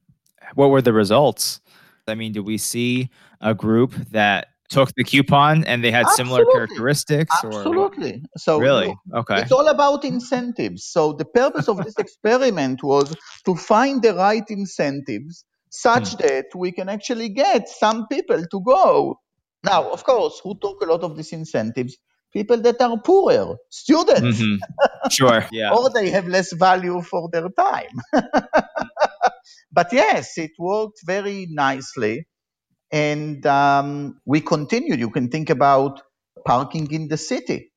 What 0.56 0.70
were 0.70 0.82
the 0.82 0.94
results? 0.94 1.60
I 2.08 2.16
mean, 2.16 2.32
do 2.32 2.42
we 2.42 2.58
see 2.58 3.10
a 3.40 3.54
group 3.54 3.94
that 4.12 4.48
took 4.70 4.94
the 4.96 5.04
coupon 5.04 5.64
and 5.66 5.84
they 5.84 5.92
had 5.92 6.06
Absolutely. 6.06 6.36
similar 6.36 6.52
characteristics? 6.54 7.36
Absolutely. 7.44 8.14
Or? 8.14 8.38
So 8.38 8.60
really, 8.60 8.96
okay. 9.14 9.42
It's 9.42 9.52
all 9.52 9.68
about 9.68 10.06
incentives. 10.06 10.86
So 10.86 11.14
the 11.14 11.26
purpose 11.26 11.68
of 11.68 11.84
this 11.84 11.96
experiment 12.06 12.84
was 12.84 13.16
to 13.46 13.56
find 13.56 14.02
the 14.02 14.14
right 14.14 14.44
incentives 14.50 15.46
such 15.70 16.14
hmm. 16.14 16.28
that 16.28 16.46
we 16.56 16.72
can 16.72 16.90
actually 16.90 17.30
get 17.30 17.68
some 17.70 18.08
people 18.08 18.44
to 18.52 18.62
go. 18.62 19.20
Now, 19.64 19.90
of 19.92 20.04
course, 20.04 20.40
who 20.44 20.58
took 20.60 20.82
a 20.82 20.86
lot 20.86 21.02
of 21.02 21.18
these 21.18 21.34
incentives? 21.34 21.98
People 22.32 22.62
that 22.62 22.80
are 22.80 23.00
poorer, 23.02 23.56
students. 23.70 24.40
Mm-hmm. 24.40 24.56
Sure. 25.10 25.44
Yeah. 25.52 25.74
or 25.74 25.90
they 25.90 26.12
have 26.12 26.28
less 26.28 26.54
value 26.54 27.02
for 27.02 27.30
their 27.32 27.50
time. 27.50 28.00
but 29.72 29.92
yes, 29.92 30.38
it 30.38 30.52
worked 30.60 31.00
very 31.04 31.48
nicely. 31.50 32.28
And 32.92 33.46
um, 33.46 34.20
we 34.26 34.42
continued. 34.42 35.00
You 35.00 35.10
can 35.10 35.30
think 35.30 35.50
about 35.50 36.02
parking 36.46 36.92
in 36.92 37.08
the 37.08 37.18
city, 37.18 37.72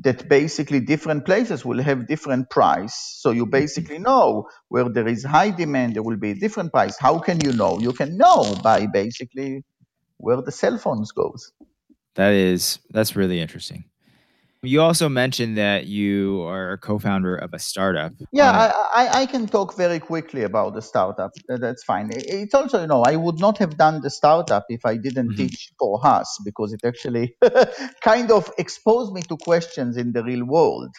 that 0.00 0.28
basically 0.28 0.80
different 0.80 1.24
places 1.24 1.64
will 1.64 1.82
have 1.82 2.06
different 2.06 2.50
price. 2.50 2.94
So 3.20 3.30
you 3.30 3.46
basically 3.46 3.98
know 3.98 4.48
where 4.68 4.88
there 4.88 5.08
is 5.08 5.24
high 5.24 5.50
demand, 5.50 5.94
there 5.94 6.02
will 6.02 6.18
be 6.18 6.32
a 6.32 6.34
different 6.34 6.72
price. 6.72 6.98
How 6.98 7.18
can 7.18 7.40
you 7.40 7.52
know? 7.52 7.78
You 7.78 7.92
can 7.92 8.16
know 8.16 8.54
by 8.62 8.86
basically 8.86 9.64
where 10.18 10.42
the 10.42 10.52
cell 10.52 10.78
phones 10.78 11.12
goes. 11.12 11.52
That 12.14 12.32
is 12.32 12.78
that's 12.90 13.16
really 13.16 13.40
interesting. 13.40 13.84
You 14.62 14.80
also 14.80 15.08
mentioned 15.08 15.56
that 15.58 15.86
you 15.86 16.42
are 16.42 16.72
a 16.72 16.78
co-founder 16.78 17.36
of 17.36 17.52
a 17.52 17.58
startup. 17.58 18.12
Yeah, 18.32 18.50
I, 18.50 19.04
I, 19.04 19.20
I, 19.22 19.26
can 19.26 19.46
talk 19.46 19.76
very 19.76 20.00
quickly 20.00 20.42
about 20.42 20.74
the 20.74 20.82
startup. 20.82 21.30
That's 21.48 21.84
fine. 21.84 22.10
It's 22.12 22.54
also, 22.54 22.80
you 22.80 22.86
know, 22.86 23.02
I 23.02 23.16
would 23.16 23.38
not 23.38 23.58
have 23.58 23.76
done 23.76 24.00
the 24.00 24.10
startup 24.10 24.64
if 24.68 24.84
I 24.84 24.96
didn't 24.96 25.28
mm-hmm. 25.28 25.46
teach 25.46 25.72
for 25.78 26.00
Haas 26.00 26.38
because 26.44 26.72
it 26.72 26.80
actually 26.84 27.36
kind 28.02 28.30
of 28.30 28.50
exposed 28.58 29.12
me 29.12 29.22
to 29.22 29.36
questions 29.36 29.96
in 29.96 30.12
the 30.12 30.24
real 30.24 30.44
world. 30.44 30.94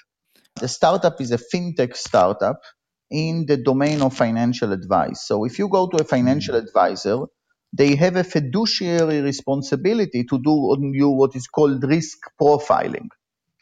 The 0.59 0.67
startup 0.67 1.19
is 1.19 1.31
a 1.31 1.37
fintech 1.37 1.95
startup 1.95 2.61
in 3.09 3.45
the 3.47 3.57
domain 3.57 4.01
of 4.01 4.15
financial 4.15 4.71
advice. 4.71 5.25
So 5.25 5.45
if 5.45 5.59
you 5.59 5.67
go 5.67 5.87
to 5.87 5.97
a 5.97 6.03
financial 6.03 6.55
mm-hmm. 6.55 6.67
advisor, 6.67 7.25
they 7.73 7.95
have 7.95 8.15
a 8.15 8.23
fiduciary 8.23 9.21
responsibility 9.21 10.23
to 10.23 10.39
do 10.39 10.51
on 10.51 10.93
you 10.93 11.09
what 11.09 11.35
is 11.35 11.47
called 11.47 11.83
risk 11.83 12.17
profiling. 12.41 13.07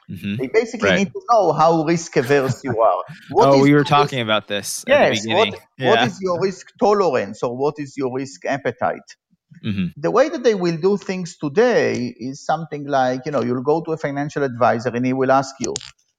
Mm-hmm. 0.10 0.36
They 0.36 0.48
basically 0.48 0.90
right. 0.90 1.00
need 1.00 1.14
to 1.14 1.22
know 1.32 1.52
how 1.52 1.84
risk 1.84 2.16
averse 2.18 2.64
you 2.64 2.80
are. 2.80 3.04
What 3.30 3.50
oh, 3.50 3.62
we 3.62 3.74
were 3.74 3.84
talking 3.84 4.20
risk? 4.20 4.28
about 4.28 4.48
this. 4.48 4.86
Yes. 4.88 5.26
What, 5.26 5.60
yeah. 5.78 5.90
what 5.90 6.08
is 6.08 6.20
your 6.22 6.40
risk 6.42 6.68
tolerance 6.80 7.42
or 7.44 7.56
what 7.58 7.76
is 7.78 7.98
your 7.98 8.14
risk 8.14 8.46
appetite? 8.46 9.10
Mm-hmm. 9.66 9.88
The 9.98 10.12
way 10.12 10.30
that 10.30 10.44
they 10.44 10.54
will 10.54 10.78
do 10.78 10.98
things 10.98 11.38
today 11.38 12.14
is 12.18 12.46
something 12.46 12.86
like, 12.88 13.26
you 13.26 13.32
know, 13.32 13.42
you'll 13.42 13.64
go 13.64 13.82
to 13.82 13.94
a 13.94 13.98
financial 13.98 14.44
advisor 14.44 14.90
and 14.90 15.06
he 15.06 15.14
will 15.14 15.32
ask 15.32 15.56
you, 15.60 15.74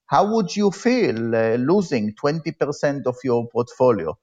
how 0.07 0.34
would 0.34 0.55
you 0.55 0.70
feel 0.70 1.34
uh, 1.34 1.57
losing 1.57 2.14
20% 2.14 3.07
of 3.07 3.16
your 3.22 3.49
portfolio? 3.49 4.16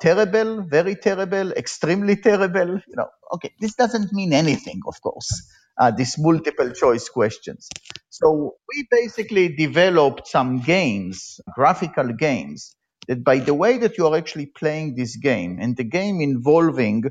Terrible, 0.00 0.62
very 0.62 0.94
terrible, 0.94 1.52
extremely 1.52 2.16
terrible. 2.16 2.80
You 2.86 2.96
know, 2.96 3.08
okay, 3.34 3.52
this 3.60 3.74
doesn't 3.74 4.12
mean 4.12 4.32
anything, 4.32 4.80
of 4.86 5.00
course 5.00 5.42
uh, 5.78 5.90
these 5.90 6.16
multiple 6.18 6.70
choice 6.70 7.08
questions. 7.08 7.68
So 8.10 8.54
we 8.68 8.86
basically 8.90 9.54
developed 9.54 10.26
some 10.26 10.60
games, 10.60 11.40
graphical 11.54 12.12
games, 12.12 12.74
that 13.08 13.22
by 13.22 13.38
the 13.38 13.54
way 13.54 13.78
that 13.78 13.98
you 13.98 14.06
are 14.06 14.16
actually 14.16 14.46
playing 14.46 14.94
this 14.94 15.16
game, 15.16 15.58
and 15.60 15.76
the 15.76 15.84
game 15.84 16.20
involving 16.20 17.04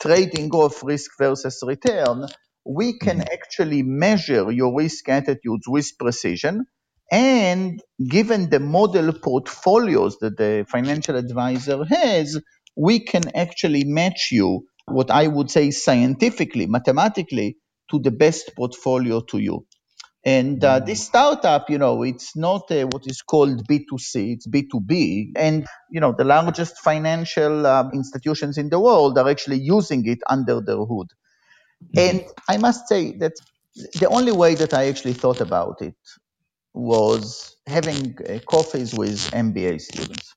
trading 0.00 0.50
off 0.50 0.82
risk 0.82 1.10
versus 1.18 1.62
return, 1.66 2.26
we 2.64 2.98
can 2.98 3.18
mm-hmm. 3.18 3.32
actually 3.32 3.82
measure 3.82 4.50
your 4.50 4.76
risk 4.76 5.08
attitudes 5.08 5.66
with 5.66 5.90
precision. 5.98 6.64
And 7.10 7.80
given 8.08 8.50
the 8.50 8.58
model 8.58 9.12
portfolios 9.12 10.18
that 10.18 10.36
the 10.36 10.66
financial 10.68 11.16
advisor 11.16 11.84
has, 11.84 12.40
we 12.76 13.00
can 13.00 13.22
actually 13.36 13.84
match 13.84 14.28
you 14.32 14.66
what 14.86 15.10
I 15.10 15.26
would 15.26 15.50
say 15.50 15.70
scientifically, 15.70 16.66
mathematically, 16.66 17.56
to 17.90 17.98
the 17.98 18.10
best 18.10 18.52
portfolio 18.56 19.20
to 19.20 19.38
you. 19.38 19.66
And 20.24 20.62
uh, 20.64 20.80
this 20.80 21.04
startup, 21.04 21.70
you 21.70 21.78
know, 21.78 22.02
it's 22.02 22.36
not 22.36 22.68
uh, 22.72 22.82
what 22.86 23.06
is 23.06 23.22
called 23.22 23.64
B2C, 23.68 24.32
it's 24.34 24.48
B2B. 24.48 25.30
And, 25.36 25.66
you 25.88 26.00
know, 26.00 26.14
the 26.18 26.24
largest 26.24 26.78
financial 26.78 27.64
uh, 27.64 27.88
institutions 27.94 28.58
in 28.58 28.68
the 28.68 28.80
world 28.80 29.16
are 29.18 29.28
actually 29.28 29.60
using 29.60 30.04
it 30.08 30.18
under 30.28 30.60
their 30.60 30.78
hood. 30.78 31.06
Mm-hmm. 31.94 31.98
And 31.98 32.24
I 32.48 32.56
must 32.56 32.88
say 32.88 33.16
that 33.18 33.34
the 34.00 34.08
only 34.08 34.32
way 34.32 34.56
that 34.56 34.74
I 34.74 34.88
actually 34.88 35.12
thought 35.12 35.40
about 35.40 35.80
it 35.80 35.94
was 36.74 37.56
having 37.66 38.16
uh, 38.28 38.40
coffees 38.48 38.94
with 38.94 39.18
MBA 39.30 39.80
students. 39.80 40.34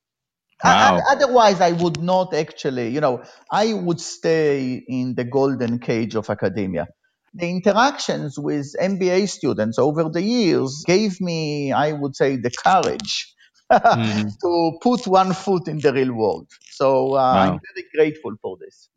Wow. 0.63 0.99
Otherwise, 1.09 1.61
I 1.61 1.71
would 1.71 2.01
not 2.01 2.33
actually, 2.33 2.89
you 2.89 3.01
know, 3.01 3.23
I 3.51 3.73
would 3.73 3.99
stay 3.99 4.83
in 4.87 5.15
the 5.15 5.23
golden 5.23 5.79
cage 5.79 6.15
of 6.15 6.29
academia. 6.29 6.87
The 7.33 7.49
interactions 7.49 8.39
with 8.39 8.73
MBA 8.81 9.29
students 9.29 9.77
over 9.77 10.09
the 10.09 10.21
years 10.21 10.83
gave 10.85 11.21
me, 11.21 11.71
I 11.71 11.91
would 11.91 12.15
say, 12.15 12.37
the 12.37 12.51
courage 12.51 13.33
mm. 13.71 14.31
to 14.41 14.79
put 14.81 15.05
one 15.07 15.33
foot 15.33 15.67
in 15.67 15.79
the 15.79 15.93
real 15.93 16.13
world. 16.13 16.47
So 16.71 17.09
uh, 17.09 17.11
wow. 17.11 17.53
I'm 17.53 17.59
very 17.73 17.87
grateful 17.93 18.33
for 18.41 18.57
this. 18.57 18.89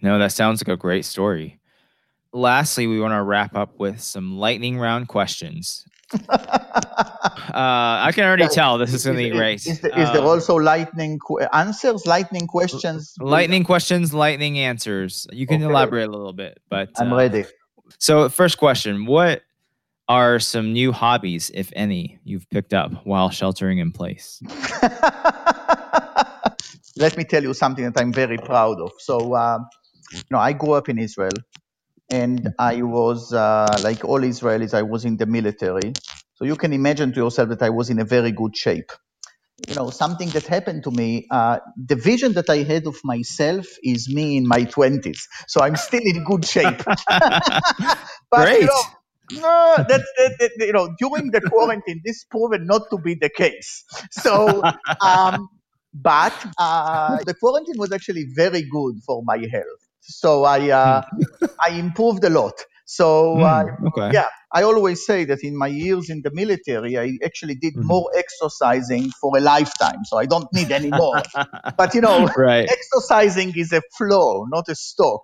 No, 0.00 0.18
that 0.18 0.32
sounds 0.32 0.62
like 0.62 0.72
a 0.72 0.76
great 0.76 1.04
story. 1.04 1.58
Lastly, 2.32 2.86
we 2.86 3.00
want 3.00 3.12
to 3.12 3.22
wrap 3.22 3.56
up 3.56 3.78
with 3.78 4.00
some 4.00 4.36
lightning 4.36 4.78
round 4.78 5.08
questions. 5.08 5.84
Uh, 7.56 8.04
I 8.04 8.12
can 8.12 8.24
already 8.24 8.48
tell 8.48 8.76
this 8.76 8.92
is 8.92 9.04
going 9.04 9.16
to 9.16 9.22
be 9.22 9.30
great. 9.30 9.66
Is, 9.66 9.80
there, 9.80 9.98
is 9.98 10.12
there 10.12 10.20
um, 10.20 10.26
also 10.26 10.56
lightning 10.56 11.18
qu- 11.18 11.40
answers, 11.54 12.04
lightning 12.04 12.46
questions? 12.46 13.14
Lightning 13.18 13.64
questions, 13.64 14.12
lightning 14.12 14.58
answers. 14.58 15.26
You 15.32 15.46
can 15.46 15.62
okay. 15.62 15.70
elaborate 15.70 16.08
a 16.08 16.10
little 16.10 16.34
bit, 16.34 16.58
but 16.68 16.90
I'm 16.98 17.12
uh, 17.12 17.16
ready. 17.16 17.44
So, 17.98 18.28
first 18.28 18.58
question: 18.58 19.06
What 19.06 19.42
are 20.08 20.38
some 20.38 20.72
new 20.72 20.92
hobbies, 20.92 21.50
if 21.54 21.72
any, 21.74 22.18
you've 22.24 22.48
picked 22.50 22.72
up 22.72 22.92
while 23.04 23.30
sheltering 23.30 23.78
in 23.78 23.92
place? 23.92 24.40
Let 26.98 27.16
me 27.16 27.24
tell 27.24 27.42
you 27.42 27.52
something 27.52 27.84
that 27.84 28.00
I'm 28.00 28.12
very 28.12 28.38
proud 28.38 28.80
of. 28.80 28.92
So, 28.98 29.34
uh, 29.34 29.58
you 30.12 30.22
know, 30.30 30.38
I 30.38 30.52
grew 30.52 30.72
up 30.72 30.88
in 30.88 30.98
Israel, 30.98 31.34
and 32.10 32.54
I 32.58 32.82
was 32.82 33.32
uh, 33.32 33.78
like 33.82 34.04
all 34.04 34.20
Israelis. 34.20 34.74
I 34.74 34.82
was 34.82 35.04
in 35.04 35.16
the 35.16 35.26
military, 35.26 35.92
so 36.34 36.44
you 36.44 36.56
can 36.56 36.72
imagine 36.72 37.12
to 37.12 37.20
yourself 37.20 37.48
that 37.50 37.62
I 37.62 37.70
was 37.70 37.90
in 37.90 37.98
a 37.98 38.04
very 38.04 38.32
good 38.32 38.56
shape. 38.56 38.92
You 39.66 39.74
know, 39.74 39.90
something 39.90 40.28
that 40.30 40.46
happened 40.46 40.84
to 40.84 40.90
me, 40.90 41.26
uh, 41.30 41.60
the 41.76 41.96
vision 41.96 42.34
that 42.34 42.50
I 42.50 42.58
had 42.58 42.86
of 42.86 42.96
myself 43.04 43.66
is 43.82 44.06
me 44.12 44.36
in 44.36 44.46
my 44.46 44.64
20s. 44.64 45.20
So 45.48 45.62
I'm 45.62 45.76
still 45.76 46.02
in 46.04 46.24
good 46.24 46.44
shape. 46.44 46.82
but, 47.08 47.94
Great. 48.32 48.60
You 48.60 48.66
know, 48.66 48.82
no, 49.32 49.84
that's 49.88 50.04
that, 50.18 50.36
that, 50.38 50.66
you 50.66 50.72
know 50.72 50.94
during 50.98 51.30
the 51.30 51.40
quarantine, 51.40 52.00
this 52.04 52.24
proven 52.24 52.66
not 52.66 52.82
to 52.90 52.98
be 52.98 53.14
the 53.14 53.28
case. 53.28 53.84
So, 54.10 54.62
um, 55.00 55.48
but 55.92 56.34
uh, 56.58 57.18
the 57.24 57.34
quarantine 57.34 57.76
was 57.76 57.92
actually 57.92 58.26
very 58.34 58.62
good 58.62 59.00
for 59.04 59.22
my 59.24 59.38
health. 59.50 59.82
So 60.00 60.44
I 60.44 60.70
uh, 60.70 61.02
I 61.60 61.70
improved 61.72 62.22
a 62.24 62.30
lot. 62.30 62.54
So 62.86 63.36
mm, 63.36 63.42
uh, 63.42 63.88
okay. 63.88 64.10
yeah, 64.14 64.28
I 64.52 64.62
always 64.62 65.04
say 65.04 65.24
that 65.24 65.42
in 65.42 65.58
my 65.58 65.66
years 65.66 66.08
in 66.08 66.22
the 66.22 66.30
military, 66.32 66.96
I 66.96 67.18
actually 67.24 67.56
did 67.56 67.74
mm 67.74 67.86
more 67.86 68.10
exercising 68.16 69.10
for 69.20 69.36
a 69.38 69.40
lifetime, 69.40 70.04
so 70.04 70.18
I 70.18 70.26
don't 70.26 70.52
need 70.52 70.72
any 70.72 70.90
more. 70.90 71.22
but 71.76 71.94
you 71.94 72.00
know, 72.00 72.26
right. 72.36 72.68
exercising 72.68 73.52
is 73.56 73.72
a 73.72 73.80
flow, 73.96 74.44
not 74.50 74.68
a 74.68 74.74
stock. 74.74 75.22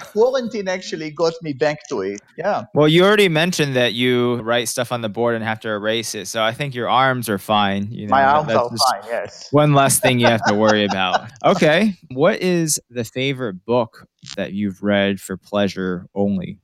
Quarantine 0.00 0.68
actually 0.68 1.10
got 1.10 1.32
me 1.40 1.54
back 1.54 1.78
to 1.88 2.02
it. 2.02 2.20
Yeah. 2.36 2.64
Well, 2.74 2.86
you 2.86 3.02
already 3.04 3.30
mentioned 3.30 3.76
that 3.76 3.94
you 3.94 4.36
write 4.42 4.68
stuff 4.68 4.92
on 4.92 5.00
the 5.00 5.08
board 5.08 5.36
and 5.36 5.44
have 5.44 5.60
to 5.60 5.70
erase 5.70 6.14
it, 6.14 6.26
so 6.26 6.42
I 6.42 6.52
think 6.52 6.74
your 6.74 6.90
arms 6.90 7.30
are 7.30 7.38
fine. 7.38 7.90
You 7.90 8.08
know, 8.08 8.10
my 8.10 8.24
arms 8.24 8.52
are 8.52 8.68
fine. 8.68 9.02
Yes. 9.06 9.48
One 9.52 9.72
less 9.72 10.00
thing 10.00 10.18
you 10.18 10.26
have 10.26 10.44
to 10.46 10.54
worry 10.54 10.84
about. 10.90 11.30
Okay. 11.44 11.94
What 12.10 12.42
is 12.42 12.80
the 12.90 13.04
favorite 13.04 13.64
book 13.64 14.06
that 14.36 14.52
you've 14.52 14.82
read 14.82 15.20
for 15.20 15.36
pleasure 15.36 16.06
only? 16.14 16.58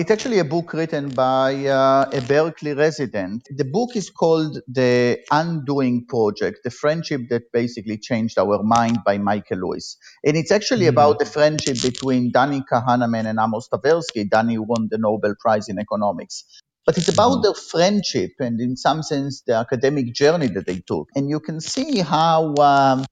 It's 0.00 0.10
actually 0.10 0.38
a 0.38 0.44
book 0.44 0.72
written 0.72 1.10
by 1.10 1.66
uh, 1.66 2.08
a 2.10 2.22
Berkeley 2.22 2.72
resident. 2.72 3.46
The 3.54 3.66
book 3.66 3.94
is 3.96 4.08
called 4.08 4.58
The 4.66 5.18
Undoing 5.30 6.06
Project, 6.06 6.60
the 6.64 6.70
friendship 6.70 7.28
that 7.28 7.52
basically 7.52 7.98
changed 7.98 8.38
our 8.38 8.62
mind 8.62 9.00
by 9.04 9.18
Michael 9.18 9.58
Lewis. 9.58 9.98
And 10.24 10.38
it's 10.38 10.50
actually 10.50 10.86
mm-hmm. 10.86 10.96
about 10.96 11.18
the 11.18 11.26
friendship 11.26 11.82
between 11.82 12.32
Danny 12.32 12.62
Kahneman 12.72 13.26
and 13.26 13.38
Amos 13.38 13.68
Tversky. 13.68 14.26
Danny 14.26 14.56
won 14.56 14.88
the 14.90 14.96
Nobel 14.96 15.34
Prize 15.38 15.68
in 15.68 15.78
economics. 15.78 16.44
But 16.86 16.96
it's 16.96 17.08
about 17.08 17.32
mm-hmm. 17.32 17.42
their 17.42 17.54
friendship 17.54 18.30
and, 18.38 18.58
in 18.58 18.78
some 18.78 19.02
sense, 19.02 19.42
the 19.46 19.52
academic 19.52 20.14
journey 20.14 20.46
that 20.46 20.64
they 20.64 20.78
took. 20.78 21.10
And 21.14 21.28
you 21.28 21.40
can 21.40 21.60
see 21.60 21.98
how 21.98 22.54
um, 22.54 23.04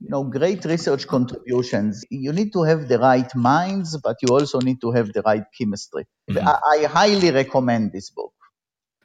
you 0.00 0.10
know, 0.10 0.22
great 0.24 0.64
research 0.64 1.06
contributions. 1.06 2.04
You 2.10 2.32
need 2.32 2.52
to 2.52 2.62
have 2.62 2.88
the 2.88 2.98
right 2.98 3.32
minds, 3.34 3.96
but 4.02 4.16
you 4.22 4.28
also 4.28 4.60
need 4.60 4.80
to 4.80 4.92
have 4.92 5.12
the 5.12 5.22
right 5.22 5.44
chemistry. 5.56 6.06
Mm-hmm. 6.30 6.46
I, 6.46 6.58
I, 6.72 6.84
highly 6.84 7.30
recommend 7.30 7.92
this 7.92 8.10
book. 8.10 8.32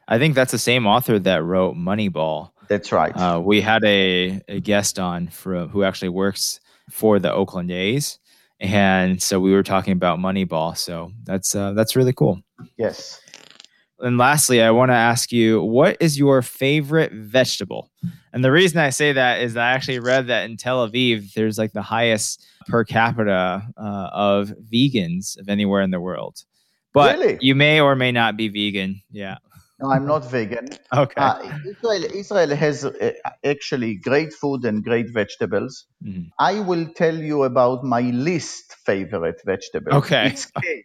I 0.06 0.18
think 0.18 0.34
that's 0.34 0.52
the 0.52 0.58
same 0.58 0.86
author 0.86 1.18
that 1.18 1.42
wrote 1.42 1.76
Moneyball. 1.76 2.50
That's 2.68 2.92
right. 2.92 3.16
Uh, 3.16 3.40
we 3.44 3.60
had 3.60 3.84
a, 3.84 4.40
a 4.48 4.60
guest 4.60 4.98
on 4.98 5.28
who 5.28 5.82
actually 5.82 6.10
works 6.10 6.60
for 6.90 7.18
the 7.18 7.32
Oakland 7.32 7.70
A's, 7.70 8.18
and 8.60 9.22
so 9.22 9.40
we 9.40 9.52
were 9.52 9.62
talking 9.62 9.92
about 9.92 10.18
Moneyball. 10.18 10.76
So 10.76 11.12
that's 11.24 11.54
uh, 11.54 11.72
that's 11.72 11.96
really 11.96 12.12
cool. 12.12 12.40
Yes. 12.78 13.20
And 14.00 14.18
lastly, 14.18 14.60
I 14.62 14.70
want 14.70 14.90
to 14.90 14.94
ask 14.94 15.30
you, 15.30 15.62
what 15.62 15.96
is 16.00 16.18
your 16.18 16.42
favorite 16.42 17.12
vegetable? 17.12 17.90
And 18.32 18.44
the 18.44 18.50
reason 18.50 18.78
I 18.78 18.90
say 18.90 19.12
that 19.12 19.40
is 19.40 19.56
I 19.56 19.70
actually 19.70 20.00
read 20.00 20.26
that 20.26 20.44
in 20.50 20.56
Tel 20.56 20.88
Aviv, 20.88 21.32
there's 21.34 21.58
like 21.58 21.72
the 21.72 21.82
highest 21.82 22.44
per 22.66 22.84
capita 22.84 23.62
uh, 23.76 24.08
of 24.12 24.52
vegans 24.72 25.38
of 25.38 25.48
anywhere 25.48 25.82
in 25.82 25.90
the 25.90 26.00
world. 26.00 26.42
But 26.92 27.18
really? 27.18 27.38
you 27.40 27.54
may 27.54 27.80
or 27.80 27.94
may 27.94 28.12
not 28.12 28.36
be 28.36 28.48
vegan. 28.48 29.02
Yeah. 29.10 29.38
No, 29.80 29.90
I'm 29.90 30.06
not 30.06 30.28
vegan. 30.30 30.68
Okay. 30.94 31.20
Uh, 31.20 31.58
Israel, 31.66 32.04
Israel 32.14 32.54
has 32.54 32.84
uh, 32.84 33.12
actually 33.44 33.96
great 33.96 34.32
food 34.32 34.64
and 34.64 34.84
great 34.84 35.10
vegetables. 35.10 35.86
Mm-hmm. 36.04 36.28
I 36.38 36.60
will 36.60 36.86
tell 36.94 37.16
you 37.16 37.42
about 37.42 37.82
my 37.84 38.02
least 38.02 38.76
favorite 38.86 39.42
vegetable. 39.44 39.92
Okay. 39.94 40.28
It's 40.28 40.46
kale. 40.46 40.82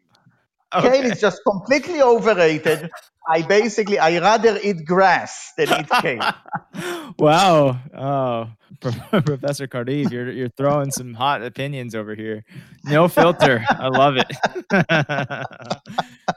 Okay. 0.76 1.02
Kale 1.02 1.12
is 1.12 1.20
just 1.20 1.42
completely 1.44 2.02
overrated. 2.02 2.90
I 3.28 3.42
basically 3.42 4.00
I 4.00 4.20
rather 4.20 4.60
eat 4.64 4.86
grass 4.86 5.54
than 5.58 5.68
eat 5.80 5.90
kale. 6.02 6.34
wow. 7.20 7.78
Oh, 7.96 8.50
Professor 8.82 9.68
Kariv, 9.68 10.12
you're 10.12 10.32
you're 10.32 10.50
throwing 10.50 10.92
some 10.92 11.14
hot 11.14 11.42
opinions 11.44 11.96
over 11.96 12.16
here. 12.16 12.44
No 12.86 13.08
filter. 13.08 13.66
I 13.70 13.88
love 13.88 14.18
it. 14.18 14.32
um, 14.74 14.86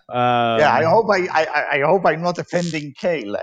yeah, 0.61 0.73
I 0.73 0.85
hope 0.85 1.07
I, 1.11 1.29
I 1.31 1.67
I 1.73 1.81
hope 1.81 2.07
I'm 2.07 2.23
not 2.23 2.39
offending 2.39 2.95
kale. 2.99 3.37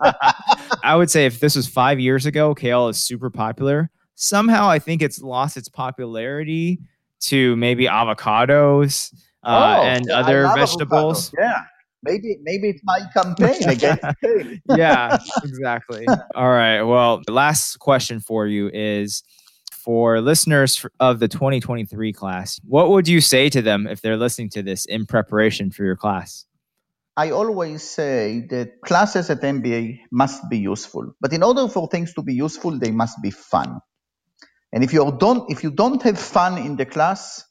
I 0.83 0.95
would 0.95 1.09
say 1.09 1.25
if 1.25 1.39
this 1.39 1.55
was 1.55 1.67
five 1.67 1.99
years 1.99 2.25
ago, 2.25 2.55
kale 2.55 2.87
is 2.87 3.01
super 3.01 3.29
popular. 3.29 3.89
Somehow, 4.15 4.69
I 4.69 4.79
think 4.79 5.01
it's 5.01 5.21
lost 5.21 5.55
its 5.55 5.69
popularity 5.69 6.79
to 7.21 7.55
maybe 7.55 7.85
avocados 7.85 9.13
uh, 9.43 9.77
oh, 9.79 9.83
and 9.83 10.09
other 10.09 10.49
vegetables. 10.55 11.33
Yeah. 11.37 11.61
Maybe 12.01 12.37
maybe 12.43 12.69
it's 12.69 12.81
my 12.85 13.01
campaign 13.13 13.67
against 13.67 14.05
yeah, 14.69 15.17
exactly. 15.43 16.07
All 16.33 16.49
right. 16.49 16.81
Well, 16.81 17.21
the 17.25 17.33
last 17.33 17.77
question 17.79 18.21
for 18.21 18.47
you 18.47 18.69
is 18.73 19.21
for 19.71 20.21
listeners 20.21 20.85
of 21.01 21.19
the 21.19 21.27
2023 21.27 22.13
class, 22.13 22.59
what 22.65 22.89
would 22.89 23.07
you 23.07 23.19
say 23.19 23.49
to 23.49 23.61
them 23.61 23.85
if 23.85 24.01
they're 24.01 24.17
listening 24.17 24.49
to 24.51 24.63
this 24.63 24.85
in 24.85 25.05
preparation 25.05 25.71
for 25.71 25.83
your 25.83 25.97
class? 25.97 26.45
I 27.17 27.31
always 27.31 27.83
say 27.83 28.45
that 28.49 28.79
classes 28.85 29.29
at 29.29 29.41
MBA 29.41 29.99
must 30.09 30.49
be 30.49 30.57
useful, 30.57 31.13
but 31.19 31.33
in 31.33 31.43
order 31.43 31.67
for 31.67 31.89
things 31.89 32.13
to 32.13 32.21
be 32.21 32.33
useful, 32.33 32.79
they 32.79 32.91
must 32.91 33.21
be 33.21 33.29
fun. 33.31 33.81
And 34.71 34.85
if 34.85 34.93
you 34.93 35.17
don't 35.19 35.51
if 35.51 35.63
you 35.63 35.71
don't 35.71 36.01
have 36.03 36.17
fun 36.17 36.57
in 36.57 36.77
the 36.77 36.85
class, 36.85 37.43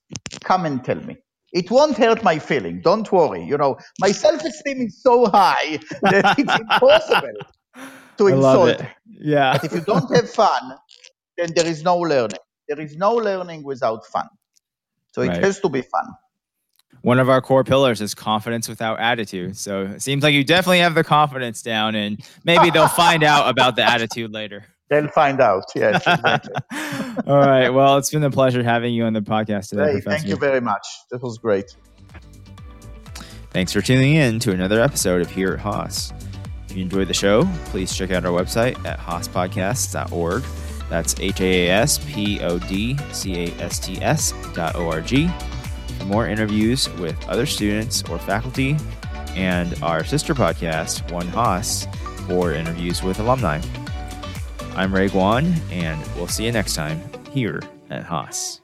come 0.43 0.65
and 0.65 0.83
tell 0.83 0.97
me. 0.97 1.19
It 1.53 1.71
won't 1.71 1.97
hurt 1.97 2.23
my 2.23 2.39
feeling. 2.39 2.81
Don't 2.83 3.11
worry. 3.11 3.43
You 3.45 3.57
know, 3.57 3.79
my 4.01 4.13
self-esteem 4.13 4.83
is 4.83 5.03
so 5.03 5.27
high 5.27 5.79
that 6.03 6.39
it's 6.39 6.61
impossible 6.61 7.39
to 8.19 8.29
I 8.29 8.33
insult. 8.33 8.69
It. 8.69 8.87
Yeah. 9.07 9.53
But 9.55 9.65
if 9.65 9.73
you 9.73 9.81
don't 9.81 10.15
have 10.15 10.29
fun, 10.31 10.75
then 11.37 11.51
there 11.55 11.67
is 11.67 11.83
no 11.83 11.97
learning. 11.99 12.39
There 12.69 12.81
is 12.81 12.97
no 12.97 13.15
learning 13.15 13.63
without 13.63 14.05
fun. 14.07 14.29
So 15.13 15.23
it 15.23 15.29
right. 15.29 15.43
has 15.43 15.59
to 15.61 15.69
be 15.69 15.83
fun. 15.83 16.07
one 17.03 17.19
of 17.19 17.29
our 17.29 17.41
core 17.41 17.65
pillars 17.65 18.01
is 18.01 18.15
confidence 18.15 18.69
without 18.69 19.01
attitude. 19.01 19.57
So 19.57 19.83
it 19.83 20.03
seems 20.03 20.23
like 20.23 20.35
you 20.35 20.45
definitely 20.45 20.81
have 20.81 20.95
the 20.95 21.05
confidence 21.05 21.63
down, 21.63 21.95
and 21.95 22.21
maybe 22.45 22.71
they'll 22.71 22.89
find 22.89 23.23
out 23.23 23.49
about 23.49 23.77
the 23.77 23.83
attitude 23.83 24.33
later. 24.33 24.67
They'll 24.91 25.09
find 25.09 25.41
out. 25.41 25.65
Yes, 25.75 25.97
exactly. 26.07 26.55
All 27.27 27.39
right. 27.39 27.69
Well, 27.69 27.99
it's 27.99 28.11
been 28.11 28.25
a 28.25 28.31
pleasure 28.31 28.63
having 28.63 28.95
you 28.95 29.05
on 29.05 29.13
the 29.13 29.21
podcast 29.21 29.69
today. 29.71 29.95
Hey, 29.95 30.01
thank 30.01 30.27
you 30.27 30.37
very 30.37 30.61
much. 30.61 30.87
That 31.11 31.23
was 31.23 31.39
great. 31.39 31.77
Thanks 33.51 33.73
for 33.73 33.81
tuning 33.81 34.15
in 34.15 34.39
to 34.41 34.53
another 34.53 34.81
episode 34.81 35.21
of 35.21 35.31
Here 35.31 35.55
at 35.55 35.61
Haas. 35.61 36.13
If 36.69 36.77
you 36.77 36.83
enjoyed 36.83 37.09
the 37.09 37.15
show, 37.15 37.45
please 37.67 37.95
check 37.95 38.11
out 38.11 38.25
our 38.25 38.33
website 38.33 38.83
at 38.85 38.99
haaspodcasts.org. 38.99 40.43
That's 40.91 41.19
H 41.21 41.41
A 41.41 41.67
A 41.67 41.71
S 41.71 41.99
P 42.07 42.41
O 42.41 42.59
D 42.59 42.97
C 43.13 43.45
A 43.45 43.47
S 43.61 43.79
T 43.79 44.01
S 44.03 44.33
dot 44.55 44.75
O 44.75 44.91
R 44.91 45.01
G. 45.01 45.29
For 45.99 46.05
more 46.05 46.27
interviews 46.29 46.89
with 46.95 47.17
other 47.29 47.47
students 47.47 48.03
or 48.05 48.19
faculty, 48.19 48.77
and 49.35 49.81
our 49.83 50.05
sister 50.05 50.35
podcast, 50.35 51.11
One 51.13 51.29
Haas, 51.29 51.87
for 52.27 52.53
interviews 52.53 53.03
with 53.03 53.19
alumni. 53.21 53.61
I'm 54.79 54.95
Ray 54.95 55.09
Guan, 55.09 55.57
and 55.73 56.01
we'll 56.15 56.29
see 56.29 56.45
you 56.45 56.53
next 56.53 56.77
time 56.77 57.03
here 57.33 57.61
at 57.91 58.05
Haas. 58.05 58.61